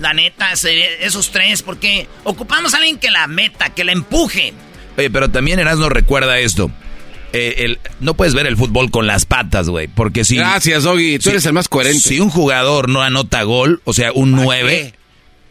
[0.00, 4.52] La neta, se- esos tres, porque ocupamos a alguien que la meta, que la empuje.
[4.96, 6.70] Oye, pero también Erasmo recuerda esto.
[7.32, 9.88] Eh, el- no puedes ver el fútbol con las patas, güey.
[9.88, 10.36] Porque si.
[10.36, 11.18] Gracias, Doggy.
[11.18, 12.00] Tú eres el más coherente.
[12.00, 14.92] Si un jugador no anota gol, o sea, un 9,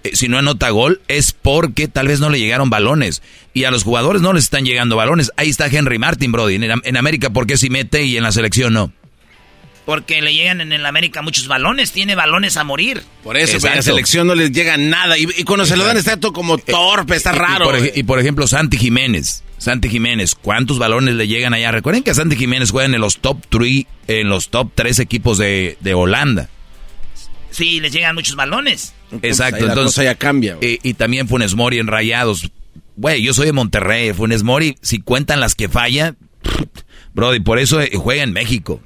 [0.03, 3.23] eh, si no anota gol, es porque tal vez no le llegaron balones.
[3.53, 5.31] Y a los jugadores no les están llegando balones.
[5.37, 6.55] Ahí está Henry Martin, Brody.
[6.55, 8.93] En, en América, ¿por qué si mete y en la selección no?
[9.91, 13.03] Porque le llegan en el América muchos balones, tiene balones a morir.
[13.23, 13.91] Por eso, pero a la Exacto.
[13.91, 15.17] selección no les llega nada.
[15.17, 17.65] Y, y cuando se lo dan está todo como torpe, está Y- y raro.
[17.65, 19.43] por, y por ejemplo, Santi Jiménez.
[19.57, 21.71] Santi Jiménez, ¿cuántos balones le llegan allá?
[21.71, 25.77] Recuerden que Santi Jiménez juega en los top 3, en los top 3 equipos de,
[25.81, 26.49] de Holanda.
[27.51, 28.93] Sí, les llegan muchos balones.
[29.21, 29.95] Exacto, la entonces.
[29.95, 32.49] cosa ya cambia, Y, y también Funes Mori en Rayados.
[32.95, 34.13] Güey, yo soy de Monterrey.
[34.13, 36.15] Funes Mori, si cuentan las que falla,
[37.13, 38.81] Brody, por eso eh, juega en México.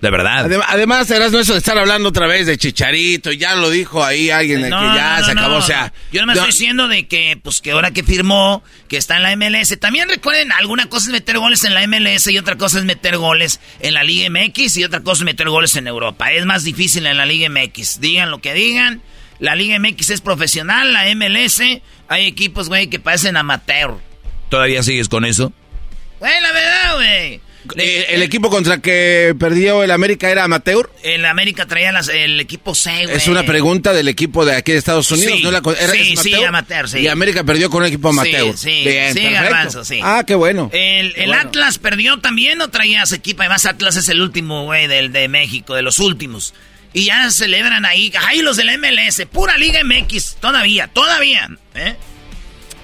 [0.00, 0.46] De verdad.
[0.46, 4.30] Adem- además, no eso de estar hablando otra vez de Chicharito, ya lo dijo ahí
[4.30, 5.56] alguien de No, que ya no, se acabó, no.
[5.56, 5.92] o sea...
[6.12, 9.16] Yo no me no- estoy diciendo de que, pues, que ahora que firmó, que está
[9.16, 9.76] en la MLS.
[9.80, 13.16] También recuerden, alguna cosa es meter goles en la MLS y otra cosa es meter
[13.16, 16.30] goles en la Liga MX y otra cosa es meter goles en Europa.
[16.30, 18.00] Es más difícil en la Liga MX.
[18.00, 19.02] Digan lo que digan.
[19.40, 21.60] La Liga MX es profesional, la MLS,
[22.08, 23.94] hay equipos, güey, que parecen amateur.
[24.48, 25.52] ¿Todavía sigues con eso?
[26.18, 27.40] Güey, la verdad, güey.
[27.76, 30.90] Eh, ¿El equipo contra que perdió el América era amateur?
[31.02, 33.16] El América traía las- el equipo C, güey.
[33.16, 35.50] Es una pregunta del equipo de aquí de Estados Unidos, Sí, ¿no?
[35.50, 36.98] La era- sí, es sí, amateur, sí.
[37.00, 38.56] Y América perdió con un equipo amateur.
[38.56, 39.42] Sí, sí, Bien, sí, perfecto.
[39.42, 40.00] Garbanzo, sí.
[40.02, 40.70] Ah, qué bueno.
[40.72, 43.42] El, el Atlas perdió también, no traía su equipo.
[43.42, 46.54] Además, Atlas es el último, güey, del de México, de los últimos.
[46.94, 48.12] Y ya celebran ahí.
[48.28, 51.50] Ay, los de la MLS, pura Liga MX, todavía, todavía.
[51.74, 51.96] ¿eh?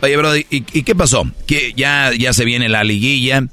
[0.02, 1.24] Oye, Brody, ¿y, y qué pasó?
[1.46, 3.44] Que ya, ya se viene la liguilla.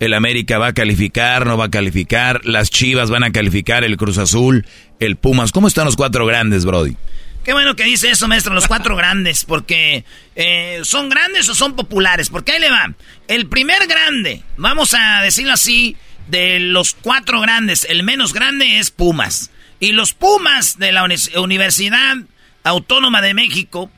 [0.00, 2.40] El América va a calificar, no va a calificar.
[2.44, 4.66] Las Chivas van a calificar, el Cruz Azul,
[4.98, 5.52] el Pumas.
[5.52, 6.96] ¿Cómo están los cuatro grandes, Brody?
[7.44, 10.04] Qué bueno que dice eso, maestro, los cuatro grandes, porque
[10.36, 12.92] eh, son grandes o son populares, porque ahí le va.
[13.28, 15.96] El primer grande, vamos a decirlo así,
[16.28, 19.50] de los cuatro grandes, el menos grande es Pumas.
[19.80, 22.16] Y los Pumas de la Uni- Universidad
[22.64, 23.90] Autónoma de México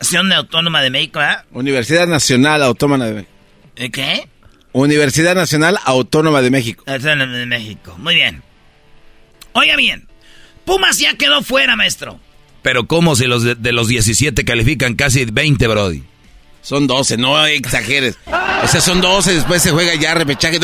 [0.00, 1.44] Universidad Autónoma de México, ¿ah?
[1.52, 3.30] Universidad Nacional Autónoma de México.
[3.76, 4.26] ¿Eh, ¿Qué?
[4.72, 6.84] Universidad Nacional Autónoma de México.
[6.86, 7.96] Autónoma de México.
[7.98, 8.42] Muy bien.
[9.52, 10.08] Oiga bien.
[10.64, 12.20] Pumas ya quedó fuera, maestro.
[12.62, 16.02] Pero ¿cómo si los de, de los 17 califican casi 20, Brody?
[16.62, 18.16] Son 12, no exageres.
[18.62, 20.58] O sea, son 12, después se juega ya repechaje.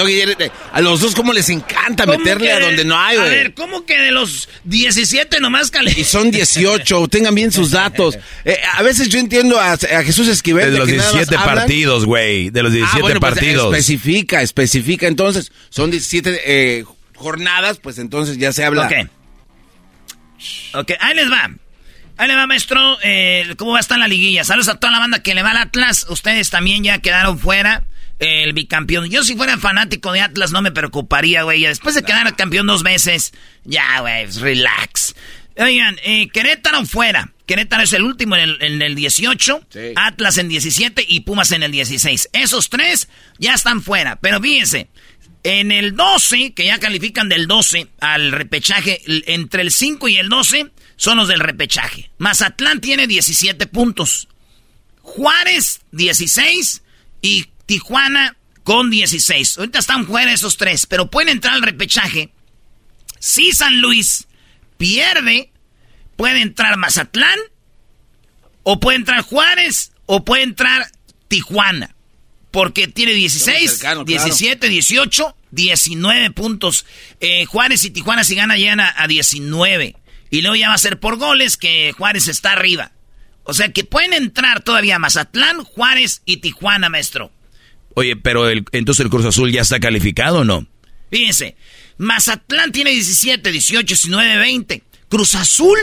[0.72, 3.30] A los dos, ¿cómo les encanta ¿Cómo meterle a de- donde no hay, A güey?
[3.30, 6.04] ver, ¿cómo que de los 17 nomás Y califican?
[6.04, 8.18] son 18, tengan bien sus datos.
[8.44, 10.70] Eh, a veces yo entiendo a, a Jesús Esquivel.
[10.70, 11.56] De los que nada más 17 hablan.
[11.58, 12.50] partidos, güey.
[12.50, 13.74] De los 17 Ah, bueno, pues, partidos.
[13.74, 15.06] especifica, especifica.
[15.08, 16.84] Entonces, son 17 eh,
[17.16, 18.86] jornadas, pues entonces ya se habla.
[18.86, 19.08] Ok.
[20.74, 21.50] Ok, ahí les va.
[22.18, 22.98] Ahí les va, maestro.
[23.02, 24.44] eh, ¿Cómo va a estar la liguilla?
[24.44, 26.06] Saludos a toda la banda que le va al Atlas.
[26.08, 27.84] Ustedes también ya quedaron fuera.
[28.18, 29.10] eh, El bicampeón.
[29.10, 31.62] Yo si fuera fanático de Atlas no me preocuparía, güey.
[31.62, 33.34] Después de quedar campeón dos veces,
[33.64, 35.14] ya, güey, pues, relax.
[35.58, 37.32] Oigan, eh, Querétaro fuera.
[37.46, 39.66] Querétaro es el último en el, en el 18,
[39.96, 42.30] Atlas en 17 y Pumas en el 16.
[42.32, 44.16] Esos tres ya están fuera.
[44.16, 44.88] Pero fíjense,
[45.44, 50.28] en el 12, que ya califican del 12 al repechaje, entre el 5 y el
[50.28, 52.10] 12 son los del repechaje.
[52.18, 54.28] Mazatlán tiene 17 puntos.
[55.02, 56.82] Juárez 16
[57.22, 59.58] y Tijuana con 16.
[59.58, 62.32] Ahorita están fuera esos tres, pero pueden entrar al repechaje.
[63.18, 64.26] Si San Luis
[64.76, 65.50] pierde,
[66.16, 67.38] puede entrar Mazatlán,
[68.62, 70.90] o puede entrar Juárez, o puede entrar
[71.28, 71.94] Tijuana.
[72.50, 74.24] Porque tiene 16, cercano, claro.
[74.24, 76.86] 17, 18, 19 puntos.
[77.20, 79.94] Eh, Juárez y Tijuana si gana llegan a, a 19.
[80.30, 82.92] Y luego ya va a ser por goles que Juárez está arriba.
[83.44, 87.30] O sea que pueden entrar todavía Mazatlán, Juárez y Tijuana, maestro.
[87.94, 90.66] Oye, pero el- entonces el Cruz Azul ya está calificado o no?
[91.10, 91.56] Fíjense,
[91.96, 94.82] Mazatlán tiene 17, 18, 19, 20.
[95.08, 95.78] Cruz Azul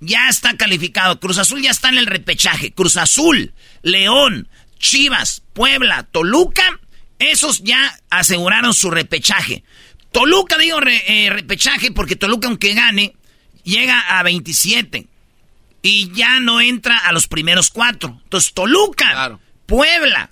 [0.00, 1.18] ya está calificado.
[1.18, 2.72] Cruz Azul ya está en el repechaje.
[2.72, 3.52] Cruz Azul,
[3.82, 4.48] León,
[4.78, 6.78] Chivas, Puebla, Toluca,
[7.18, 9.64] esos ya aseguraron su repechaje.
[10.12, 13.14] Toluca, digo re- eh, repechaje porque Toluca, aunque gane,
[13.66, 15.06] llega a 27
[15.82, 18.18] y ya no entra a los primeros cuatro.
[18.24, 20.30] Entonces, Toluca, Puebla,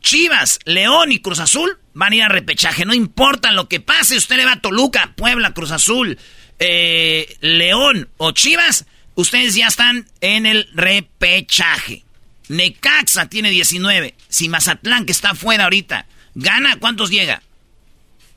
[0.00, 2.84] Chivas, León y Cruz Azul van a ir a repechaje.
[2.84, 6.18] No importa lo que pase, usted le va a Toluca, Puebla, Cruz Azul,
[6.58, 12.04] eh, León o Chivas, ustedes ya están en el repechaje.
[12.48, 14.14] Necaxa tiene 19.
[14.28, 17.42] Si Mazatlán, que está afuera ahorita, gana, ¿cuántos llega?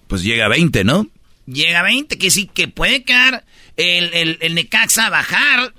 [0.07, 1.07] Pues llega a 20, ¿no?
[1.45, 3.45] Llega a 20, que sí, que puede quedar
[3.77, 5.73] el, el, el Necaxa bajar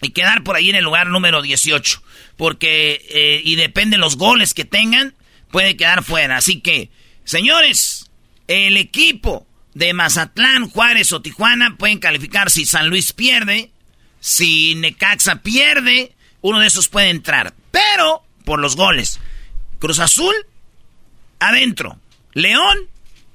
[0.00, 2.02] y quedar por ahí en el lugar número 18.
[2.36, 5.14] Porque, eh, y depende de los goles que tengan,
[5.50, 6.36] puede quedar fuera.
[6.36, 6.90] Así que,
[7.24, 8.10] señores,
[8.46, 13.70] el equipo de Mazatlán, Juárez o Tijuana pueden calificar si San Luis pierde,
[14.20, 17.54] si Necaxa pierde, uno de esos puede entrar.
[17.70, 19.20] Pero, por los goles.
[19.78, 20.34] Cruz Azul,
[21.38, 21.98] adentro.
[22.32, 22.78] León,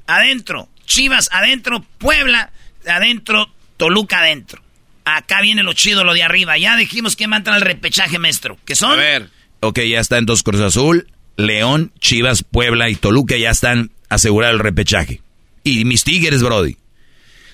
[0.08, 0.70] adentro.
[0.86, 1.86] Chivas, adentro.
[1.98, 2.52] Puebla,
[2.88, 3.54] adentro.
[3.84, 4.62] Toluca, adentro.
[5.04, 6.58] Acá viene lo chido, lo de arriba.
[6.58, 8.58] Ya dijimos que matan al repechaje, maestro.
[8.64, 8.94] ¿Qué son?
[8.94, 9.30] A ver.
[9.60, 14.60] Ok, ya está entonces Cruz Azul, León, Chivas, Puebla y Toluca ya están asegurados el
[14.60, 15.22] repechaje.
[15.66, 16.78] Y mis Tigres, Brody.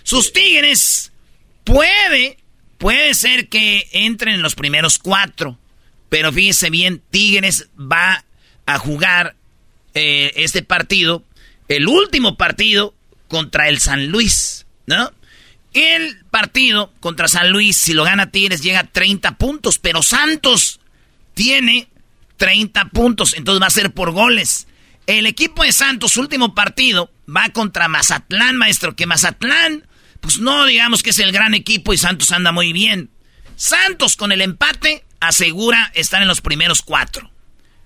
[0.03, 1.11] Sus Tigres
[1.63, 2.37] puede,
[2.77, 5.57] puede ser que entren en los primeros cuatro.
[6.09, 8.23] Pero fíjese bien, Tigres va
[8.67, 9.35] a jugar
[9.95, 11.23] eh, este partido,
[11.67, 12.93] el último partido
[13.27, 15.11] contra el San Luis, ¿no?
[15.73, 20.79] El partido contra San Luis, si lo gana Tigres, llega a 30 puntos, pero Santos
[21.35, 21.87] tiene
[22.37, 24.67] 30 puntos, entonces va a ser por goles.
[25.05, 29.87] El equipo de Santos, último partido, va contra Mazatlán, maestro, que Mazatlán,
[30.21, 33.09] pues no digamos que es el gran equipo y Santos anda muy bien.
[33.55, 37.29] Santos con el empate asegura estar en los primeros cuatro.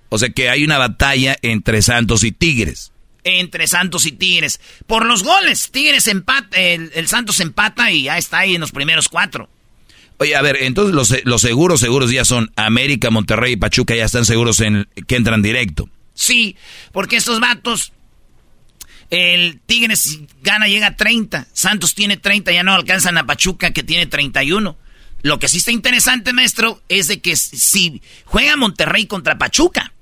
[0.09, 2.92] O sea que hay una batalla entre Santos y Tigres.
[3.23, 4.59] Entre Santos y Tigres.
[4.85, 8.71] Por los goles, Tigres empata, el, el Santos empata y ya está ahí en los
[8.71, 9.49] primeros cuatro.
[10.17, 14.05] Oye, a ver, entonces los, los seguros, seguros ya son América, Monterrey y Pachuca ya
[14.05, 15.89] están seguros en que entran directo.
[16.13, 16.55] Sí,
[16.91, 17.91] porque estos vatos,
[19.09, 23.83] el Tigres gana llega a 30, Santos tiene 30, ya no alcanzan a Pachuca que
[23.83, 24.77] tiene 31.
[25.23, 29.93] Lo que sí está interesante, maestro, es de que si juega Monterrey contra Pachuca,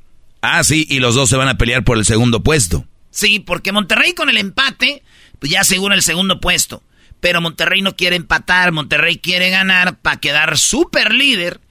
[0.41, 2.85] Ah, sí, y los dos se van a pelear por el segundo puesto.
[3.11, 5.03] Sí, porque Monterrey con el empate,
[5.39, 6.83] pues ya asegura el segundo puesto.
[7.19, 11.61] Pero Monterrey no quiere empatar, Monterrey quiere ganar para quedar super líder,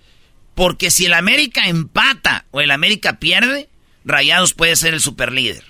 [0.54, 3.68] porque si el América empata o el América pierde,
[4.04, 5.64] Rayados puede ser el super líder.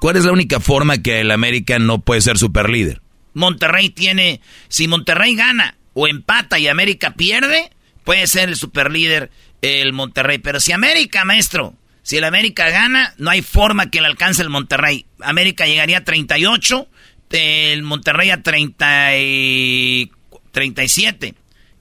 [0.00, 3.00] ¿Cuál es la única forma que el América no puede ser superlíder?
[3.34, 7.70] Monterrey tiene, si Monterrey gana o empata y América pierde,
[8.04, 9.30] puede ser el superlíder
[9.62, 10.38] el Monterrey.
[10.38, 14.50] Pero si América, maestro, si el América gana, no hay forma que le alcance el
[14.50, 15.06] Monterrey.
[15.20, 16.88] América llegaría a 38,
[17.30, 20.10] el Monterrey a 30 y
[20.50, 21.34] 37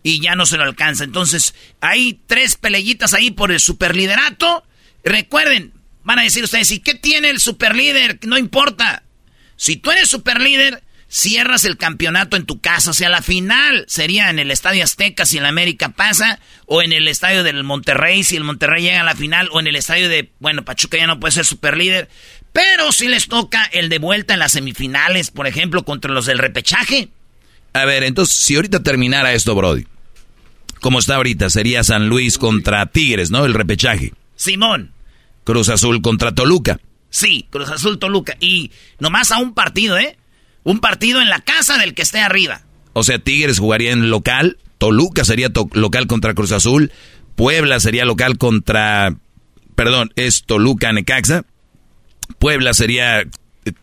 [0.03, 1.03] y ya no se lo alcanza.
[1.03, 4.63] Entonces, hay tres peleyitas ahí por el superliderato.
[5.03, 5.73] Recuerden,
[6.03, 8.19] van a decir ustedes, ¿y qué tiene el superlíder?
[8.23, 9.03] No importa.
[9.55, 12.91] Si tú eres superlíder, cierras el campeonato en tu casa.
[12.91, 16.93] O sea, la final sería en el Estadio Azteca si el América pasa, o en
[16.93, 20.07] el Estadio del Monterrey si el Monterrey llega a la final, o en el Estadio
[20.07, 22.09] de, bueno, Pachuca ya no puede ser superlíder.
[22.53, 26.39] Pero si les toca el de vuelta en las semifinales, por ejemplo, contra los del
[26.39, 27.09] repechaje.
[27.73, 29.85] A ver, entonces, si ahorita terminara esto, Brody,
[30.79, 33.45] como está ahorita, sería San Luis contra Tigres, ¿no?
[33.45, 34.13] El repechaje.
[34.35, 34.93] Simón.
[35.43, 36.79] Cruz Azul contra Toluca.
[37.09, 38.37] Sí, Cruz Azul Toluca.
[38.39, 40.17] Y nomás a un partido, ¿eh?
[40.63, 42.61] Un partido en la casa del que esté arriba.
[42.93, 46.91] O sea, Tigres jugaría en local, Toluca sería local contra Cruz Azul,
[47.35, 49.15] Puebla sería local contra...
[49.75, 51.45] Perdón, es Toluca Necaxa.
[52.37, 53.23] Puebla sería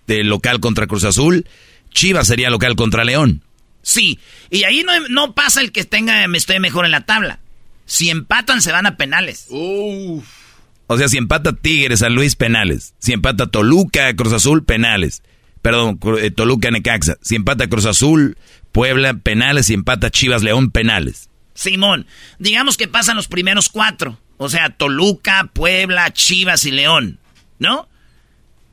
[0.06, 1.46] de local contra Cruz Azul.
[1.90, 3.42] Chivas sería local contra León.
[3.82, 4.18] Sí,
[4.50, 7.40] y ahí no, no pasa el que tenga, me estoy mejor en la tabla.
[7.86, 9.46] Si empatan, se van a penales.
[9.50, 10.22] O
[10.98, 12.94] sea, si empata Tigres, San Luis, penales.
[12.98, 15.22] Si empata Toluca, Cruz Azul, penales.
[15.68, 17.18] Perdón, eh, Toluca, Necaxa.
[17.20, 18.38] Si empata Cruz Azul,
[18.72, 19.66] Puebla, penales.
[19.66, 21.28] Si empata Chivas, León, penales.
[21.52, 22.06] Simón,
[22.38, 24.18] digamos que pasan los primeros cuatro.
[24.38, 27.18] O sea, Toluca, Puebla, Chivas y León.
[27.58, 27.86] ¿No?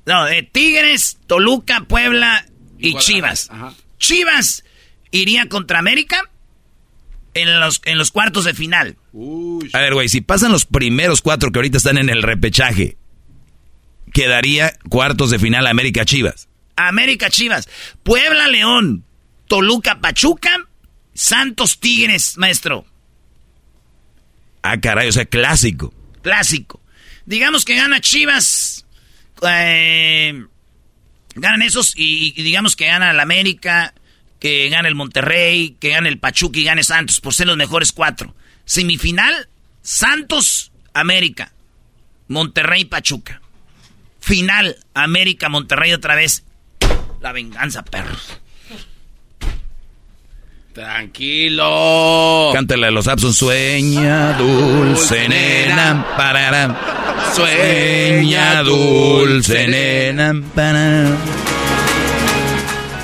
[0.05, 2.45] No, de Tigres, Toluca, Puebla
[2.79, 3.49] y, Chivas.
[3.97, 4.63] Chivas
[5.11, 6.21] iría contra América
[7.33, 8.95] en los, en los cuartos de final.
[9.73, 12.95] A ver, güey, si pasan los primeros cuatro que ahorita están en el repechaje,
[14.13, 16.47] quedaría cuartos de final América Chivas.
[16.75, 17.69] América Chivas,
[18.03, 19.05] Puebla León,
[19.47, 20.67] Toluca Pachuca,
[21.13, 22.85] Santos Tigres, maestro.
[24.61, 25.93] Ah, caray, o sea, clásico.
[26.21, 26.81] Clásico.
[27.25, 28.85] Digamos que gana Chivas.
[29.41, 30.43] Eh,
[31.35, 33.93] ganan esos y, y digamos que gana el América
[34.45, 37.91] que gane el Monterrey, que gane el Pachuca y gane Santos, por ser los mejores
[37.91, 38.35] cuatro.
[38.65, 39.49] Semifinal,
[39.81, 41.51] Santos, América.
[42.27, 43.41] Monterrey, Pachuca.
[44.19, 46.44] Final, América, Monterrey otra vez.
[47.21, 48.39] La venganza, perros.
[50.73, 52.49] Tranquilo.
[52.53, 53.33] Cántale a los Abson.
[53.33, 56.05] Sueña dulce nena.
[56.17, 56.75] Parará.
[57.33, 60.33] Sueña dulce nena.
[60.53, 61.15] Parará.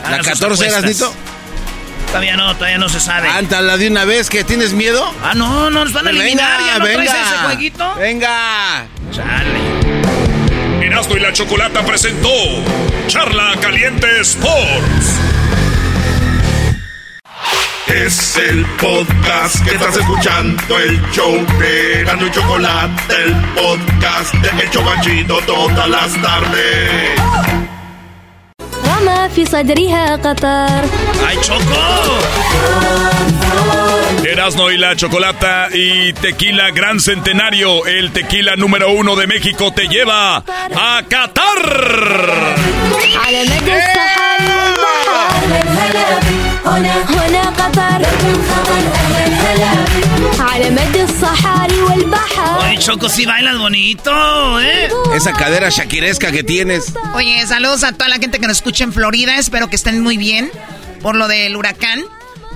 [0.09, 1.13] ¿La 14 eras, Nito?
[2.07, 3.29] Todavía no, todavía no se sabe.
[3.29, 5.09] Cántala de una vez, que tienes miedo.
[5.23, 6.59] Ah, no, no nos van a eliminar.
[6.59, 7.11] Venga, ¿Ya no venga.
[7.13, 7.95] traes ese jueguito?
[7.95, 8.85] Venga.
[9.13, 9.80] Chale.
[10.90, 12.28] Erasmo y la Chocolata presentó
[13.08, 15.20] Charla Caliente Sports.
[17.88, 24.64] Es el podcast que estás escuchando, el show de Gano y Chocolate, el podcast de
[24.64, 27.20] Hecho Machito todas las tardes.
[28.86, 30.84] رمى في صدرها قطر
[31.26, 32.16] ¡Ay, Choco!
[34.30, 39.88] Erasmo y la Chocolata y Tequila Gran Centenario, el tequila número uno de México, te
[39.88, 42.56] lleva a Qatar.
[43.26, 46.20] على مدى الصحاري والبحر
[46.66, 48.06] هنا هنا قطر
[50.40, 54.10] على مدى الصحاري والبحر Oye, Choco, sí bailas bonito,
[54.60, 54.88] ¿eh?
[55.14, 56.92] Esa cadera shakiresca que tienes.
[57.14, 59.36] Oye, saludos a toda la gente que nos escucha en Florida.
[59.36, 60.50] Espero que estén muy bien
[61.02, 62.00] por lo del huracán.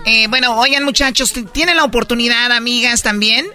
[0.05, 3.47] Eh, bueno, oigan muchachos, tienen la oportunidad, amigas también,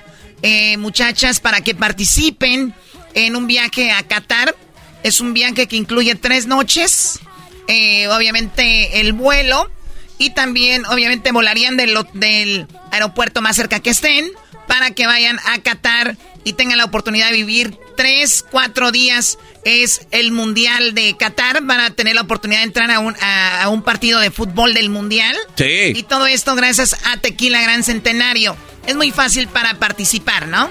[0.43, 2.75] eh, muchachas, para que participen
[3.15, 4.57] en un viaje a Qatar.
[5.05, 7.21] Es un viaje que incluye tres noches,
[7.69, 9.71] eh, obviamente el vuelo
[10.19, 14.29] y también obviamente volarían del, del aeropuerto más cerca que estén
[14.67, 19.39] para que vayan a Qatar y tengan la oportunidad de vivir tres, cuatro días.
[19.65, 21.63] Es el Mundial de Qatar.
[21.63, 24.73] Van a tener la oportunidad de entrar a un, a, a un partido de fútbol
[24.75, 25.37] del Mundial.
[25.57, 25.93] Sí.
[25.95, 28.57] Y todo esto gracias a Tequila Gran Centenario.
[28.87, 30.71] Es muy fácil para participar, ¿no?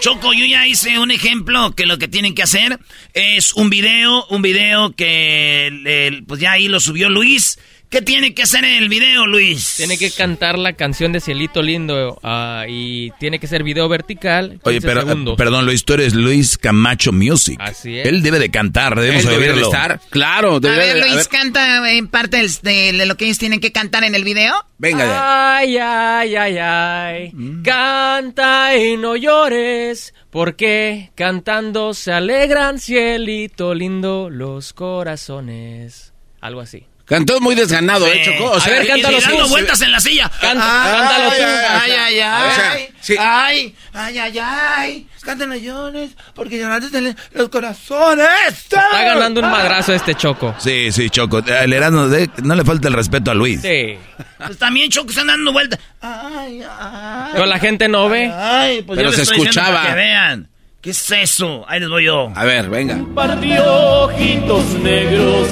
[0.00, 2.78] Choco, yo ya hice un ejemplo que lo que tienen que hacer
[3.12, 7.58] es un video, un video que el- pues ya ahí lo subió Luis.
[7.90, 9.74] ¿Qué tiene que hacer en el video, Luis?
[9.76, 14.50] Tiene que cantar la canción de Cielito Lindo ah, y tiene que ser video vertical.
[14.62, 15.36] 15 Oye, pero, segundos.
[15.36, 17.58] perdón, Luis, tú eres Luis Camacho Music.
[17.60, 18.06] Así es.
[18.06, 19.72] Él debe de cantar, debemos Él debería de oírlo.
[19.72, 20.00] estar.
[20.08, 21.28] Claro, A debería ver, de- a Luis, ver.
[21.40, 24.54] canta en parte de, de lo que ellos tienen que cantar en el video.
[24.78, 27.32] Venga, de- Ay, ay, ay, ay.
[27.64, 30.14] Canta y no llores.
[30.30, 36.12] Porque cantando se alegran, cielito lindo, los corazones.
[36.40, 36.86] Algo así.
[37.10, 38.54] Cantó muy desganado, ¿eh, Choco?
[38.54, 40.30] a ver, cántalo y, dando vueltas en la silla.
[40.40, 41.42] Canta, cántalo tú.
[41.68, 42.48] Ay, ay, ay.
[42.48, 43.16] O sea, sí.
[43.18, 45.06] Ay, ay, ay, ay.
[45.24, 48.28] Canten llores porque lloraste los corazones.
[48.46, 50.54] Está ganando un madrazo este Choco.
[50.58, 51.38] Sí, sí, Choco.
[51.40, 53.60] El Erasmo, de- no le falta el respeto a Luis.
[53.60, 53.98] Sí.
[54.38, 55.80] Pues también Choco están dando vueltas.
[56.00, 57.30] Ay, ay.
[57.32, 58.32] Pero la gente no ve.
[58.32, 59.78] Ay, pues Pero yo se estoy escuchaba.
[59.82, 60.48] para que vean.
[60.80, 61.64] ¿Qué es eso?
[61.68, 62.32] Ahí les voy yo.
[62.36, 62.98] A ver, venga.
[63.16, 65.48] Par de ojitos negros.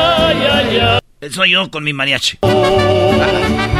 [0.00, 1.30] Sí, ay, ay, ay.
[1.30, 2.38] Soy yo con mi mariachi.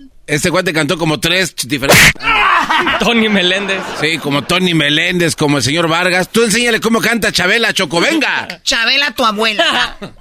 [0.31, 2.13] Este cuate cantó como tres diferentes.
[3.01, 3.81] Tony Meléndez.
[3.99, 6.31] Sí, como Tony Meléndez, como el señor Vargas.
[6.31, 8.61] Tú enséñale cómo canta Chabela, Choco, venga.
[8.63, 9.97] Chabela, tu abuela.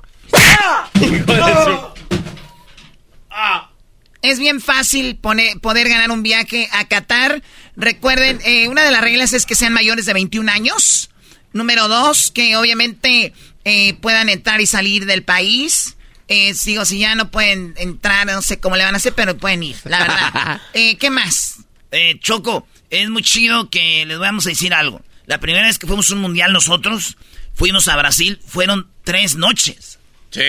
[4.22, 7.42] Es bien fácil pone- poder ganar un viaje a Qatar.
[7.76, 11.10] Recuerden, eh, una de las reglas es que sean mayores de 21 años.
[11.52, 13.32] Número dos, que obviamente
[13.64, 15.96] eh, puedan entrar y salir del país.
[16.32, 19.36] Eh, sigo, si ya no pueden entrar, no sé cómo le van a hacer, pero
[19.36, 20.60] pueden ir, la verdad.
[20.74, 21.56] Eh, ¿Qué más?
[21.90, 25.02] Eh, Choco, es muy chido que les vamos a decir algo.
[25.26, 27.16] La primera vez que fuimos a un mundial nosotros,
[27.54, 29.98] fuimos a Brasil, fueron tres noches.
[30.30, 30.40] Sí.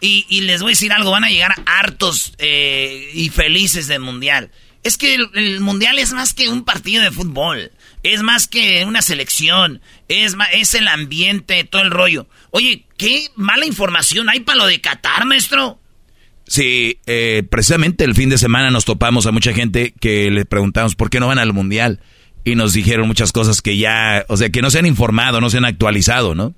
[0.00, 4.00] Y, y les voy a decir algo, van a llegar hartos eh, y felices del
[4.02, 4.52] mundial.
[4.84, 7.72] Es que el, el mundial es más que un partido de fútbol,
[8.04, 12.28] es más que una selección, es, ma- es el ambiente, todo el rollo.
[12.56, 15.80] Oye, qué mala información hay para lo de Qatar, maestro.
[16.46, 20.94] Sí, eh, precisamente el fin de semana nos topamos a mucha gente que le preguntamos
[20.94, 21.98] por qué no van al mundial
[22.44, 25.50] y nos dijeron muchas cosas que ya, o sea, que no se han informado, no
[25.50, 26.54] se han actualizado, ¿no?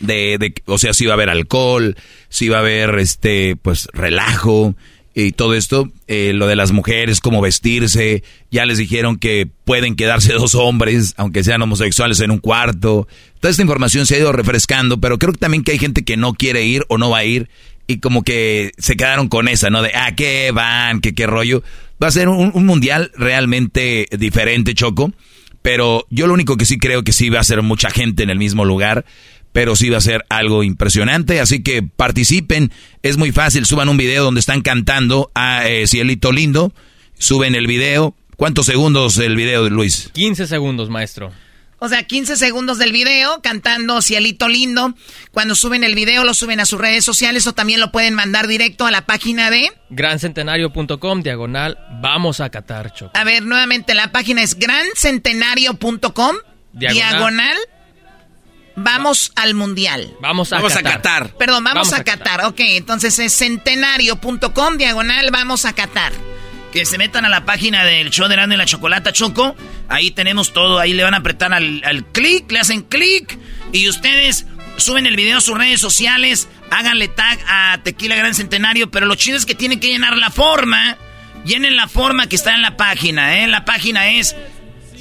[0.00, 1.96] De, de, o sea, si va a haber alcohol,
[2.30, 4.74] si va a haber, este, pues, relajo
[5.14, 9.94] y todo esto, eh, lo de las mujeres, cómo vestirse, ya les dijeron que pueden
[9.94, 13.06] quedarse dos hombres, aunque sean homosexuales en un cuarto.
[13.40, 16.16] Toda esta información se ha ido refrescando, pero creo que también que hay gente que
[16.16, 17.48] no quiere ir o no va a ir
[17.86, 19.82] y como que se quedaron con esa, ¿no?
[19.82, 21.00] De, ah, ¿qué van?
[21.00, 21.62] ¿Qué, qué rollo?
[22.02, 25.12] Va a ser un, un mundial realmente diferente, Choco.
[25.62, 28.30] Pero yo lo único que sí creo que sí va a ser mucha gente en
[28.30, 29.06] el mismo lugar.
[29.54, 31.40] Pero sí va a ser algo impresionante.
[31.40, 32.72] Así que participen.
[33.02, 33.64] Es muy fácil.
[33.64, 36.74] Suban un video donde están cantando a eh, Cielito Lindo.
[37.18, 38.16] Suben el video.
[38.36, 40.10] ¿Cuántos segundos el video, Luis?
[40.12, 41.30] 15 segundos, maestro.
[41.78, 44.94] O sea, 15 segundos del video cantando Cielito Lindo.
[45.30, 48.48] Cuando suben el video, lo suben a sus redes sociales o también lo pueden mandar
[48.48, 49.70] directo a la página de...
[49.90, 53.12] Grancentenario.com, diagonal, vamos a Qatar, Choco.
[53.14, 56.36] A ver, nuevamente la página es grancentenario.com,
[56.72, 57.10] Diagonal.
[57.12, 57.56] diagonal.
[58.76, 60.14] Vamos al mundial.
[60.20, 61.02] Vamos a Vamos a Qatar.
[61.02, 61.38] Qatar.
[61.38, 62.44] Perdón, vamos, Vamos a, a Qatar.
[62.46, 66.12] Ok, entonces es centenario.com, diagonal, vamos a Qatar.
[66.72, 69.54] Que se metan a la página del show de y la Chocolata Choco.
[69.88, 70.80] Ahí tenemos todo.
[70.80, 73.38] Ahí le van a apretar al, al clic, le hacen clic.
[73.72, 74.46] Y ustedes
[74.76, 76.48] suben el video a sus redes sociales.
[76.72, 78.90] Háganle tag a Tequila Gran Centenario.
[78.90, 80.98] Pero lo chido es que tienen que llenar la forma.
[81.44, 83.46] Llenen la forma que está en la página, ¿eh?
[83.46, 84.34] La página es.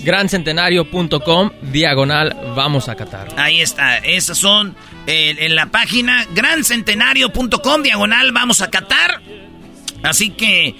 [0.03, 3.27] Grancentenario.com, diagonal, vamos a Qatar.
[3.37, 3.97] Ahí está.
[3.97, 4.75] Esas son
[5.07, 9.21] eh, en la página grancentenario.com, diagonal, vamos a Qatar.
[10.03, 10.75] Así que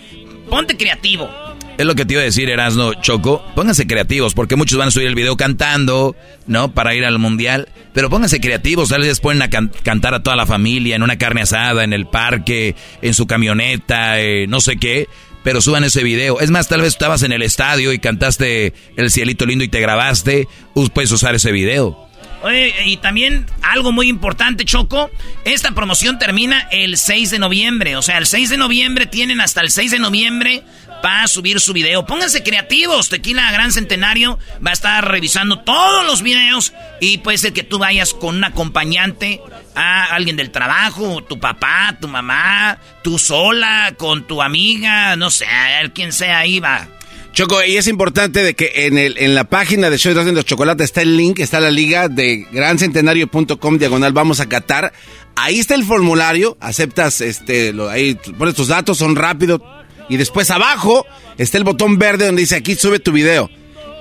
[0.50, 1.30] ponte creativo.
[1.78, 3.44] Es lo que te iba a decir, Erasno Choco.
[3.56, 6.72] Pónganse creativos, porque muchos van a subir el video cantando, ¿no?
[6.72, 7.68] Para ir al mundial.
[7.94, 11.18] Pero pónganse creativos, tal vez ponen a can- cantar a toda la familia en una
[11.18, 15.08] carne asada, en el parque, en su camioneta, eh, no sé qué.
[15.44, 16.40] Pero suban ese video.
[16.40, 19.82] Es más, tal vez estabas en el estadio y cantaste El Cielito Lindo y te
[19.82, 20.48] grabaste.
[20.94, 22.10] Puedes usar ese video.
[22.44, 25.10] Oye, y también algo muy importante, Choco.
[25.46, 27.96] Esta promoción termina el 6 de noviembre.
[27.96, 30.64] O sea, el 6 de noviembre tienen hasta el 6 de noviembre
[31.04, 32.06] para subir su video.
[32.06, 33.10] Pónganse creativos.
[33.10, 36.72] Tequila Gran Centenario va a estar revisando todos los videos.
[37.02, 39.42] Y puede ser que tú vayas con un acompañante
[39.76, 45.46] a alguien del trabajo, tu papá, tu mamá, tú sola, con tu amiga, no sé,
[45.94, 46.88] quien sea ahí va.
[47.34, 50.46] Choco, y es importante de que en, el, en la página de Show de los
[50.46, 54.94] Chocolate está el link, está la liga de grancentenario.com diagonal vamos a Qatar.
[55.36, 59.60] Ahí está el formulario, aceptas, este, lo, ahí pones tus datos, son rápidos.
[60.10, 61.06] Y después abajo
[61.38, 63.50] está el botón verde donde dice aquí sube tu video.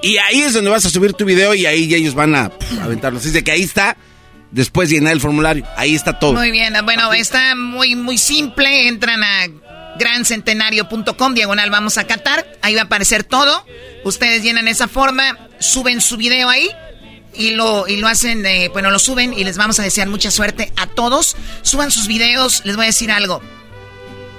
[0.02, 2.80] Y ahí es donde vas a subir tu video y ahí ellos van a pff,
[2.80, 3.18] aventarlo.
[3.18, 3.96] Así de que ahí está
[4.50, 5.64] después llenar el formulario.
[5.76, 6.34] Ahí está todo.
[6.34, 8.88] Muy bien, bueno, está muy, muy simple.
[8.88, 9.48] Entran a
[9.98, 12.46] grancentenario.com, diagonal, vamos a Qatar.
[12.62, 13.64] Ahí va a aparecer todo.
[14.04, 16.68] Ustedes llenan esa forma, suben su video ahí
[17.34, 20.30] y lo, y lo hacen, eh, bueno, lo suben y les vamos a desear mucha
[20.30, 21.36] suerte a todos.
[21.62, 23.40] Suban sus videos, les voy a decir algo.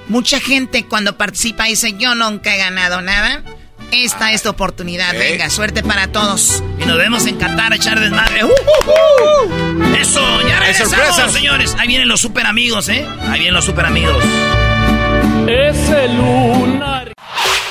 [0.08, 3.42] Mucha gente cuando participa dice, yo nunca he ganado nada.
[3.90, 5.12] Esta es tu oportunidad.
[5.16, 6.62] Venga, suerte para todos.
[6.80, 8.44] Y nos vemos en Qatar a echar desmadre.
[8.44, 9.94] ¡Uh, uh, uh!
[9.94, 11.76] Eso, ya regresamos, señores.
[11.78, 13.06] Ahí vienen los super amigos, ¿eh?
[13.22, 14.22] Ahí vienen los super amigos.
[15.46, 17.12] Es el lunar.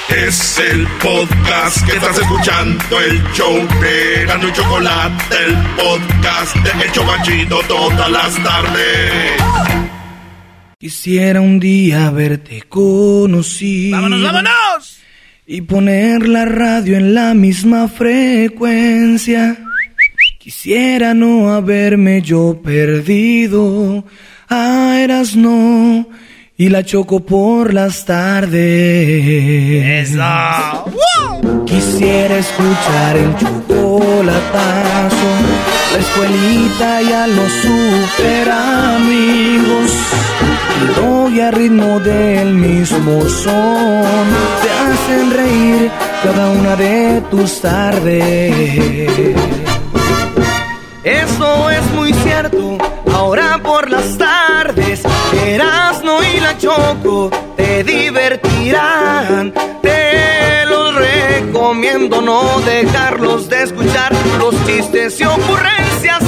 [0.10, 6.86] Es el podcast que estás escuchando, el show de Gano y Chocolate, el podcast de
[6.86, 9.83] Hecho Machito todas las tardes.
[10.84, 13.96] Quisiera un día haberte conocido.
[13.96, 14.98] ¡Vámonos, vámonos!
[15.48, 19.60] Y poner la radio en la misma frecuencia.
[20.38, 24.04] Quisiera no haberme yo perdido.
[24.50, 26.06] Ah, eras no.
[26.58, 28.52] Y la choco por las tardes.
[30.12, 30.86] ¡Eso!
[31.66, 35.16] Quisiera escuchar el chocolatazo,
[35.94, 39.92] la escuelita y a los super amigos.
[40.96, 44.04] Doy a ritmo del mismo son,
[44.62, 45.92] te hacen reír
[46.24, 49.36] cada una de tus tardes.
[51.04, 52.78] Eso es muy cierto,
[53.14, 55.02] ahora por las tardes,
[55.46, 59.54] Erasmo y la Choco te divertirán.
[59.82, 66.24] Te los recomiendo no dejarlos de escuchar, los chistes y ocurrencias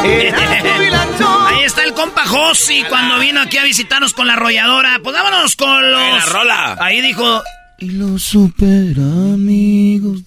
[0.00, 5.00] Ahí está el compa Josi cuando vino aquí a visitarnos con la arrolladora.
[5.02, 6.00] Pues vámonos con los.
[6.00, 6.76] la rola.
[6.80, 7.42] Ahí dijo.
[7.80, 10.22] Y los super amigos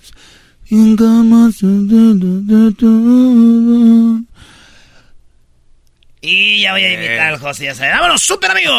[0.69, 4.21] y en camas de todo.
[6.21, 7.65] Y ya voy a invitar al Josi.
[7.65, 7.93] Ya saben.
[7.93, 8.71] ¡Vámonos, super amigo!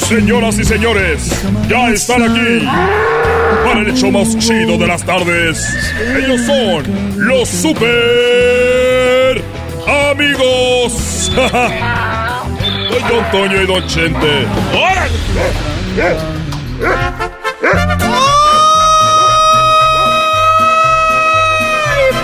[0.00, 1.30] Señoras y señores,
[1.68, 2.66] ya están aquí
[3.64, 5.74] para el hecho más chido de las tardes.
[6.16, 6.84] Ellos son
[7.16, 9.42] los super
[10.10, 10.92] amigos.
[11.34, 14.46] Soy Don Toño y Don Chente.
[14.74, 15.10] ¡Ay,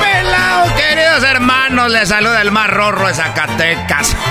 [0.01, 0.77] pelado!
[0.77, 4.17] Queridos hermanos, les saluda el más rorro de Zacatecas.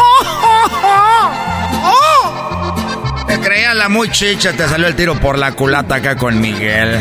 [3.29, 6.99] Te creías la muy chicha, te salió el tiro por la culata acá con Miguel.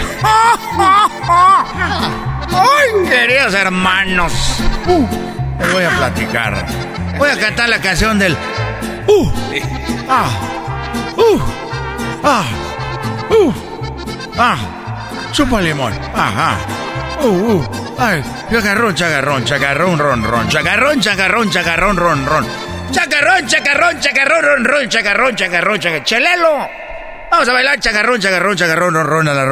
[2.51, 4.33] ¡Ay, queridos hermanos!
[5.59, 6.67] Les voy a platicar.
[7.17, 8.37] Voy a cantar la canción del...
[9.07, 9.31] ¡Uh!
[10.07, 10.29] ¡Ah!
[11.17, 11.41] ¡Uh!
[12.23, 12.45] ¡Ah!
[13.31, 13.53] ¡Uh!
[14.37, 14.57] ¡Ah!
[15.33, 15.95] ¡Chupa limón!
[16.15, 16.57] ¡Ajá!
[17.23, 17.27] ¡Uh!
[17.27, 17.65] ¡Uh!
[17.99, 18.23] ¡Ay!
[18.53, 20.49] Chacarrón, chacarrón, chacarrón, ron, ron.
[20.51, 22.47] Chacarrón, chacarrón, chacarrón, ron, ron.
[22.90, 24.89] Chacarrón, chacarrón, chacarrón, ron, ron.
[24.89, 26.05] Chacarrón, chacarrón, chacarrón.
[26.05, 26.69] ¡Chelelo!
[27.31, 29.44] Vamos a bailar chacarrón, chacarrón, chacarrón, ron, ron a la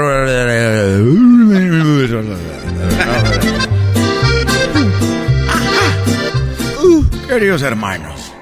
[7.29, 8.33] Queridos hermanos,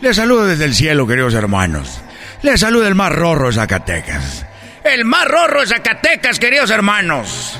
[0.00, 2.00] les saludo desde el cielo, queridos hermanos.
[2.42, 4.46] Les saluda el más rorro de Zacatecas.
[4.82, 7.56] El más rorro de Zacatecas, queridos hermanos.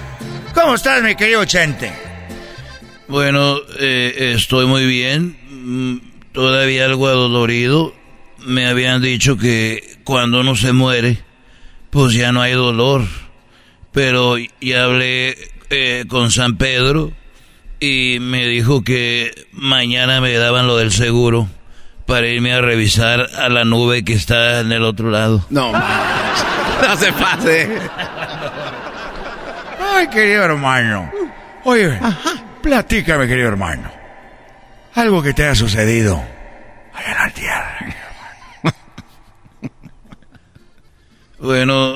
[0.54, 1.92] ¿Cómo estás, mi querido Chente?
[3.06, 6.10] Bueno, eh, estoy muy bien.
[6.32, 7.94] Todavía algo adolorido.
[8.39, 11.19] Me habían dicho que cuando uno se muere,
[11.90, 13.05] pues ya no hay dolor.
[13.93, 15.36] Pero ya hablé
[15.70, 17.12] eh, con San Pedro
[17.81, 21.48] y me dijo que mañana me daban lo del seguro
[22.07, 25.44] para irme a revisar a la nube que está en el otro lado.
[25.51, 25.73] No,
[26.82, 27.69] no se pase.
[29.93, 31.11] Ay, querido hermano.
[31.65, 31.98] Oye,
[32.62, 33.99] platícame, querido hermano.
[34.94, 36.22] Algo que te haya sucedido
[36.94, 37.96] allá en la tierra.
[41.38, 41.94] Bueno,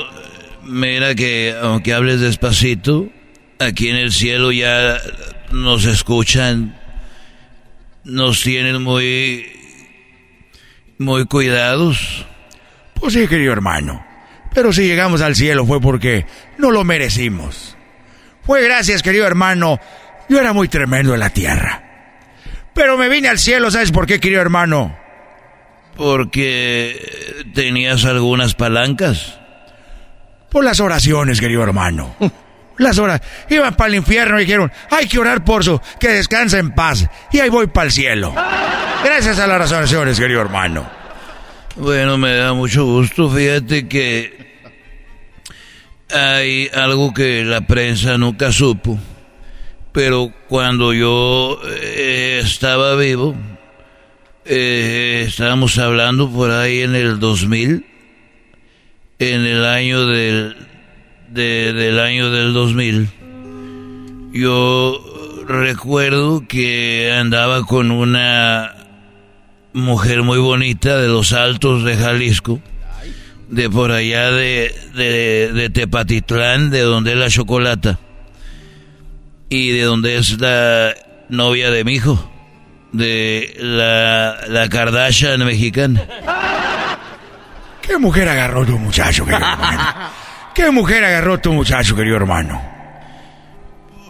[0.62, 3.10] mira que aunque hables despacito,
[3.58, 4.98] aquí en el cielo ya
[5.52, 6.80] nos escuchan,
[8.04, 9.46] nos tienen muy,
[10.98, 12.24] muy cuidados.
[12.94, 14.02] Pues sí, querido hermano.
[14.54, 16.24] Pero si llegamos al cielo fue porque
[16.56, 17.76] no lo merecimos.
[18.44, 19.78] Fue gracias, querido hermano.
[20.28, 21.93] Yo era muy tremendo en la tierra.
[22.74, 24.96] Pero me vine al cielo, ¿sabes por qué, querido hermano?
[25.96, 29.38] Porque tenías algunas palancas.
[30.50, 32.14] Por las oraciones, querido hermano.
[32.76, 33.20] Las horas.
[33.50, 37.08] Iban para el infierno y dijeron, hay que orar por su, que descanse en paz.
[37.30, 38.34] Y ahí voy para el cielo.
[39.04, 40.84] Gracias a las oraciones, querido hermano.
[41.76, 43.30] Bueno, me da mucho gusto.
[43.30, 44.58] Fíjate que
[46.12, 48.98] hay algo que la prensa nunca supo,
[49.94, 53.36] pero cuando yo eh, estaba vivo,
[54.44, 57.86] eh, estábamos hablando por ahí en el 2000,
[59.20, 60.56] en el año del,
[61.30, 63.08] de- del año del 2000,
[64.32, 65.00] yo
[65.46, 68.74] recuerdo que andaba con una
[69.72, 72.60] mujer muy bonita de los altos de Jalisco,
[73.48, 78.00] de por allá de, de, de Tepatitlán, de donde es la chocolata,
[79.56, 80.94] y de donde es la
[81.28, 82.30] novia de mi hijo,
[82.92, 86.02] de la, la Kardashian mexicana.
[87.80, 89.82] ¿Qué mujer agarró tu muchacho, querido hermano?
[90.54, 92.60] ¿Qué mujer agarró tu muchacho, querido hermano?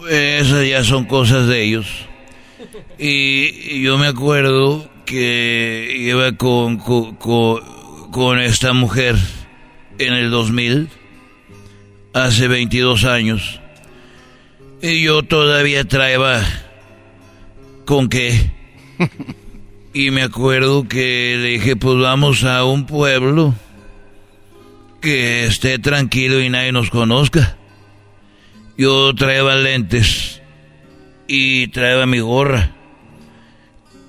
[0.09, 1.87] Esas ya son cosas de ellos.
[2.97, 7.75] Y yo me acuerdo que iba con, con, con-
[8.11, 9.15] con esta mujer
[9.99, 10.89] en el 2000,
[12.13, 13.59] hace 22 años.
[14.87, 16.45] Y yo todavía traía
[17.85, 18.51] con qué.
[19.95, 23.55] Y me acuerdo que le dije, pues vamos a un pueblo
[24.99, 27.57] que esté tranquilo y nadie nos conozca.
[28.77, 30.41] Yo traía lentes
[31.29, 32.75] y traía mi gorra.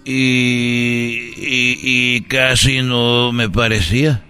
[0.04, 4.24] Y, y, y casi no me parecía.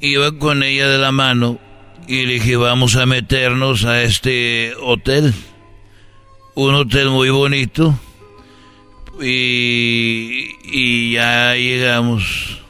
[0.00, 1.60] Iba con ella de la mano
[2.08, 5.34] y le dije, vamos a meternos a este hotel.
[6.54, 7.98] Un hotel muy bonito.
[9.20, 12.62] Y, y ya llegamos.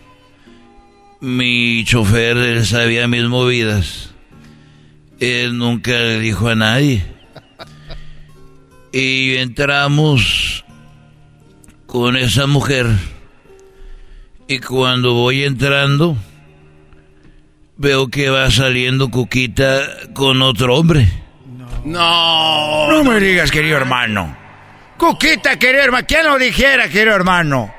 [1.21, 4.15] Mi chofer, él sabía mis movidas.
[5.21, 7.05] Él nunca le dijo a nadie.
[8.93, 10.65] Y entramos
[11.87, 12.87] con esa mujer.
[14.49, 16.17] Y cuando voy entrando,
[17.77, 19.83] veo que va saliendo Cuquita
[20.15, 21.09] con otro hombre.
[21.85, 22.91] No.
[22.91, 24.37] No me digas, querido hermano.
[24.99, 26.07] Cuquita, querido hermano.
[26.09, 27.73] ¿Quién lo dijera, querido hermano?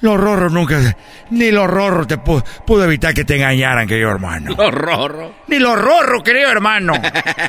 [0.00, 0.96] Los rorros nunca...
[1.30, 4.54] Ni los rorros te pu- pudo evitar que te engañaran, querido hermano.
[4.56, 5.32] Los rorros.
[5.48, 6.94] Ni los rorros, querido hermano.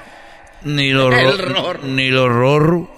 [0.64, 1.80] Ni lo, El ro- rorro.
[1.88, 2.92] ni lo rorro.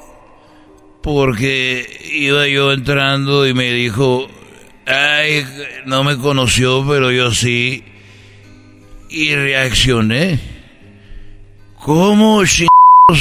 [1.03, 4.27] Porque iba yo entrando y me dijo,
[4.87, 5.45] ay,
[5.85, 7.83] no me conoció, pero yo sí.
[9.11, 10.39] Y reaccioné.
[11.79, 12.65] ¿Cómo ch...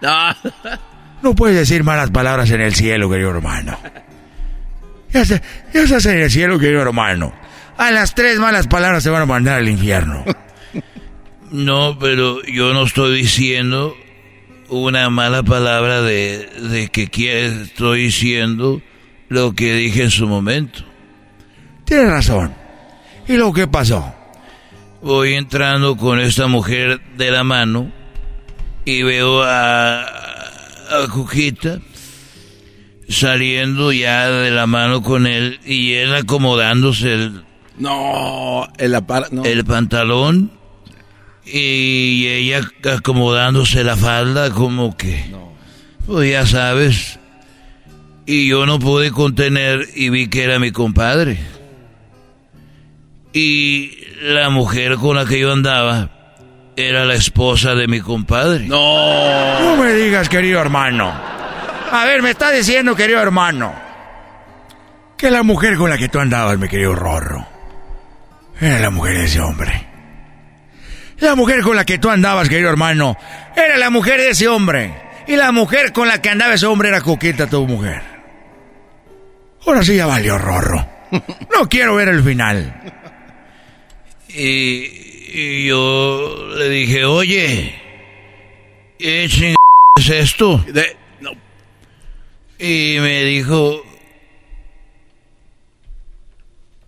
[0.00, 0.34] No.
[1.22, 3.76] No puedes decir malas palabras en el cielo, querido hermano.
[5.12, 5.42] Ya, está-
[5.74, 7.32] ya estás en el cielo, querido hermano.
[7.76, 10.24] A las tres malas palabras se van a mandar al infierno.
[11.50, 13.96] No, pero yo no estoy diciendo
[14.68, 18.80] una mala palabra de, de que quiere, estoy diciendo
[19.28, 20.84] lo que dije en su momento.
[21.84, 22.54] Tienes razón.
[23.28, 24.12] ¿Y lo que pasó?
[25.02, 27.92] Voy entrando con esta mujer de la mano
[28.84, 31.78] y veo a, a Cuquita
[33.08, 37.44] saliendo ya de la mano con él y él acomodándose el,
[37.78, 38.96] No, el,
[39.30, 39.44] no.
[39.44, 40.50] el pantalón
[41.44, 42.60] y ella
[42.96, 45.24] acomodándose la falda como que
[46.06, 47.18] pues ya sabes
[48.26, 51.38] y yo no pude contener y vi que era mi compadre
[53.32, 56.10] y la mujer con la que yo andaba
[56.76, 59.60] era la esposa de mi compadre No.
[59.60, 61.12] No me digas, querido hermano.
[61.90, 63.74] A ver, me está diciendo, querido hermano,
[65.16, 67.46] que la mujer con la que tú andabas, mi querido Rorro,
[68.60, 69.86] era la mujer de ese hombre.
[71.18, 73.16] La mujer con la que tú andabas, querido hermano,
[73.56, 74.94] era la mujer de ese hombre.
[75.26, 78.02] Y la mujer con la que andaba ese hombre era coqueta tu mujer.
[79.66, 80.86] Ahora sí ya valió, Rorro.
[81.10, 82.97] No quiero ver el final.
[84.28, 84.84] Y,
[85.32, 87.88] y yo le dije oye
[88.98, 89.54] ¿qué ching
[89.98, 90.64] es esto?
[92.60, 93.82] Y me dijo,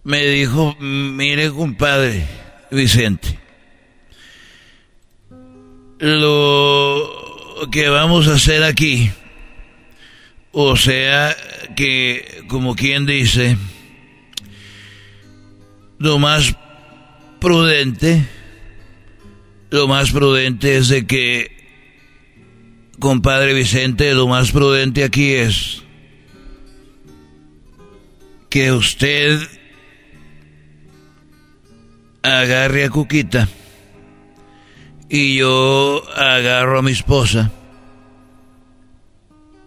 [0.02, 2.26] me dijo, mire compadre
[2.72, 3.38] Vicente,
[5.98, 9.12] lo que vamos a hacer aquí,
[10.50, 11.36] o sea
[11.76, 13.56] que, como quien dice,
[15.98, 16.56] lo más
[17.40, 18.24] prudente,
[19.70, 21.56] lo más prudente es de que,
[22.98, 25.82] compadre Vicente, lo más prudente aquí es
[28.50, 29.40] que usted
[32.22, 33.48] agarre a Cuquita
[35.08, 37.50] y yo agarro a mi esposa.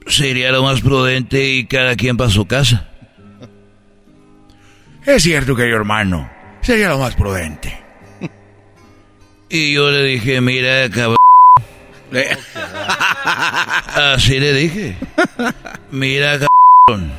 [0.05, 2.89] Sería lo más prudente y cada quien para su casa.
[5.05, 6.32] Es cierto, querido hermano.
[6.63, 7.79] Sería lo más prudente.
[9.49, 11.17] Y yo le dije, mira, cabrón.
[13.95, 14.97] Así le dije.
[15.91, 16.39] Mira,
[16.87, 17.11] cabrón.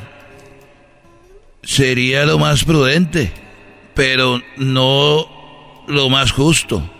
[1.63, 3.31] Sería lo más prudente,
[3.93, 6.91] pero no lo más justo.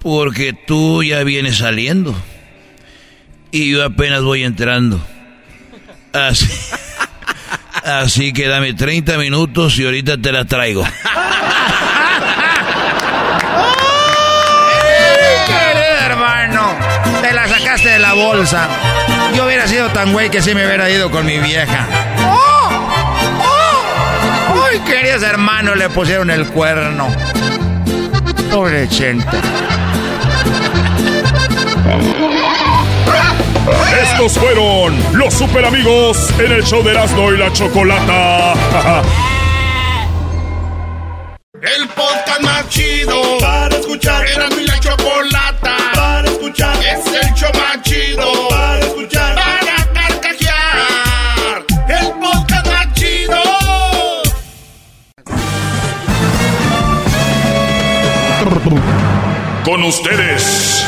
[0.00, 2.14] Porque tú ya vienes saliendo.
[3.50, 5.00] Y yo apenas voy entrando.
[6.12, 6.46] Así,
[7.86, 10.84] así que dame 30 minutos y ahorita te la traigo.
[15.46, 16.74] Querido hermano,
[17.22, 18.68] te la sacaste de la bolsa.
[19.36, 21.86] Yo hubiera sido tan güey que sí me hubiera ido con mi vieja.
[22.26, 22.68] ¡Oh!
[23.40, 24.66] ¡Oh!
[24.70, 27.08] ¡Ay, queridos hermanos, le pusieron el cuerno!
[28.50, 29.36] Pobre gente.
[34.02, 38.52] Estos fueron los super amigos en el show de Erasmo y la Chocolata.
[41.62, 44.26] El podcast más chido para escuchar.
[44.26, 46.76] Era mi la chocolata para escuchar.
[46.84, 49.34] Es el show más chido para escuchar.
[49.34, 51.64] Para carcajear.
[51.88, 53.42] El podcast más chido.
[59.64, 60.84] Con ustedes.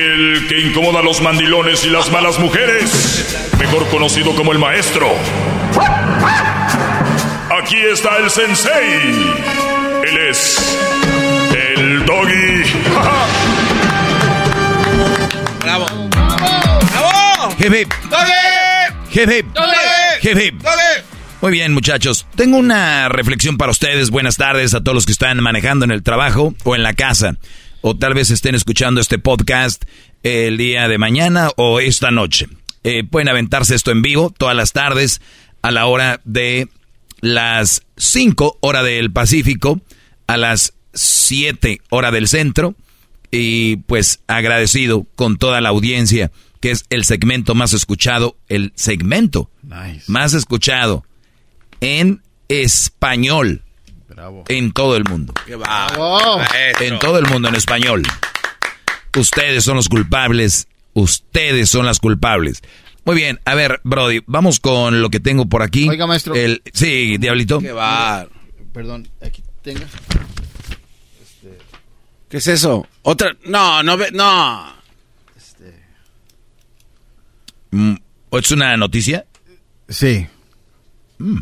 [0.00, 3.36] El que incomoda a los mandilones y las malas mujeres.
[3.58, 5.06] Mejor conocido como el maestro.
[7.62, 8.72] Aquí está el sensei.
[10.08, 10.78] Él es
[11.76, 12.62] el doggy.
[15.60, 15.86] ¡Bravo!
[16.08, 17.54] ¡Bravo!
[17.58, 17.92] Hip hip.
[19.12, 19.46] Hip hip.
[20.22, 20.54] Hip hip.
[21.42, 22.26] Muy bien, muchachos.
[22.36, 24.08] Tengo una reflexión para ustedes.
[24.08, 27.34] Buenas tardes a todos los que están manejando en el trabajo o en la casa.
[27.82, 29.84] O tal vez estén escuchando este podcast
[30.22, 32.46] el día de mañana o esta noche.
[32.84, 35.20] Eh, pueden aventarse esto en vivo todas las tardes
[35.62, 36.68] a la hora de
[37.20, 39.80] las 5 hora del Pacífico,
[40.26, 42.74] a las 7 hora del centro.
[43.30, 49.50] Y pues agradecido con toda la audiencia, que es el segmento más escuchado, el segmento
[50.06, 51.06] más escuchado
[51.80, 53.62] en español
[54.48, 55.32] en todo el mundo.
[55.46, 55.88] ¡Qué va!
[56.80, 58.02] En todo el mundo en español.
[59.18, 60.68] Ustedes son los culpables.
[60.94, 62.62] Ustedes son las culpables.
[63.04, 65.88] Muy bien, a ver, Brody, vamos con lo que tengo por aquí.
[65.88, 66.34] Oiga, maestro.
[66.34, 67.58] El, sí, Diablito.
[67.60, 68.28] ¡Qué va!
[68.72, 69.80] Perdón, aquí tengo.
[72.28, 72.86] ¿Qué es eso?
[73.02, 73.36] Otra.
[73.46, 74.10] No, no ve.
[74.12, 74.72] No.
[77.72, 77.94] Mm,
[78.32, 79.26] ¿Es una noticia?
[79.88, 80.26] Sí.
[81.18, 81.38] Mm,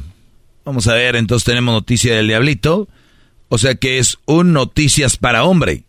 [0.69, 2.89] Vamos a ver, entonces tenemos noticia del Diablito.
[3.49, 5.85] O sea que es un noticias para hombre.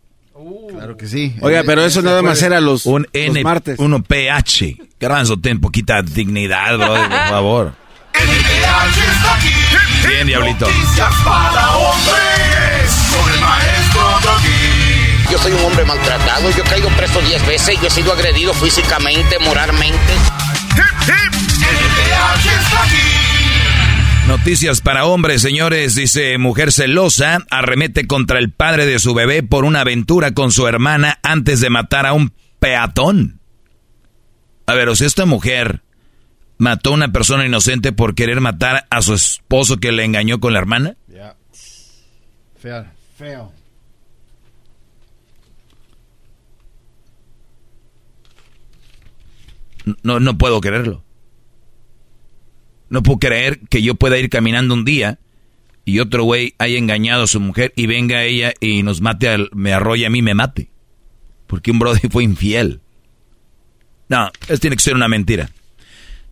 [0.69, 1.35] Claro que sí.
[1.41, 3.77] Oiga, pero eso nada más era los, Un los N, martes.
[3.77, 4.77] uno PH.
[4.97, 7.73] Garbanzo, ten poquita dignidad, brother, por favor.
[10.07, 10.65] Bien, Diablito.
[10.65, 12.91] Noticias para hombres.
[13.21, 15.29] Con el maestro Doggy.
[15.29, 18.53] Yo soy un hombre maltratado, yo he caído preso 10 veces, yo he sido agredido
[18.53, 20.13] físicamente, moralmente.
[24.29, 25.95] Noticias para hombres, señores.
[25.95, 30.67] Dice, mujer celosa arremete contra el padre de su bebé por una aventura con su
[30.67, 33.39] hermana antes de matar a un peatón.
[34.67, 35.81] A ver, o sea, esta mujer
[36.59, 40.53] mató a una persona inocente por querer matar a su esposo que le engañó con
[40.53, 40.95] la hermana.
[42.59, 42.85] Feo.
[43.17, 43.51] Feo.
[50.03, 51.03] No, no puedo creerlo.
[52.89, 55.19] No puedo creer que yo pueda ir caminando un día
[55.85, 59.49] y otro güey haya engañado a su mujer y venga ella y nos mate, al-
[59.53, 60.69] me arrolle a mí me mate.
[61.47, 62.81] Porque un brother fue infiel.
[64.07, 65.49] No, esto tiene que ser una mentira.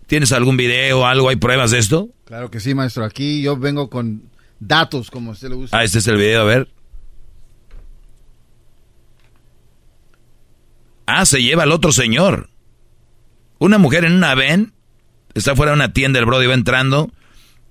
[0.08, 1.30] ¿Tienes algún video o algo?
[1.30, 2.10] ¿Hay pruebas de esto?
[2.26, 3.04] Claro que sí, maestro.
[3.04, 4.24] Aquí yo vengo con
[4.60, 5.78] datos, como a usted le gusta.
[5.78, 6.70] Ah, este es el video, a ver.
[11.06, 12.50] Ah, se lleva al otro señor.
[13.60, 14.74] Una mujer en una ven,
[15.40, 17.12] está fuera de una tienda, el brody va entrando,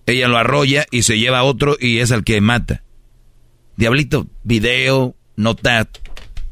[0.07, 2.83] ella lo arrolla y se lleva a otro y es al que mata.
[3.77, 5.89] Diablito, video, nota,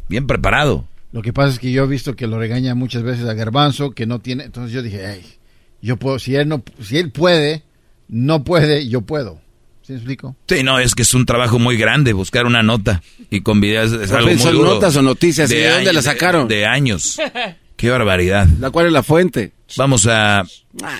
[0.08, 0.86] bien preparado.
[1.12, 3.92] Lo que pasa es que yo he visto que lo regaña muchas veces a Garbanzo,
[3.92, 4.44] que no tiene.
[4.44, 5.24] Entonces yo dije, hey,
[5.80, 7.62] yo puedo, si él no, si él puede,
[8.08, 9.40] no puede, yo puedo.
[9.82, 10.34] ¿Sí me explico?
[10.48, 13.92] Sí, no, es que es un trabajo muy grande buscar una nota y con videos
[13.92, 14.74] es algo muy ¿Son duro.
[14.74, 15.50] notas o noticias?
[15.50, 16.48] ¿Y de dónde la sacaron?
[16.48, 17.18] De, de años.
[17.84, 18.48] Qué barbaridad.
[18.60, 19.52] ¿La cuál es la fuente?
[19.76, 20.42] Vamos a...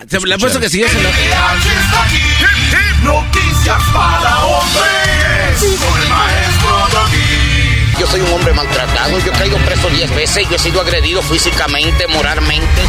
[0.06, 0.97] Se le apuesto que si yo se.
[3.02, 5.61] Noticias para hombres.
[5.61, 7.98] Con el maestro Doggy.
[7.98, 11.23] Yo soy un hombre maltratado, yo he caído preso 10 veces, yo he sido agredido
[11.23, 12.82] físicamente, moralmente.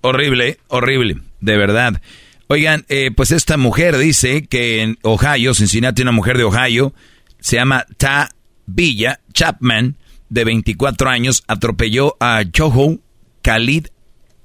[0.00, 2.02] Horrible, horrible, de verdad.
[2.48, 6.92] Oigan, eh, pues esta mujer dice que en Ohio, Cincinnati, una mujer de Ohio,
[7.38, 8.28] se llama Ta
[8.66, 9.96] Villa Chapman,
[10.28, 12.98] de 24 años, atropelló a Joho
[13.42, 13.88] Khalid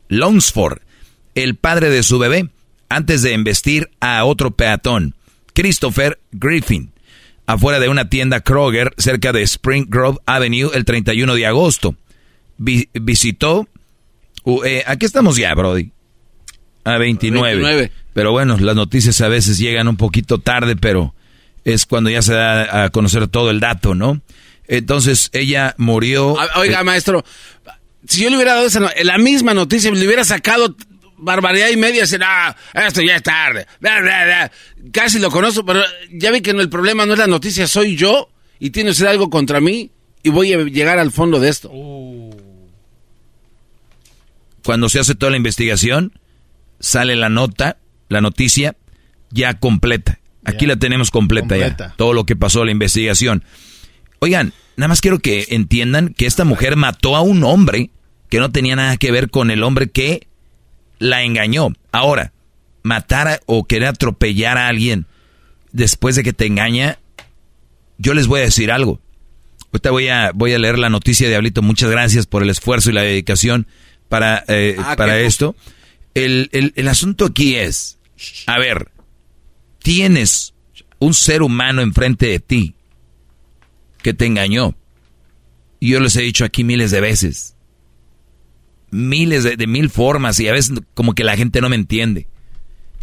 [0.10, 0.80] Longsford,
[1.35, 2.49] el padre de su bebé,
[2.89, 5.15] antes de embestir a otro peatón,
[5.53, 6.91] Christopher Griffin,
[7.45, 11.95] afuera de una tienda Kroger cerca de Spring Grove Avenue el 31 de agosto.
[12.57, 13.68] visitó...
[14.44, 15.91] Uh, eh, aquí estamos ya, Brody.
[16.85, 17.56] A 29.
[17.56, 17.91] 29.
[18.14, 21.14] Pero bueno, las noticias a veces llegan un poquito tarde, pero
[21.68, 24.22] es cuando ya se da a conocer todo el dato, ¿no?
[24.69, 26.38] Entonces ella murió.
[26.56, 27.26] Oiga, eh, maestro,
[28.07, 30.77] si yo le hubiera dado esa, la misma noticia, le hubiera sacado
[31.18, 33.68] barbaridad y media, será, ah, esto ya es tarde.
[34.94, 35.84] Casi lo conozco, pero
[36.14, 38.30] ya vi que no, el problema no es la noticia, soy yo
[38.60, 39.91] y tiene usted algo contra mí
[40.23, 41.69] y voy a llegar al fondo de esto.
[44.64, 46.14] Cuando se hace toda la investigación,
[46.80, 47.77] sale la nota,
[48.07, 48.77] la noticia
[49.31, 50.19] ya completa.
[50.48, 51.94] Aquí la tenemos completa, ya.
[51.98, 53.44] Todo lo que pasó, la investigación.
[54.19, 57.91] Oigan, nada más quiero que entiendan que esta mujer mató a un hombre
[58.30, 60.28] que no tenía nada que ver con el hombre que
[60.99, 61.68] la engañó.
[61.91, 62.32] Ahora,
[62.82, 65.06] matar o querer atropellar a alguien
[65.74, 66.98] después de que te engaña,
[67.98, 69.02] yo les voy a decir algo.
[69.74, 71.61] Ahorita voy a, voy a leer la noticia de Diablito.
[71.61, 73.68] Muchas gracias por el esfuerzo y la dedicación
[74.07, 75.56] para, eh, ah, para esto.
[76.14, 77.99] El, el, el asunto aquí es,
[78.48, 78.90] a ver,
[79.80, 80.54] tienes
[80.99, 82.76] un ser humano enfrente de ti
[84.02, 84.76] que te engañó.
[85.80, 87.56] Y yo les he dicho aquí miles de veces.
[88.90, 92.28] Miles de, mil formas y a veces como que la gente no me entiende.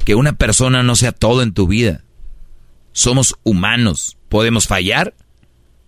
[0.04, 2.04] Que una persona no sea todo en tu vida.
[2.92, 4.16] Somos humanos.
[4.28, 5.14] Podemos fallar,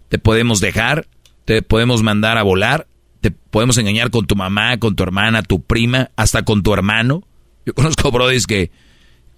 [0.09, 1.09] te podemos dejar,
[1.45, 2.87] te podemos mandar a volar,
[3.21, 7.27] te podemos engañar con tu mamá, con tu hermana, tu prima, hasta con tu hermano.
[7.65, 8.71] Yo conozco brodis que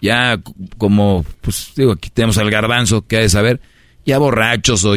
[0.01, 0.41] ya
[0.77, 3.61] como, pues digo, aquí tenemos al garbanzo, que ha de saber,
[4.05, 4.95] ya borrachos o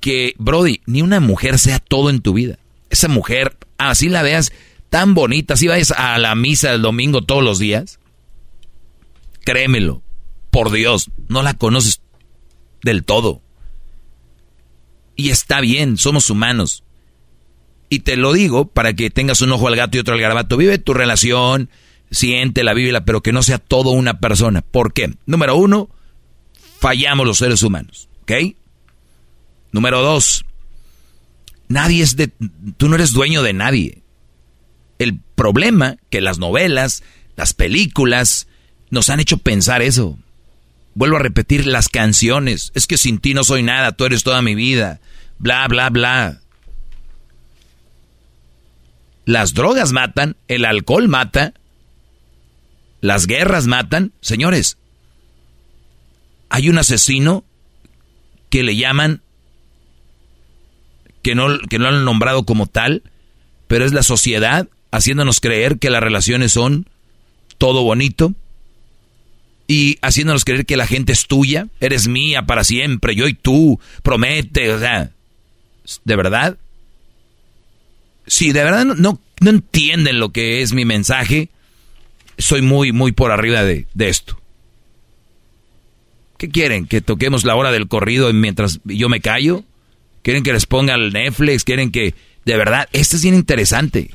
[0.00, 2.58] que, Brody, ni una mujer sea todo en tu vida.
[2.90, 4.52] Esa mujer, así la veas
[4.90, 7.98] tan bonita, así vayas a la misa el domingo todos los días,
[9.44, 10.02] créemelo,
[10.50, 12.00] por Dios, no la conoces
[12.82, 13.42] del todo.
[15.16, 16.84] Y está bien, somos humanos.
[17.90, 20.56] Y te lo digo para que tengas un ojo al gato y otro al garabato.
[20.56, 21.70] Vive tu relación,
[22.10, 24.62] siente la Biblia, pero que no sea todo una persona.
[24.62, 25.14] ¿Por qué?
[25.26, 25.88] Número uno,
[26.80, 28.08] fallamos los seres humanos.
[28.22, 28.32] ¿Ok?
[29.72, 30.44] Número dos,
[31.68, 32.32] nadie es de...
[32.76, 34.02] Tú no eres dueño de nadie.
[34.98, 37.02] El problema que las novelas,
[37.36, 38.48] las películas,
[38.90, 40.18] nos han hecho pensar eso.
[40.94, 42.72] Vuelvo a repetir las canciones.
[42.74, 45.00] Es que sin ti no soy nada, tú eres toda mi vida.
[45.38, 46.40] Bla, bla, bla.
[49.24, 51.52] Las drogas matan, el alcohol mata,
[53.00, 54.12] las guerras matan.
[54.20, 54.78] Señores,
[56.48, 57.44] hay un asesino
[58.50, 59.22] que le llaman
[61.22, 63.02] que no, que no han nombrado como tal,
[63.66, 66.88] pero es la sociedad haciéndonos creer que las relaciones son
[67.58, 68.34] todo bonito
[69.66, 73.78] y haciéndonos creer que la gente es tuya, eres mía para siempre, yo y tú,
[74.02, 75.10] promete, o sea,
[76.04, 76.56] ¿de verdad?
[78.26, 79.20] Si de verdad no, no,
[79.50, 81.50] entienden lo que es mi mensaje,
[82.38, 84.40] soy muy, muy por arriba de, de esto.
[86.38, 86.86] ¿Qué quieren?
[86.86, 89.64] ¿Que toquemos la hora del corrido mientras yo me callo?
[90.28, 92.14] quieren que les ponga el Netflix, quieren que...
[92.44, 94.10] De verdad, esto es bien interesante.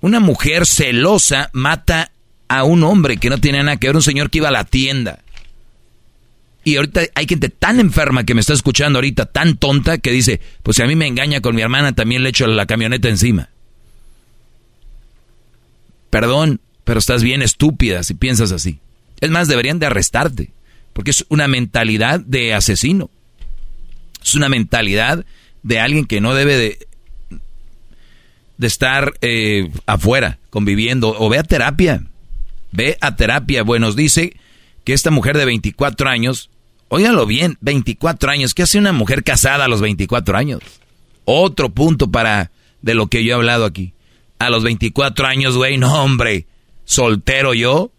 [0.00, 2.10] Una mujer celosa mata
[2.48, 4.64] a un hombre que no tiene nada que ver, un señor que iba a la
[4.64, 5.20] tienda.
[6.64, 10.40] Y ahorita hay gente tan enferma que me está escuchando ahorita, tan tonta, que dice,
[10.64, 13.50] pues si a mí me engaña con mi hermana, también le echo la camioneta encima.
[16.10, 18.78] Perdón, pero estás bien estúpida si piensas así.
[19.20, 20.52] Es más, deberían de arrestarte,
[20.92, 23.10] porque es una mentalidad de asesino.
[24.22, 25.26] Es una mentalidad
[25.64, 26.78] de alguien que no debe de,
[28.64, 31.12] estar eh, afuera, conviviendo.
[31.18, 32.04] O ve a terapia.
[32.70, 33.64] Ve a terapia.
[33.64, 34.36] Bueno, dice
[34.84, 36.50] que esta mujer de 24 años,
[36.86, 38.54] óiganlo bien, 24 años.
[38.54, 40.60] ¿Qué hace una mujer casada a los 24 años?
[41.24, 43.92] Otro punto para de lo que yo he hablado aquí.
[44.38, 46.46] A los 24 años, güey, no, hombre.
[46.86, 47.90] Soltero yo,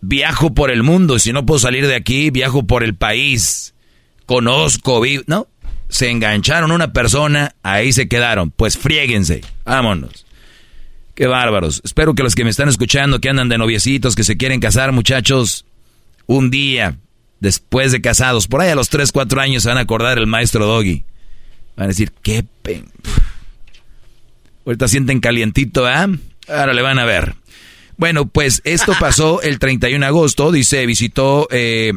[0.00, 3.74] viajo por el mundo, si no puedo salir de aquí, viajo por el país,
[4.26, 5.46] conozco, vivo, ¿no?
[5.88, 10.24] Se engancharon una persona, ahí se quedaron, pues friéguense, vámonos.
[11.14, 11.82] Qué bárbaros.
[11.84, 14.90] Espero que los que me están escuchando, que andan de noviecitos, que se quieren casar,
[14.92, 15.66] muchachos,
[16.24, 16.96] un día,
[17.40, 20.26] después de casados, por ahí a los 3, 4 años se van a acordar el
[20.26, 21.04] maestro Doggy.
[21.76, 22.86] Van a decir, qué pen...
[24.64, 26.08] Ahorita sienten calientito, ¿ah?
[26.48, 27.34] Ahora le van a ver.
[27.96, 31.92] Bueno, pues esto pasó el 31 de agosto, dice, visitó, eh,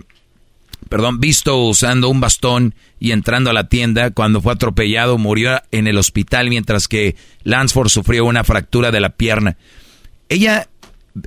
[0.89, 5.87] perdón, visto usando un bastón y entrando a la tienda cuando fue atropellado, murió en
[5.87, 9.57] el hospital mientras que Lansford sufrió una fractura de la pierna.
[10.29, 10.67] Ella,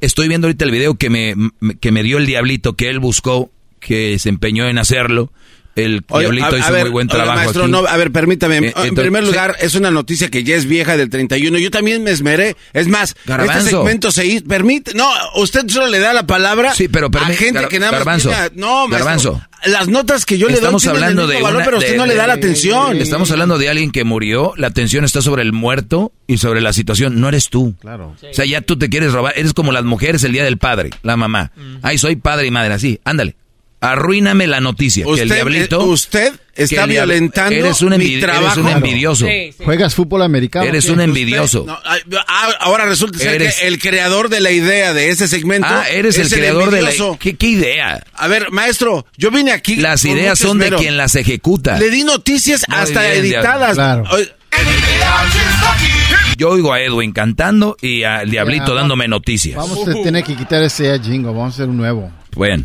[0.01, 1.35] estoy viendo ahorita el video que me,
[1.81, 3.51] que me dio el diablito que él buscó,
[3.81, 5.33] que se empeñó en hacerlo
[5.85, 7.37] el Diablito hizo muy buen trabajo.
[7.37, 7.71] maestro, aquí.
[7.73, 8.59] No, a ver, permítame.
[8.59, 9.31] Eh, en primer sí.
[9.31, 11.59] lugar, es una noticia que ya es vieja del 31.
[11.59, 12.57] Yo también me esmeré.
[12.73, 13.59] Es más, Garbanzo.
[13.59, 14.45] este segmento se hizo.
[14.47, 14.95] Permite.
[14.95, 18.01] No, usted solo le da la palabra Sí, pero a gente Gar- que nada más.
[18.01, 19.43] Garbanzo, tiene- no, maestro, Garbanzo.
[19.67, 21.91] Las notas que yo le doy Estamos el hablando mismo de valor, una- pero usted
[21.93, 22.97] de- no le da la atención.
[22.99, 26.73] Estamos hablando de alguien que murió, la atención está sobre el muerto y sobre la
[26.73, 27.75] situación, no eres tú.
[27.81, 28.15] Claro.
[28.23, 30.91] O sea, ya tú te quieres robar, eres como las mujeres el día del padre,
[31.03, 31.51] la mamá.
[31.83, 33.35] Ay, soy padre y madre, así, ándale.
[33.81, 35.05] Arruíname la noticia.
[35.05, 35.81] que el Usted, diablito.
[35.81, 38.61] eh, usted está el violentando eres un, mi envi- eres trabajo.
[38.61, 39.27] un envidioso.
[39.65, 40.65] ¿Juegas fútbol americano?
[40.67, 40.91] Eres ¿Qué?
[40.93, 41.63] un envidioso.
[41.65, 41.97] No, ah,
[42.27, 45.69] ah, ahora resulta ser Eres- que el creador de la idea de ese segmento.
[45.71, 46.91] Ah, eres el creador de la.
[47.21, 48.03] ¿Qué, qué idea?
[48.15, 49.77] A ver, maestro, yo vine aquí.
[49.77, 51.79] Las ideas son de quien las ejecuta.
[51.79, 53.75] Le di noticias Muy hasta bien, editadas.
[53.75, 54.05] Claro.
[56.37, 59.57] Yo oigo a Edwin cantando y al diablito Ya, dándome noticias.
[59.57, 61.33] Vamos a tener que quitar ese jingo.
[61.33, 62.11] Vamos a hacer un nuevo.
[62.35, 62.65] Bueno.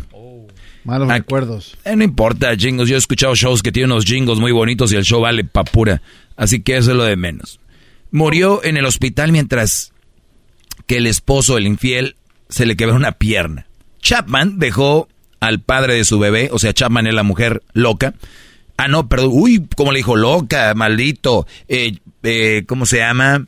[0.84, 1.76] Malos Aquí- recuerdos.
[1.84, 2.88] Eh, no importa, jingles.
[2.88, 5.64] Yo he escuchado shows que tienen unos jingles muy bonitos y el show vale pa'
[5.64, 6.02] pura.
[6.36, 7.60] Así que eso es lo de menos.
[8.10, 9.92] Murió en el hospital mientras
[10.86, 12.16] que el esposo, el infiel,
[12.48, 13.66] se le quebró una pierna.
[14.02, 15.08] Chapman dejó
[15.40, 18.14] al padre de su bebé, o sea, Chapman es la mujer loca.
[18.76, 19.30] Ah, no, perdón.
[19.32, 20.16] Uy, ¿cómo le dijo?
[20.16, 21.46] Loca, maldito.
[21.68, 23.46] Eh, eh, ¿Cómo se llama?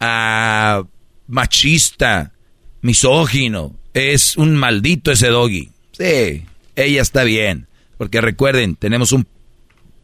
[0.00, 0.82] Ah,
[1.26, 2.32] machista,
[2.80, 3.74] misógino.
[3.92, 5.70] Es un maldito ese doggy.
[5.92, 6.44] Sí,
[6.84, 7.66] ella está bien.
[7.98, 9.26] Porque recuerden, tenemos un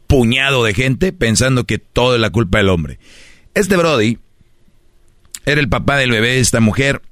[0.07, 2.99] puñado de gente pensando que todo es la culpa del hombre.
[3.55, 4.19] Este Brody
[5.47, 7.03] era el papá del bebé de esta mujer,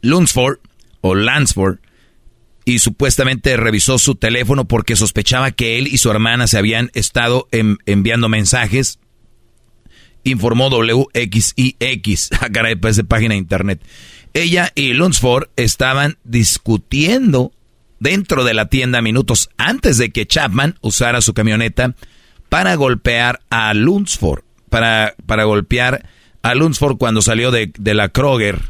[0.00, 0.58] Lunsford,
[1.00, 1.78] o Lansford,
[2.64, 7.46] y supuestamente revisó su teléfono porque sospechaba que él y su hermana se habían estado
[7.50, 8.98] en- enviando mensajes.
[10.22, 12.48] Informó WXIX, a
[12.80, 13.82] pues de página de internet.
[14.32, 17.52] Ella y Lunsford estaban discutiendo
[18.00, 21.94] dentro de la tienda minutos antes de que Chapman usara su camioneta
[22.48, 26.06] para golpear a Lunsford, para, para golpear
[26.42, 28.60] a Lunsford cuando salió de, de la Kroger.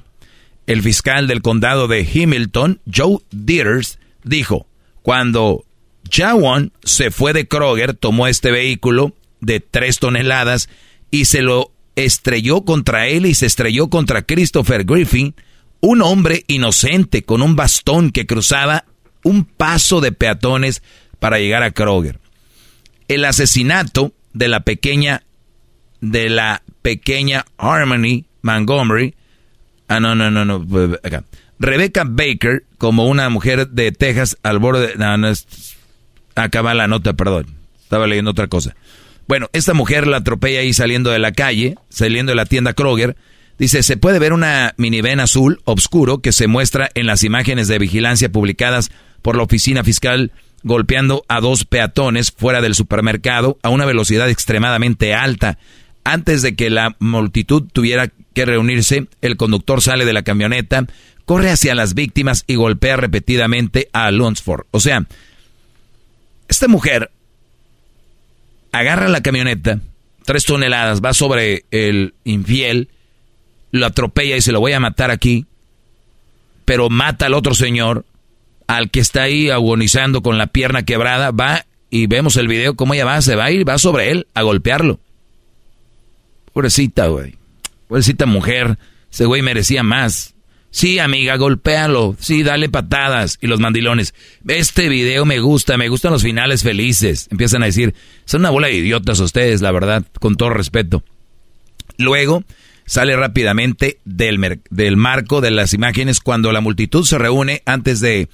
[0.67, 4.67] El fiscal del condado de Hamilton, Joe Dieters, dijo,
[5.03, 5.65] cuando
[6.11, 10.69] Jawan se fue de Kroger, tomó este vehículo de tres toneladas
[11.11, 15.35] y se lo estrelló contra él y se estrelló contra Christopher Griffin,
[15.81, 18.87] un hombre inocente con un bastón que cruzaba
[19.25, 20.83] un paso de peatones
[21.19, 22.21] para llegar a Kroger.
[23.09, 25.23] El asesinato de la pequeña
[26.01, 29.15] de la pequeña Harmony Montgomery
[29.89, 30.67] Ah, no, no, no, no.
[31.03, 31.25] Acá.
[31.59, 34.95] Rebecca Baker, como una mujer de Texas al borde de...
[34.97, 37.47] No, no va la nota, perdón.
[37.81, 38.75] Estaba leyendo otra cosa.
[39.29, 43.17] Bueno, esta mujer la atropella ahí saliendo de la calle, saliendo de la tienda Kroger.
[43.57, 47.79] Dice, se puede ver una minivan azul oscuro que se muestra en las imágenes de
[47.79, 48.91] vigilancia publicadas
[49.25, 50.33] por la oficina fiscal
[50.65, 55.57] golpeando a dos peatones fuera del supermercado a una velocidad extremadamente alta.
[56.05, 60.87] Antes de que la multitud tuviera que reunirse, el conductor sale de la camioneta,
[61.25, 64.67] corre hacia las víctimas y golpea repetidamente a Lunsford.
[64.73, 65.07] O sea,
[66.49, 67.11] esta mujer
[68.73, 69.81] agarra la camioneta,
[70.27, 72.91] tres toneladas, va sobre el infiel,
[73.71, 75.47] lo atropella y se lo voy a matar aquí,
[76.67, 78.05] pero mata al otro señor,
[78.67, 82.95] al que está ahí agonizando con la pierna quebrada, va y vemos el video cómo
[82.95, 85.01] ella va, se va a ir, va sobre él a golpearlo.
[86.53, 87.35] Pobrecita, güey.
[87.89, 88.79] Pobrecita mujer.
[89.13, 90.35] Ese güey merecía más.
[90.71, 92.17] Sí, amiga, golpéalo.
[92.19, 93.39] Sí, dale patadas.
[93.41, 94.13] Y los mandilones.
[94.49, 97.29] Este video me gusta, me gustan los finales felices.
[97.31, 101.05] Empiezan a decir, son una bola de idiotas ustedes, la verdad, con todo respeto.
[101.97, 102.43] Luego
[102.87, 108.29] sale rápidamente del, del marco de las imágenes cuando la multitud se reúne antes de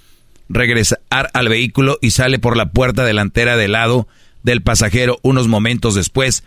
[0.51, 1.01] regresar
[1.33, 4.09] al vehículo y sale por la puerta delantera del lado
[4.43, 6.45] del pasajero unos momentos después.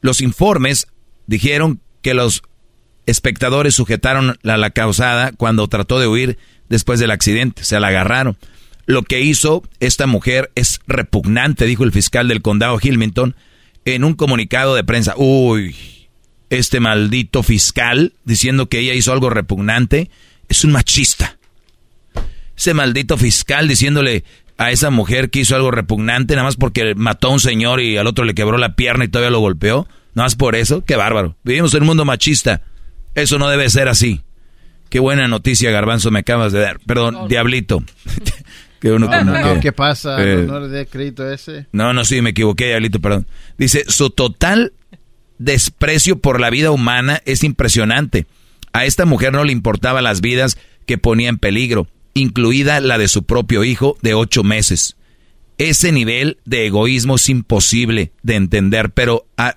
[0.00, 0.86] Los informes
[1.26, 2.42] dijeron que los
[3.06, 7.64] espectadores sujetaron a la causada cuando trató de huir después del accidente.
[7.64, 8.38] Se la agarraron.
[8.86, 13.34] Lo que hizo esta mujer es repugnante, dijo el fiscal del condado Hilmington
[13.84, 15.14] en un comunicado de prensa.
[15.16, 15.76] Uy,
[16.50, 20.10] este maldito fiscal diciendo que ella hizo algo repugnante
[20.48, 21.39] es un machista.
[22.60, 24.22] Ese maldito fiscal diciéndole
[24.58, 27.96] a esa mujer que hizo algo repugnante nada más porque mató a un señor y
[27.96, 29.88] al otro le quebró la pierna y todavía lo golpeó.
[30.14, 30.84] ¿No más por eso?
[30.84, 31.36] Qué bárbaro.
[31.42, 32.60] Vivimos en un mundo machista.
[33.14, 34.20] Eso no debe ser así.
[34.90, 36.80] Qué buena noticia, Garbanzo, me acabas de dar.
[36.80, 37.82] Perdón, Diablito.
[38.80, 40.22] Qué uno que No, no- que- ¿qué pasa?
[40.22, 41.66] eh, no, le dé crédito ese.
[41.72, 43.26] no, no, sí, me equivoqué, Diablito, perdón.
[43.56, 44.72] Dice, su total
[45.38, 48.26] desprecio por la vida humana es impresionante.
[48.72, 51.86] A esta mujer no le importaba las vidas que ponía en peligro,
[52.20, 54.96] incluida la de su propio hijo de ocho meses.
[55.58, 59.56] Ese nivel de egoísmo es imposible de entender, pero ha-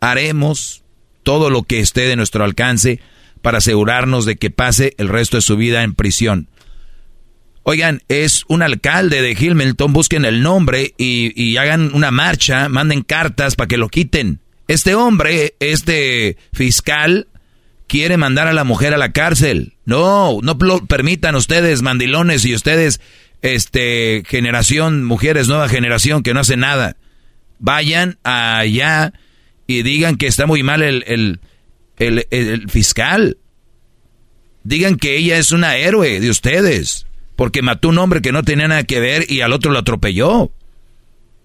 [0.00, 0.82] haremos
[1.22, 3.00] todo lo que esté de nuestro alcance
[3.42, 6.48] para asegurarnos de que pase el resto de su vida en prisión.
[7.62, 13.02] Oigan, es un alcalde de Hilmelton, busquen el nombre y, y hagan una marcha, manden
[13.02, 14.40] cartas para que lo quiten.
[14.68, 17.26] Este hombre, este fiscal,
[17.86, 19.74] quiere mandar a la mujer a la cárcel.
[19.84, 23.00] No, no lo permitan ustedes, mandilones, y ustedes,
[23.42, 26.96] este, generación, mujeres, nueva generación, que no hace nada.
[27.58, 29.12] Vayan allá
[29.66, 31.40] y digan que está muy mal el, el,
[31.98, 33.38] el- el fiscal.
[34.64, 37.06] Digan que ella es una héroe de ustedes,
[37.36, 40.50] porque mató un hombre que no tenía nada que ver y al otro lo atropelló.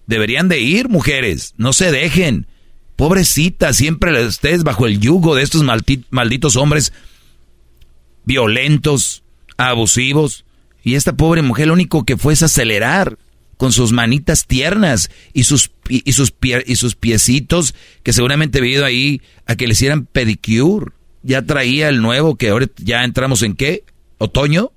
[0.06, 2.46] Deberían de ir, mujeres, no se dejen.
[3.02, 6.92] Pobrecita, siempre ustedes bajo el yugo de estos malditos hombres
[8.24, 9.24] violentos,
[9.56, 10.44] abusivos.
[10.84, 13.18] Y esta pobre mujer lo único que fue es acelerar
[13.56, 16.32] con sus manitas tiernas y sus, y, sus,
[16.64, 17.74] y sus piecitos
[18.04, 20.92] que seguramente había ido ahí a que le hicieran pedicure.
[21.24, 23.82] Ya traía el nuevo que ahora ya entramos en qué?
[24.18, 24.70] ¿Otoño?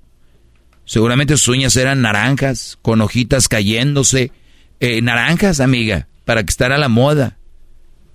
[0.84, 4.32] Seguramente sus uñas eran naranjas, con hojitas cayéndose.
[4.80, 7.35] Eh, naranjas, amiga, para que estará a la moda.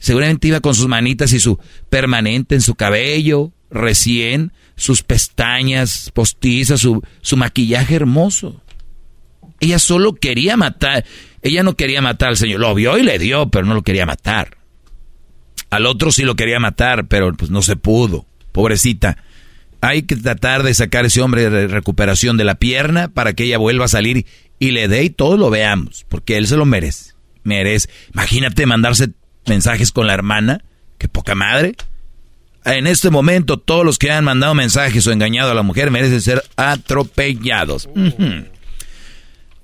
[0.02, 1.60] Seguramente iba con sus manitas y su
[1.92, 8.64] permanente en su cabello, recién, sus pestañas postizas, su, maquillaje hermoso.
[9.60, 11.06] Ella solo quería matar,
[11.44, 14.08] ella no quería matar al señor, lo vio y le dio, pero no lo quería
[14.08, 14.58] matar.
[15.70, 19.24] Al otro sí lo quería matar, pero pues no se pudo, pobrecita.
[19.82, 23.44] Hay que tratar de sacar a ese hombre de recuperación de la pierna para que
[23.44, 24.26] ella vuelva a salir
[24.58, 27.14] y le dé y todos lo veamos, porque él se lo merece.
[27.44, 27.88] Merece.
[28.14, 29.12] Imagínate mandarse
[29.46, 30.64] mensajes con la hermana,
[30.98, 31.76] que poca madre.
[32.64, 36.22] En este momento, todos los que han mandado mensajes o engañado a la mujer merecen
[36.22, 37.88] ser atropellados.
[37.96, 38.46] Ujú.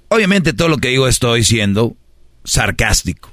[0.10, 1.96] Obviamente, todo lo que digo estoy siendo
[2.44, 3.32] sarcástico.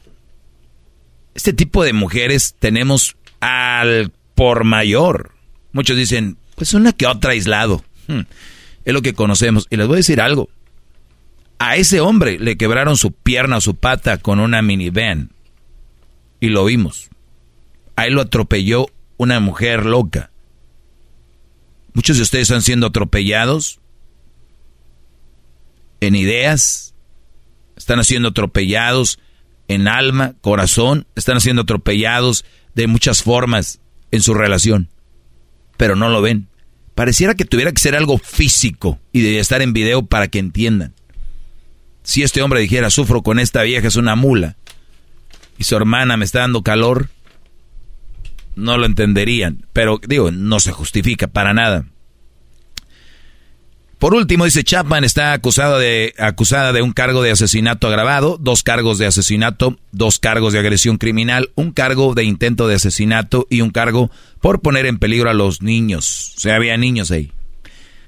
[1.35, 5.33] Este tipo de mujeres tenemos al por mayor.
[5.73, 7.85] Muchos dicen, pues una que otra aislado.
[8.07, 8.21] Hmm,
[8.85, 9.67] Es lo que conocemos.
[9.71, 10.49] Y les voy a decir algo.
[11.59, 15.31] A ese hombre le quebraron su pierna o su pata con una minivan.
[16.41, 17.11] Y lo vimos.
[17.97, 18.87] A él lo atropelló
[19.17, 20.31] una mujer loca.
[21.93, 23.81] Muchos de ustedes están siendo atropellados
[26.01, 26.95] en ideas,
[27.77, 29.19] están siendo atropellados
[29.69, 32.45] en alma, corazón, están siendo atropellados
[32.75, 33.81] de muchas formas
[34.11, 34.89] en su relación,
[35.77, 36.49] pero no lo ven.
[36.95, 40.95] Pareciera que tuviera que ser algo físico y de estar en video para que entiendan.
[42.03, 44.57] Si este hombre dijera, sufro con esta vieja, es una mula,
[45.59, 47.09] y su hermana me está dando calor,
[48.57, 49.67] no lo entenderían.
[49.73, 51.87] Pero digo, no se justifica para nada.
[53.99, 58.63] Por último, dice Chapman está acusada de, acusada de un cargo de asesinato agravado, dos
[58.63, 63.63] cargos de asesinato, dos cargos de agresión criminal, un cargo de intento de asesinato y
[63.63, 64.11] un cargo
[64.43, 66.35] por poner en peligro a los niños.
[66.37, 67.33] O sea, había niños ahí.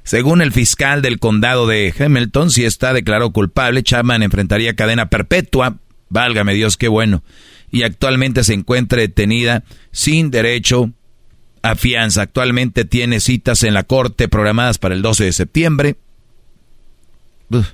[0.02, 5.78] Según el fiscal del condado de Hamilton, si está declarado culpable, Chapman enfrentaría cadena perpetua.
[6.08, 7.22] Válgame Dios, qué bueno.
[7.70, 10.90] Y actualmente se encuentra detenida sin derecho
[11.62, 12.22] a fianza.
[12.22, 15.96] Actualmente tiene citas en la corte programadas para el 12 de septiembre.
[17.50, 17.68] Uf,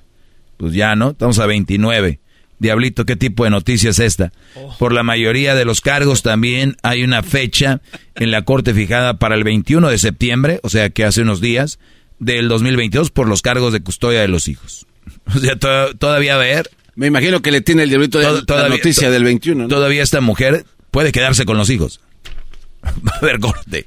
[0.56, 1.10] pues ya, ¿no?
[1.10, 2.20] Estamos a 29.
[2.58, 4.32] Diablito, ¿qué tipo de noticia es esta?
[4.78, 7.80] Por la mayoría de los cargos también hay una fecha
[8.14, 11.80] en la corte fijada para el 21 de septiembre, o sea que hace unos días,
[12.20, 14.86] del 2022 por los cargos de custodia de los hijos.
[15.34, 16.70] O sea, to- todavía a ver.
[16.94, 19.62] Me imagino que le tiene el diablito de Tod- la noticia del 21.
[19.62, 19.68] ¿no?
[19.68, 22.00] Todavía esta mujer puede quedarse con los hijos.
[22.84, 23.86] Va a haber corte.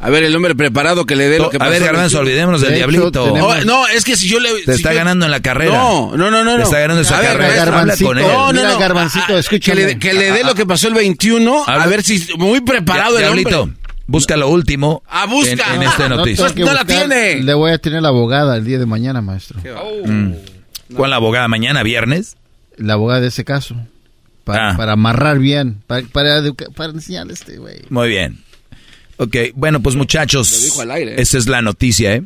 [0.00, 1.72] A ver, el hombre preparado que le dé lo que A pasó.
[1.72, 3.10] ver, Garbanzo, olvidémonos del De diablito.
[3.10, 4.48] tenemos- Oh, no, es que si yo le...
[4.64, 5.72] Te si está yo- ganando en la carrera.
[5.72, 6.52] No, no, no, no.
[6.52, 6.64] Te no.
[6.64, 7.54] está ganando esa carrera.
[7.56, 8.24] Garbancito, con él.
[8.24, 8.78] No, no, no.
[8.78, 9.80] Garbancito, Ah, ah, escúchame.
[9.80, 13.14] Que le, que le dé lo que pasó el 21, a ver si muy preparado
[13.18, 13.78] Ya, el diablito, hombre.
[14.06, 15.50] busca lo último Ah, busca.
[15.74, 16.46] en, en esta No, noticia.
[16.56, 16.86] No la buscar.
[16.86, 17.42] tiene.
[17.42, 19.58] Le voy a tener la abogada el día de mañana, maestro.
[20.06, 20.32] Mm.
[20.94, 21.48] ¿Cuál la abogada?
[21.48, 22.36] ¿Mañana, viernes?
[22.76, 23.74] La abogada de ese caso.
[24.44, 24.76] Para, Ah.
[24.76, 25.82] para amarrar bien.
[25.86, 26.40] Para, para,
[26.74, 27.82] para enseñarle a este güey.
[27.90, 28.42] Muy bien.
[29.18, 31.16] Ok, bueno, pues muchachos, Lo dijo al aire, ¿eh?
[31.18, 32.22] esa es la noticia, ¿eh?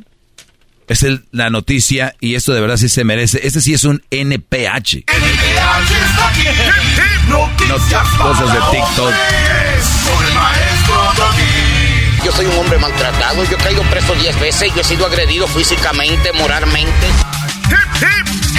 [0.88, 3.40] Esa es la noticia y esto de verdad sí se merece.
[3.46, 5.04] Este sí es un NPH.
[5.06, 6.40] NPH está aquí.
[6.42, 6.48] Hip,
[6.98, 8.98] hip, No, noticias cosas de TikTok.
[9.06, 9.86] hombres.
[10.04, 12.24] con el maestro Doggy.
[12.26, 15.46] Yo soy un hombre maltratado, yo he caído preso 10 veces, yo he sido agredido
[15.48, 17.06] físicamente, moralmente.
[17.70, 18.51] Hip, hip.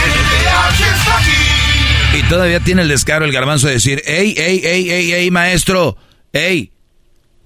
[2.13, 5.97] Y todavía tiene el descaro el garbanzo de decir, ey, ey, ey, ey, ey, maestro,
[6.31, 6.71] ey,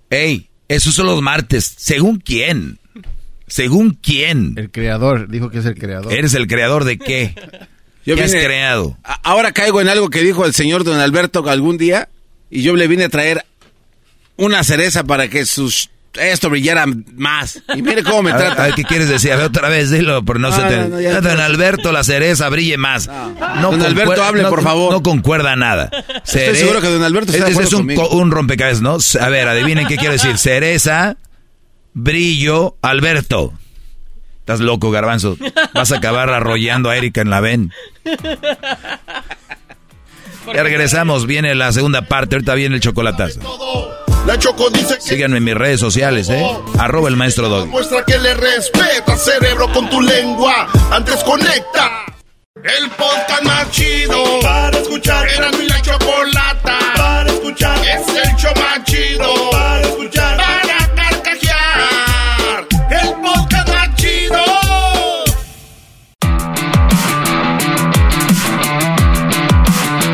[0.09, 1.73] ey, esos son los martes.
[1.77, 2.77] ¿Según quién?
[3.47, 4.55] ¿Según quién?
[4.57, 6.11] El creador, dijo que es el creador.
[6.11, 7.33] ¿Eres el creador de qué?
[8.05, 8.97] Yo ¿Qué has creado?
[9.23, 12.09] Ahora caigo en algo que dijo el señor don Alberto algún día
[12.49, 13.45] y yo le vine a traer
[14.37, 15.89] una cereza para que sus
[16.19, 16.85] esto brillara
[17.15, 17.61] más.
[17.75, 18.63] Y mire cómo me A ver, trata.
[18.63, 19.31] a ver, ¿qué quieres decir?
[19.31, 20.77] A ver, otra vez, dilo, pero no, No, se te...
[20.77, 23.07] no, no, ya- Don Alberto, la cereza brille más.
[23.07, 24.91] No Don Alberto, hable, no- por favor.
[24.91, 25.89] No concuerda nada.
[26.25, 28.07] Estoy seguro que don Alberto está de es un, conmigo.
[28.09, 28.97] co- un rompecabezas, ¿no?
[29.21, 30.37] A ver, adivinen qué quiero decir.
[30.37, 31.17] Cereza,
[31.93, 33.53] brillo, Alberto.
[34.39, 35.35] Estás loco, garbanzo.
[35.73, 37.71] Vas a acabar arrollando a Erika en la ven.
[40.53, 43.41] Ya regresamos, viene la segunda parte, ahorita viene el chocolatazo.
[44.27, 46.45] La Choco dice que Síganme en mis redes sociales, ¿eh?
[46.77, 47.69] Arroba el maestro Doggy.
[47.69, 50.67] muestra que le respeta, cerebro, con tu lengua.
[50.91, 52.03] Antes conecta.
[52.61, 55.29] El podcast más chido para escuchar.
[55.29, 57.77] Era mi la chocolata para escuchar.
[57.87, 60.35] Es el show más chido para escuchar.
[60.35, 62.67] Para carcajear.
[62.89, 64.43] El podcast más chido.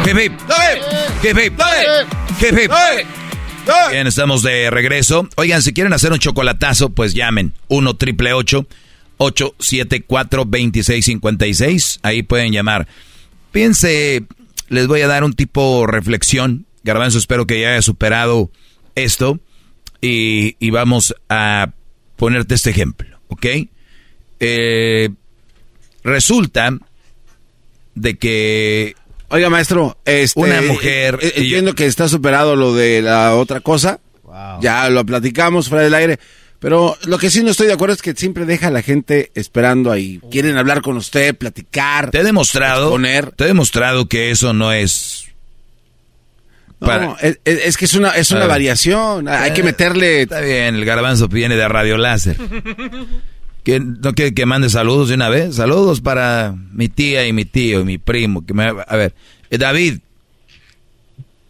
[0.06, 0.34] Hip, hip.
[1.24, 1.62] Hip, hip.
[2.40, 3.23] Hip, hip.
[3.92, 5.28] Bien, estamos de regreso.
[5.38, 12.00] Oigan, si quieren hacer un chocolatazo, pues llamen 1 triple 874 2656.
[12.04, 12.88] Ahí pueden llamar.
[13.52, 14.26] Piense,
[14.68, 16.66] les voy a dar un tipo reflexión.
[16.84, 18.52] Garbanzo, espero que ya haya superado
[18.96, 19.40] esto.
[20.02, 21.72] Y, y vamos a
[22.18, 23.46] ponerte este ejemplo, ¿ok?
[24.42, 25.10] Eh,
[26.04, 26.78] resulta
[27.96, 28.96] de que
[29.34, 33.62] Oiga, maestro, este, Una mujer- eh, eh, entiendo que está superado lo de la otra
[33.62, 34.00] cosa.
[34.62, 36.20] Ya lo platicamos fuera del aire.
[36.60, 39.32] Pero lo que sí no estoy de acuerdo es que siempre deja a la gente
[39.36, 40.22] esperando ahí.
[40.32, 42.10] Quieren hablar con usted, platicar.
[42.12, 43.32] Te he demostrado, exponer.
[43.32, 45.26] te he demostrado que eso no es.
[46.80, 48.48] No, para- es, es- es que es una, es una Ah.
[48.48, 49.28] variación.
[49.28, 50.22] Hay que Eh, meterle.
[50.22, 52.38] Está bien, el garbanzo viene de Radio Láser.
[53.64, 55.56] ¿Que, ¿No quiere que mande saludos de una vez?
[55.56, 58.46] Saludos para mi tía y mi tío y mi primo.
[58.46, 59.14] Que me, a ver,
[59.50, 60.00] eh, David.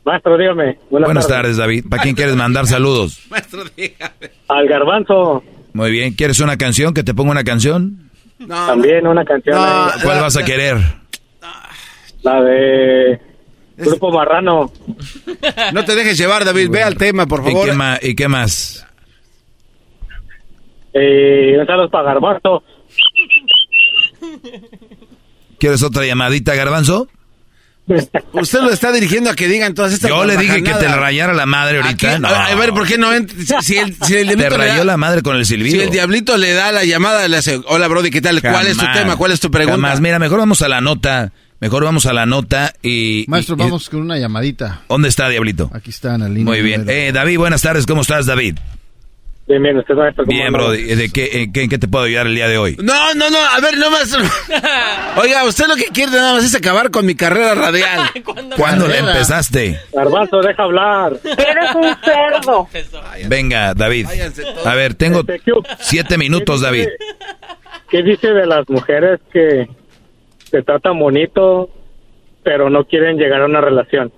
[0.05, 0.77] Maestro, dígame.
[0.89, 1.85] Buenas, Buenas tardes, David.
[1.89, 3.21] ¿Para quién quieres mandar saludos?
[3.29, 4.31] Maestro, dígame.
[4.47, 6.13] Al garbanzo, Muy bien.
[6.13, 6.93] ¿Quieres una canción?
[6.93, 8.09] ¿Que te ponga una canción?
[8.47, 9.57] también una canción.
[10.03, 10.77] ¿Cuál vas a querer?
[12.23, 13.19] La de
[13.77, 14.71] Grupo Marrano.
[15.73, 16.69] No te dejes llevar, David.
[16.69, 17.65] Ve al tema, por ¿Y favor.
[17.69, 18.85] qué, ma- ¿Y qué más?
[20.93, 22.63] Eh, un saludo para Garbanzo.
[25.59, 27.07] ¿Quieres otra llamadita, garbanzo?
[28.33, 31.33] Usted lo está dirigiendo a que digan todas estas Yo le dije que te rayara
[31.33, 32.17] la madre ahorita.
[32.19, 32.29] No.
[32.29, 33.09] a, ver, ¿por qué no?
[33.61, 35.75] Si, el, si el Te diablito le rayó da- la madre con el silbido.
[35.75, 38.41] Si el diablito le da la llamada, le hace, hola Brody, ¿qué tal?
[38.41, 39.17] ¿Cuál es tu tema?
[39.17, 39.75] ¿Cuál es tu pregunta?
[39.75, 39.99] Jamás.
[39.99, 41.31] Mira, mejor vamos a la nota.
[41.59, 43.23] Mejor vamos a la nota y...
[43.29, 44.81] Maestro, y- y- vamos con una llamadita.
[44.89, 45.69] ¿Dónde está, Diablito?
[45.73, 46.43] Aquí está en la línea.
[46.45, 46.85] Muy bien.
[46.89, 47.85] Eh, David, buenas tardes.
[47.85, 48.57] ¿Cómo estás, David?
[49.45, 50.23] Bien, bien, usted maestro.
[50.23, 50.71] ¿cómo Bien, bro.
[50.71, 52.77] ¿De qué, en, qué, en qué te puedo ayudar el día de hoy?
[52.81, 54.17] No, no, no, a ver, no más.
[55.17, 58.09] Oiga, usted lo que quiere nada más es acabar con mi carrera radial.
[58.57, 59.79] ¿Cuándo le empezaste?
[59.91, 61.13] Garbanzo, deja hablar.
[61.25, 62.69] Eres un cerdo.
[63.27, 64.07] Venga, David.
[64.65, 66.79] A ver, tengo Este, ¿qué- siete minutos, qué David.
[66.85, 66.97] dice-
[67.89, 69.67] ¿Qué dice de las mujeres que
[70.49, 71.69] te tratan bonito,
[72.43, 74.11] pero no quieren llegar a una relación?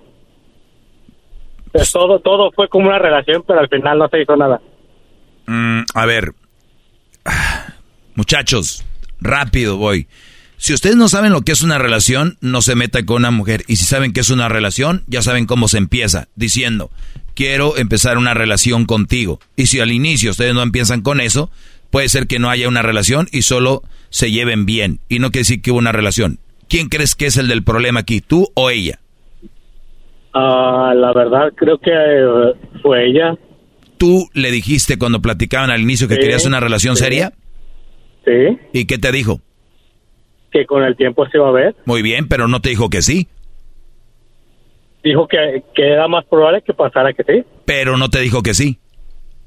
[1.72, 4.60] Pues todo, todo fue como una relación, pero al final no se hizo nada.
[5.46, 6.34] Mm, a ver,
[8.14, 8.84] muchachos,
[9.20, 10.08] rápido voy.
[10.58, 13.62] Si ustedes no saben lo que es una relación, no se meta con una mujer.
[13.68, 16.90] Y si saben que es una relación, ya saben cómo se empieza, diciendo,
[17.34, 19.38] quiero empezar una relación contigo.
[19.54, 21.50] Y si al inicio ustedes no empiezan con eso,
[21.90, 25.00] puede ser que no haya una relación y solo se lleven bien.
[25.08, 26.38] Y no quiere decir que hubo una relación.
[26.68, 28.98] ¿Quién crees que es el del problema aquí, tú o ella?
[30.32, 33.36] Ah, la verdad, creo que eh, fue ella.
[33.98, 37.04] ¿Tú le dijiste cuando platicaban al inicio que Sí, querías una relación sí.
[37.04, 37.32] seria?
[38.24, 39.40] Sí, ¿Y qué te dijo?
[40.50, 41.76] que con el tiempo se iba a ver.
[41.84, 43.28] Muy bien, pero no te dijo que sí.
[45.04, 47.44] Dijo que, que era más probable que pasara que sí.
[47.66, 48.78] Pero no te dijo que sí.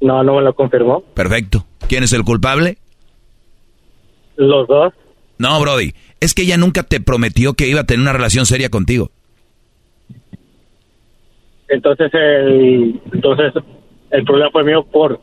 [0.01, 1.01] No, no me lo confirmó.
[1.15, 1.65] Perfecto.
[1.87, 2.77] ¿Quién es el culpable?
[4.35, 4.93] Los dos.
[5.39, 5.93] No, Brody.
[6.19, 9.09] Es que ella nunca te prometió que iba a tener una relación seria contigo.
[11.69, 13.53] Entonces el, entonces
[14.11, 15.21] el problema fue mío por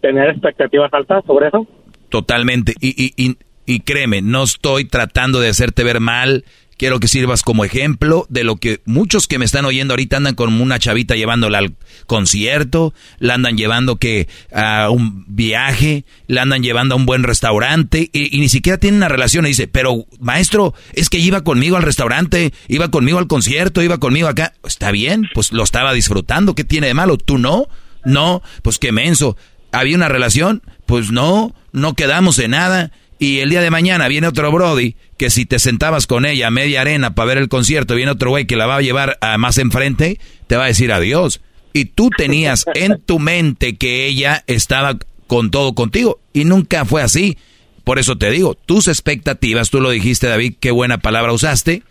[0.00, 1.66] tener expectativas altas sobre eso.
[2.08, 2.74] Totalmente.
[2.80, 3.36] Y, y,
[3.66, 6.44] y, créeme, no estoy tratando de hacerte ver mal
[6.76, 10.34] quiero que sirvas como ejemplo de lo que muchos que me están oyendo ahorita andan
[10.34, 11.74] con una chavita llevándola al
[12.06, 18.10] concierto, la andan llevando que a un viaje, la andan llevando a un buen restaurante
[18.12, 21.76] y, y ni siquiera tienen una relación y dice, pero maestro, es que iba conmigo
[21.76, 24.52] al restaurante, iba conmigo al concierto, iba conmigo acá.
[24.64, 27.16] Está bien, pues lo estaba disfrutando, ¿qué tiene de malo?
[27.16, 27.66] ¿Tú no?
[28.04, 29.36] No, pues qué menso.
[29.72, 30.62] ¿Había una relación?
[30.86, 32.92] Pues no, no quedamos en nada.
[33.18, 36.50] Y el día de mañana viene otro Brody que si te sentabas con ella a
[36.50, 39.38] media arena para ver el concierto, viene otro güey que la va a llevar a
[39.38, 41.40] más enfrente, te va a decir adiós.
[41.72, 47.02] Y tú tenías en tu mente que ella estaba con todo contigo y nunca fue
[47.02, 47.38] así.
[47.84, 51.82] Por eso te digo, tus expectativas, tú lo dijiste David, qué buena palabra usaste,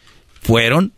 [0.41, 0.91] fueron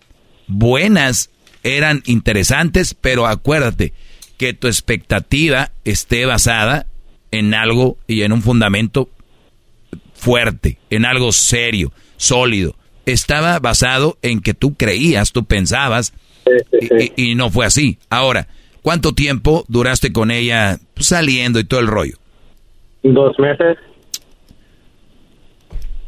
[0.48, 1.32] buenas,
[1.64, 3.94] eran interesantes, pero acuérdate
[4.38, 6.86] que tu expectativa esté basada
[7.32, 9.10] en algo y en un fundamento
[10.14, 12.76] fuerte, en algo serio, sólido.
[13.06, 16.14] Estaba basado en que tú creías, tú pensabas,
[17.18, 17.98] y, y no fue así.
[18.10, 18.48] Ahora,
[18.82, 22.18] ¿cuánto tiempo duraste con ella saliendo y todo el rollo?
[23.04, 23.78] Dos meses.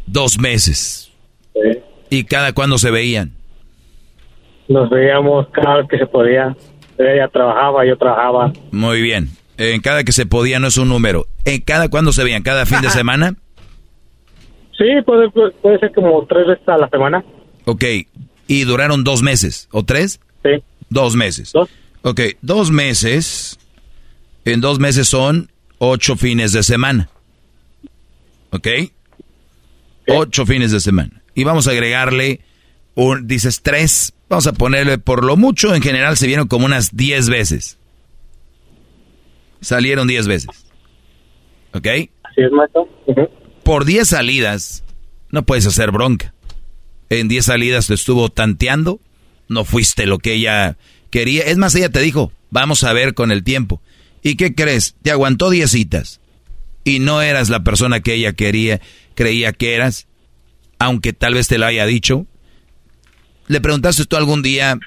[0.05, 1.11] Dos meses.
[1.53, 1.79] Sí.
[2.09, 3.33] ¿Y cada cuándo se veían?
[4.67, 6.55] Nos veíamos cada vez que se podía.
[6.97, 8.53] Ella trabajaba, yo trabajaba.
[8.71, 9.29] Muy bien.
[9.57, 11.25] En cada que se podía no es un número.
[11.45, 12.43] ¿En cada cuándo se veían?
[12.43, 13.35] ¿Cada fin de semana?
[14.77, 17.23] Sí, puede, puede- ser como tres veces a la semana.
[17.65, 17.83] Ok.
[18.47, 19.67] ¿Y duraron dos meses?
[19.71, 20.19] ¿O tres?
[20.43, 20.51] Sí.
[20.89, 21.53] Dos meses.
[22.03, 23.59] Ok, dos meses.
[24.45, 27.09] En dos meses son ocho fines de semana.
[28.51, 28.67] ¿Ok?
[30.07, 31.21] Ocho fines de semana.
[31.35, 32.39] Y vamos a agregarle,
[32.95, 36.95] un, dices tres, vamos a ponerle por lo mucho, en general se vieron como unas
[36.95, 37.77] diez veces.
[39.61, 40.65] Salieron diez veces.
[41.73, 41.87] ¿Ok?
[42.23, 42.87] Así es, maestro.
[43.63, 44.83] Por diez salidas,
[45.31, 46.33] no puedes hacer bronca.
[47.09, 48.99] En diez salidas te estuvo tanteando,
[49.47, 50.77] no fuiste lo que ella
[51.09, 51.43] quería.
[51.43, 53.81] Es más, ella te dijo, vamos a ver con el tiempo.
[54.21, 54.95] ¿Y qué crees?
[55.01, 56.19] Te aguantó diez citas.
[56.83, 58.81] Y no eras la persona que ella quería,
[59.13, 60.07] creía que eras,
[60.79, 62.25] aunque tal vez te lo haya dicho.
[63.47, 64.77] ¿Le preguntaste tú algún día,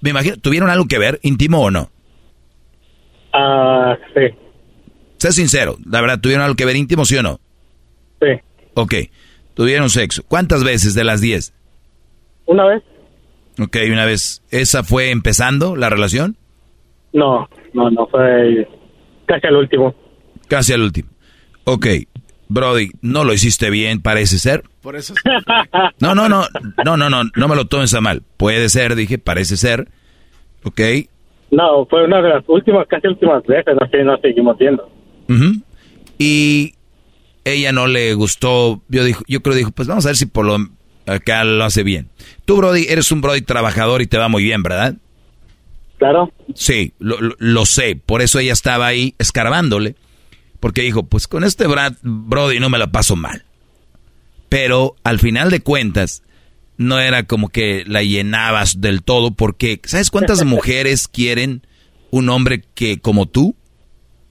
[0.00, 1.90] me imagino, ¿tuvieron algo que ver, íntimo o no?
[3.32, 4.34] Ah, sí,
[5.18, 7.40] Sé sincero, la verdad, ¿tuvieron algo que ver íntimo, sí o no?
[8.20, 8.28] sí.
[8.74, 8.94] Ok,
[9.54, 10.22] tuvieron sexo.
[10.28, 11.54] ¿Cuántas veces de las diez?
[12.44, 12.82] ¿Una vez?
[13.58, 14.42] Ok, una vez.
[14.50, 16.36] ¿Esa fue empezando la relación?
[17.14, 18.68] No, no, no, fue
[19.24, 19.94] casi al último.
[20.48, 21.08] Casi al último.
[21.64, 21.86] Ok,
[22.48, 24.64] Brody, no lo hiciste bien, parece ser.
[24.82, 25.14] Por eso.
[26.00, 26.44] No, no, no,
[26.84, 28.22] no, no, no, no me lo tomes a mal.
[28.36, 29.88] Puede ser, dije, parece ser.
[30.64, 30.80] Ok.
[31.50, 34.90] No, fue una de las últimas, casi últimas veces, así nos seguimos viendo.
[36.18, 36.74] Y
[37.44, 40.44] ella no le gustó, yo, dijo, yo creo dijo, pues vamos a ver si por
[40.44, 40.56] lo
[41.06, 42.08] acá lo hace bien.
[42.44, 44.96] Tú, Brody, eres un Brody trabajador y te va muy bien, ¿verdad?
[45.98, 46.32] Claro.
[46.54, 47.96] Sí, lo, lo- lo sé.
[48.04, 49.94] Por eso ella estaba ahí escarbándole.
[50.66, 53.44] Porque dijo, pues con este Brad, Brody no me la paso mal.
[54.48, 56.24] Pero al final de cuentas,
[56.76, 59.30] no era como que la llenabas del todo.
[59.30, 61.62] Porque, ¿sabes cuántas mujeres quieren
[62.10, 63.54] un hombre que como tú?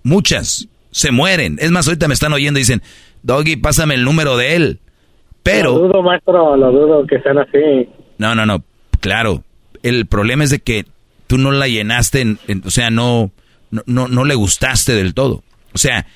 [0.04, 0.68] Muchas.
[0.92, 1.58] Se mueren.
[1.62, 2.82] Es más, ahorita me están oyendo y dicen,
[3.24, 4.80] Doggy, pásame el número de él.
[5.42, 5.72] Pero...
[5.78, 7.88] Lo dudo, maestro, lo dudo que sean así.
[8.18, 8.62] No, no, no.
[9.00, 9.42] Claro.
[9.84, 10.86] El problema es de que
[11.28, 13.32] tú no la llenaste, en- en- o sea, no,
[13.72, 15.42] no, no, no le gustaste del todo.
[15.74, 16.08] O sea,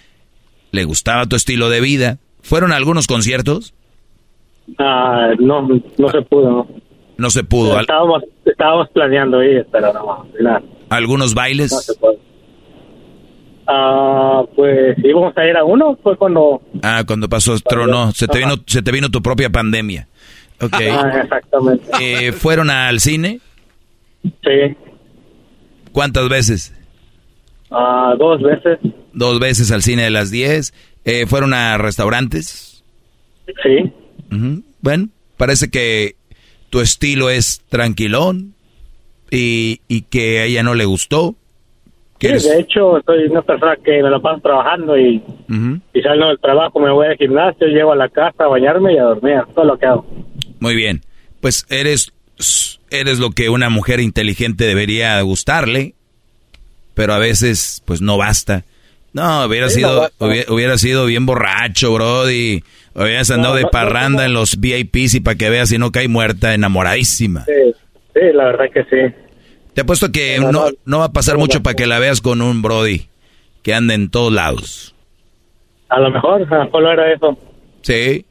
[0.72, 2.18] le gustaba tu estilo de vida.
[2.42, 3.74] ¿Fueron a algunos conciertos?
[4.78, 5.68] Ah, no,
[5.98, 6.50] no se pudo.
[6.50, 6.68] ¿no?
[7.18, 7.80] No se pudo.
[7.80, 10.26] Estábamos, estábamos planeando ir, pero no,
[10.90, 11.72] ¿Algunos no bailes?
[11.86, 12.18] se puede.
[13.68, 16.62] Ah, pues íbamos a ir a uno, fue cuando...
[16.82, 20.08] Ah, cuando pasó trono, se te vino, se te vino tu propia pandemia.
[20.62, 20.74] Ok.
[20.92, 21.86] Ah, exactamente.
[22.02, 23.40] Eh, ¿Fueron al cine?
[24.24, 24.76] Sí,
[25.92, 26.74] ¿Cuántas veces?
[27.72, 28.80] ah, dos veces,
[29.20, 30.74] Dos veces al cine de las 10.
[31.06, 32.84] Eh, ¿Fueron a restaurantes?
[33.64, 33.92] sí.
[34.32, 34.64] Ujú.
[34.82, 36.16] Bueno, parece que
[36.70, 38.54] tu estilo es tranquilón
[39.32, 41.36] y, y que a ella no le gustó.
[42.22, 45.18] Sí, eres- de hecho, soy una persona que me la paso trabajando y,
[45.50, 45.80] Ujú.
[45.94, 48.98] y salgo del trabajo, me voy al gimnasio, llego a la casa a bañarme y
[48.98, 50.06] a dormir, todo lo que hago.
[50.60, 51.02] Muy bien.
[51.42, 52.14] Pues eres,
[52.92, 55.96] eres lo que una mujer inteligente debería gustarle,
[56.94, 58.64] pero a veces pues no basta.
[59.14, 62.64] No, hubiera sido hubiera, hubiera sido bien borracho, Brody.
[62.94, 64.28] Hubieras andado No, de no, parranda no.
[64.28, 67.46] en los VIPs y para que veas si no cae muerta, enamoradísima.
[67.46, 67.74] Sí,
[68.14, 69.16] sí, la verdad que sí.
[69.74, 72.62] Te apuesto que No, no, va a pasar mucho para que la veas con un
[72.62, 73.08] Brody
[73.64, 74.96] que anda en todos lados.
[75.90, 77.38] A lo mejor, a lo mejor era eso.
[77.82, 78.26] Sí,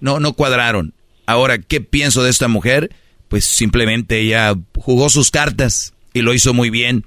[0.00, 0.92] no, no cuadraron.
[1.26, 2.90] Ahora, ¿qué pienso de esta mujer?
[3.28, 7.04] Pues simplemente ella jugó sus cartas y lo hizo muy bien.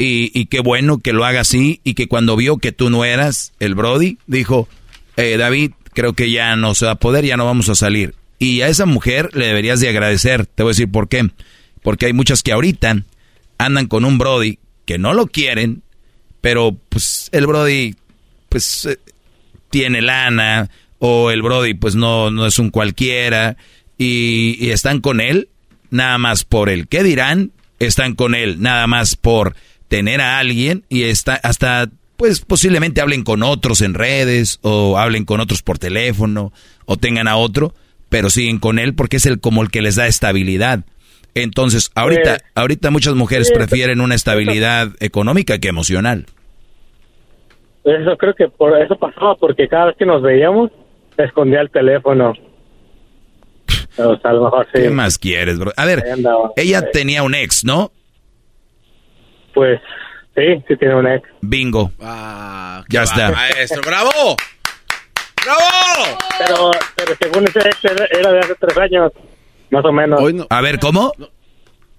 [0.00, 3.04] Y, y qué bueno que lo haga así y que cuando vio que tú no
[3.04, 4.66] eras el Brody, dijo,
[5.16, 8.14] eh, David, creo que ya no se va a poder, ya no vamos a salir.
[8.38, 10.46] Y a esa mujer le deberías de agradecer.
[10.46, 11.28] Te voy a decir por qué.
[11.82, 13.04] Porque hay muchas que ahorita
[13.58, 15.82] andan con un Brody que no lo quieren,
[16.40, 17.94] pero pues el Brody
[18.48, 18.98] pues eh,
[19.68, 23.58] tiene lana o el Brody pues no, no es un cualquiera
[23.98, 25.50] y, y están con él
[25.90, 29.54] nada más por el qué dirán, están con él nada más por
[29.90, 35.24] tener a alguien y está hasta pues posiblemente hablen con otros en redes o hablen
[35.24, 36.52] con otros por teléfono
[36.86, 37.74] o tengan a otro,
[38.08, 40.84] pero siguen con él porque es el como el que les da estabilidad.
[41.34, 46.26] Entonces, ahorita Eh, ahorita muchas mujeres sí, prefieren una estabilidad económica que emocional.
[47.82, 50.70] Eso creo que por eso pasaba, porque cada vez que nos veíamos,
[51.16, 52.34] escondía el teléfono.
[53.96, 54.82] O sea, a lo mejor sí.
[54.82, 55.72] ¿Qué más quieres, bro?
[55.76, 56.52] A ver, andaba.
[56.56, 57.90] ella tenía un ex, ¿no?
[59.54, 59.80] Pues
[60.34, 61.28] sí, sí tiene un ex.
[61.40, 61.90] Bingo.
[62.00, 63.30] Ah, ya está.
[63.30, 64.36] Maestro, bravo.
[65.44, 66.18] ¡Bravo!
[66.38, 69.12] Pero, pero según ese ex era era de hace tres años,
[69.70, 70.20] más o menos.
[70.50, 71.12] A ver, ¿cómo?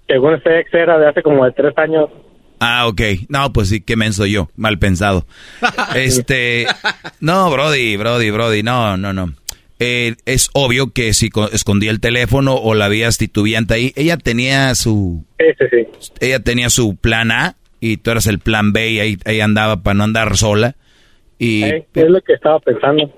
[0.06, 2.08] Según ese ex era de hace como de tres años.
[2.64, 3.00] Ah, ok.
[3.28, 5.26] No, pues sí, qué menso yo, mal pensado.
[5.96, 6.66] Este,
[7.18, 9.32] no, Brody, Brody, Brody, no, no, no.
[9.84, 14.16] Eh, es obvio que si co- escondía el teléfono o la veías titubeante ahí, ella
[14.16, 15.24] tenía su,
[15.70, 19.40] sí, ella tenía su plan A y tú eras el plan B y ahí, ahí
[19.40, 20.76] andaba para no andar sola.
[21.38, 23.12] Y, Eh, es lo que estaba pensando.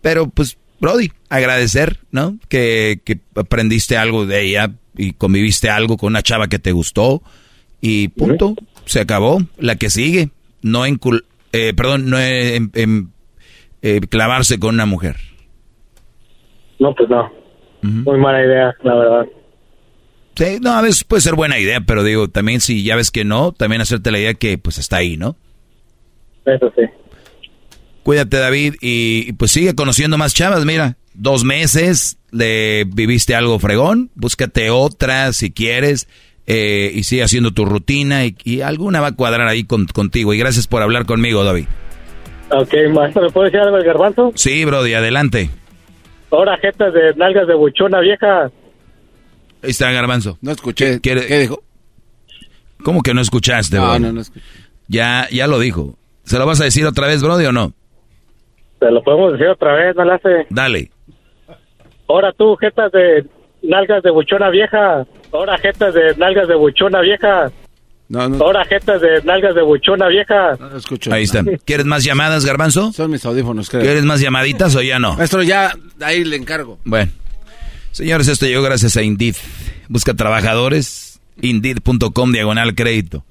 [0.00, 2.38] Pero pues, Brody, agradecer, ¿no?
[2.48, 7.22] Que, que aprendiste algo de ella y conviviste algo con una chava que te gustó
[7.80, 8.54] y punto,
[8.84, 9.42] se acabó.
[9.58, 10.30] La que sigue,
[10.62, 13.10] no encul eh, perdón, no en- en-
[13.82, 15.16] eh, clavarse con una mujer.
[16.78, 17.30] No, pues no.
[17.82, 19.26] Muy mala idea, la verdad.
[20.36, 23.24] Sí, no, a veces puede ser buena idea, pero digo, también si ya ves que
[23.24, 25.36] no, también hacerte la idea que pues está ahí, ¿no?
[26.44, 26.82] Eso sí.
[28.04, 30.64] Cuídate, David, y, y, pues sigue conociendo más chavas.
[30.64, 36.08] Mira, dos meses, le viviste algo fregón, búscate otra si quieres,
[36.46, 40.32] eh, y sigue haciendo tu rutina, y, y alguna va a cuadrar ahí con- contigo.
[40.32, 41.66] Y gracias por hablar conmigo, David.
[42.50, 44.32] Ok, maestro, ¿me puede decir algo del garbanzo?
[44.36, 45.50] Sí, Brody, adelante.
[46.30, 48.44] Ahora, jetas de nalgas de buchona vieja.
[49.62, 50.38] Ahí está, Garbanzo.
[50.42, 51.00] No escuché.
[51.00, 51.62] ¿Qué, dijo?
[52.84, 54.00] ¿Cómo que no escuchaste, No, Brody?
[54.02, 54.44] no, no escuché.
[54.88, 55.94] Ya, ya lo dijo.
[56.24, 57.72] ¿Se lo vas a decir otra vez, Brody, o no?
[58.78, 60.46] Se lo podemos decir otra vez, no le hace.
[60.50, 60.90] Dale.
[62.08, 63.26] Ahora tú, jetas de
[63.62, 65.06] nalgas de buchona vieja.
[65.32, 67.50] Ahora, jetas de nalgas de buchona vieja.
[68.08, 68.42] No, no.
[68.42, 70.56] Ahora, jetas de nalgas de buchona vieja.
[70.58, 71.12] No escucho.
[71.12, 71.42] Ahí está.
[71.66, 72.90] ¿Quieres más llamadas, Garbanzo?
[72.92, 73.82] Son mis audífonos, creo.
[73.82, 75.14] ¿Quieres más llamaditas o ya no?
[75.14, 76.78] Maestro, ya ahí le encargo.
[76.84, 77.10] Bueno,
[77.92, 79.36] señores, esto llegó gracias a Indeed.
[79.88, 83.24] Busca trabajadores, indeed.com diagonal crédito.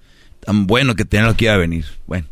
[0.45, 1.85] Tan bueno que tenía lo que iba a venir.
[2.05, 2.27] Bueno,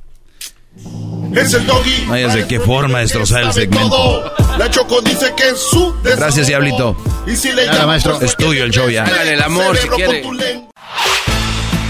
[1.36, 2.08] Es el doggy.
[2.12, 3.90] hayas de qué forma destrozar el segmento.
[3.90, 4.34] todo.
[4.60, 6.22] La Choco dice que es su desahogo.
[6.22, 6.96] Gracias, Diablito.
[7.26, 8.20] Y si le Nada, llamas, maestro.
[8.20, 9.04] pues, Es tuyo el show ya.
[9.06, 10.24] Hágale el amor si quiere.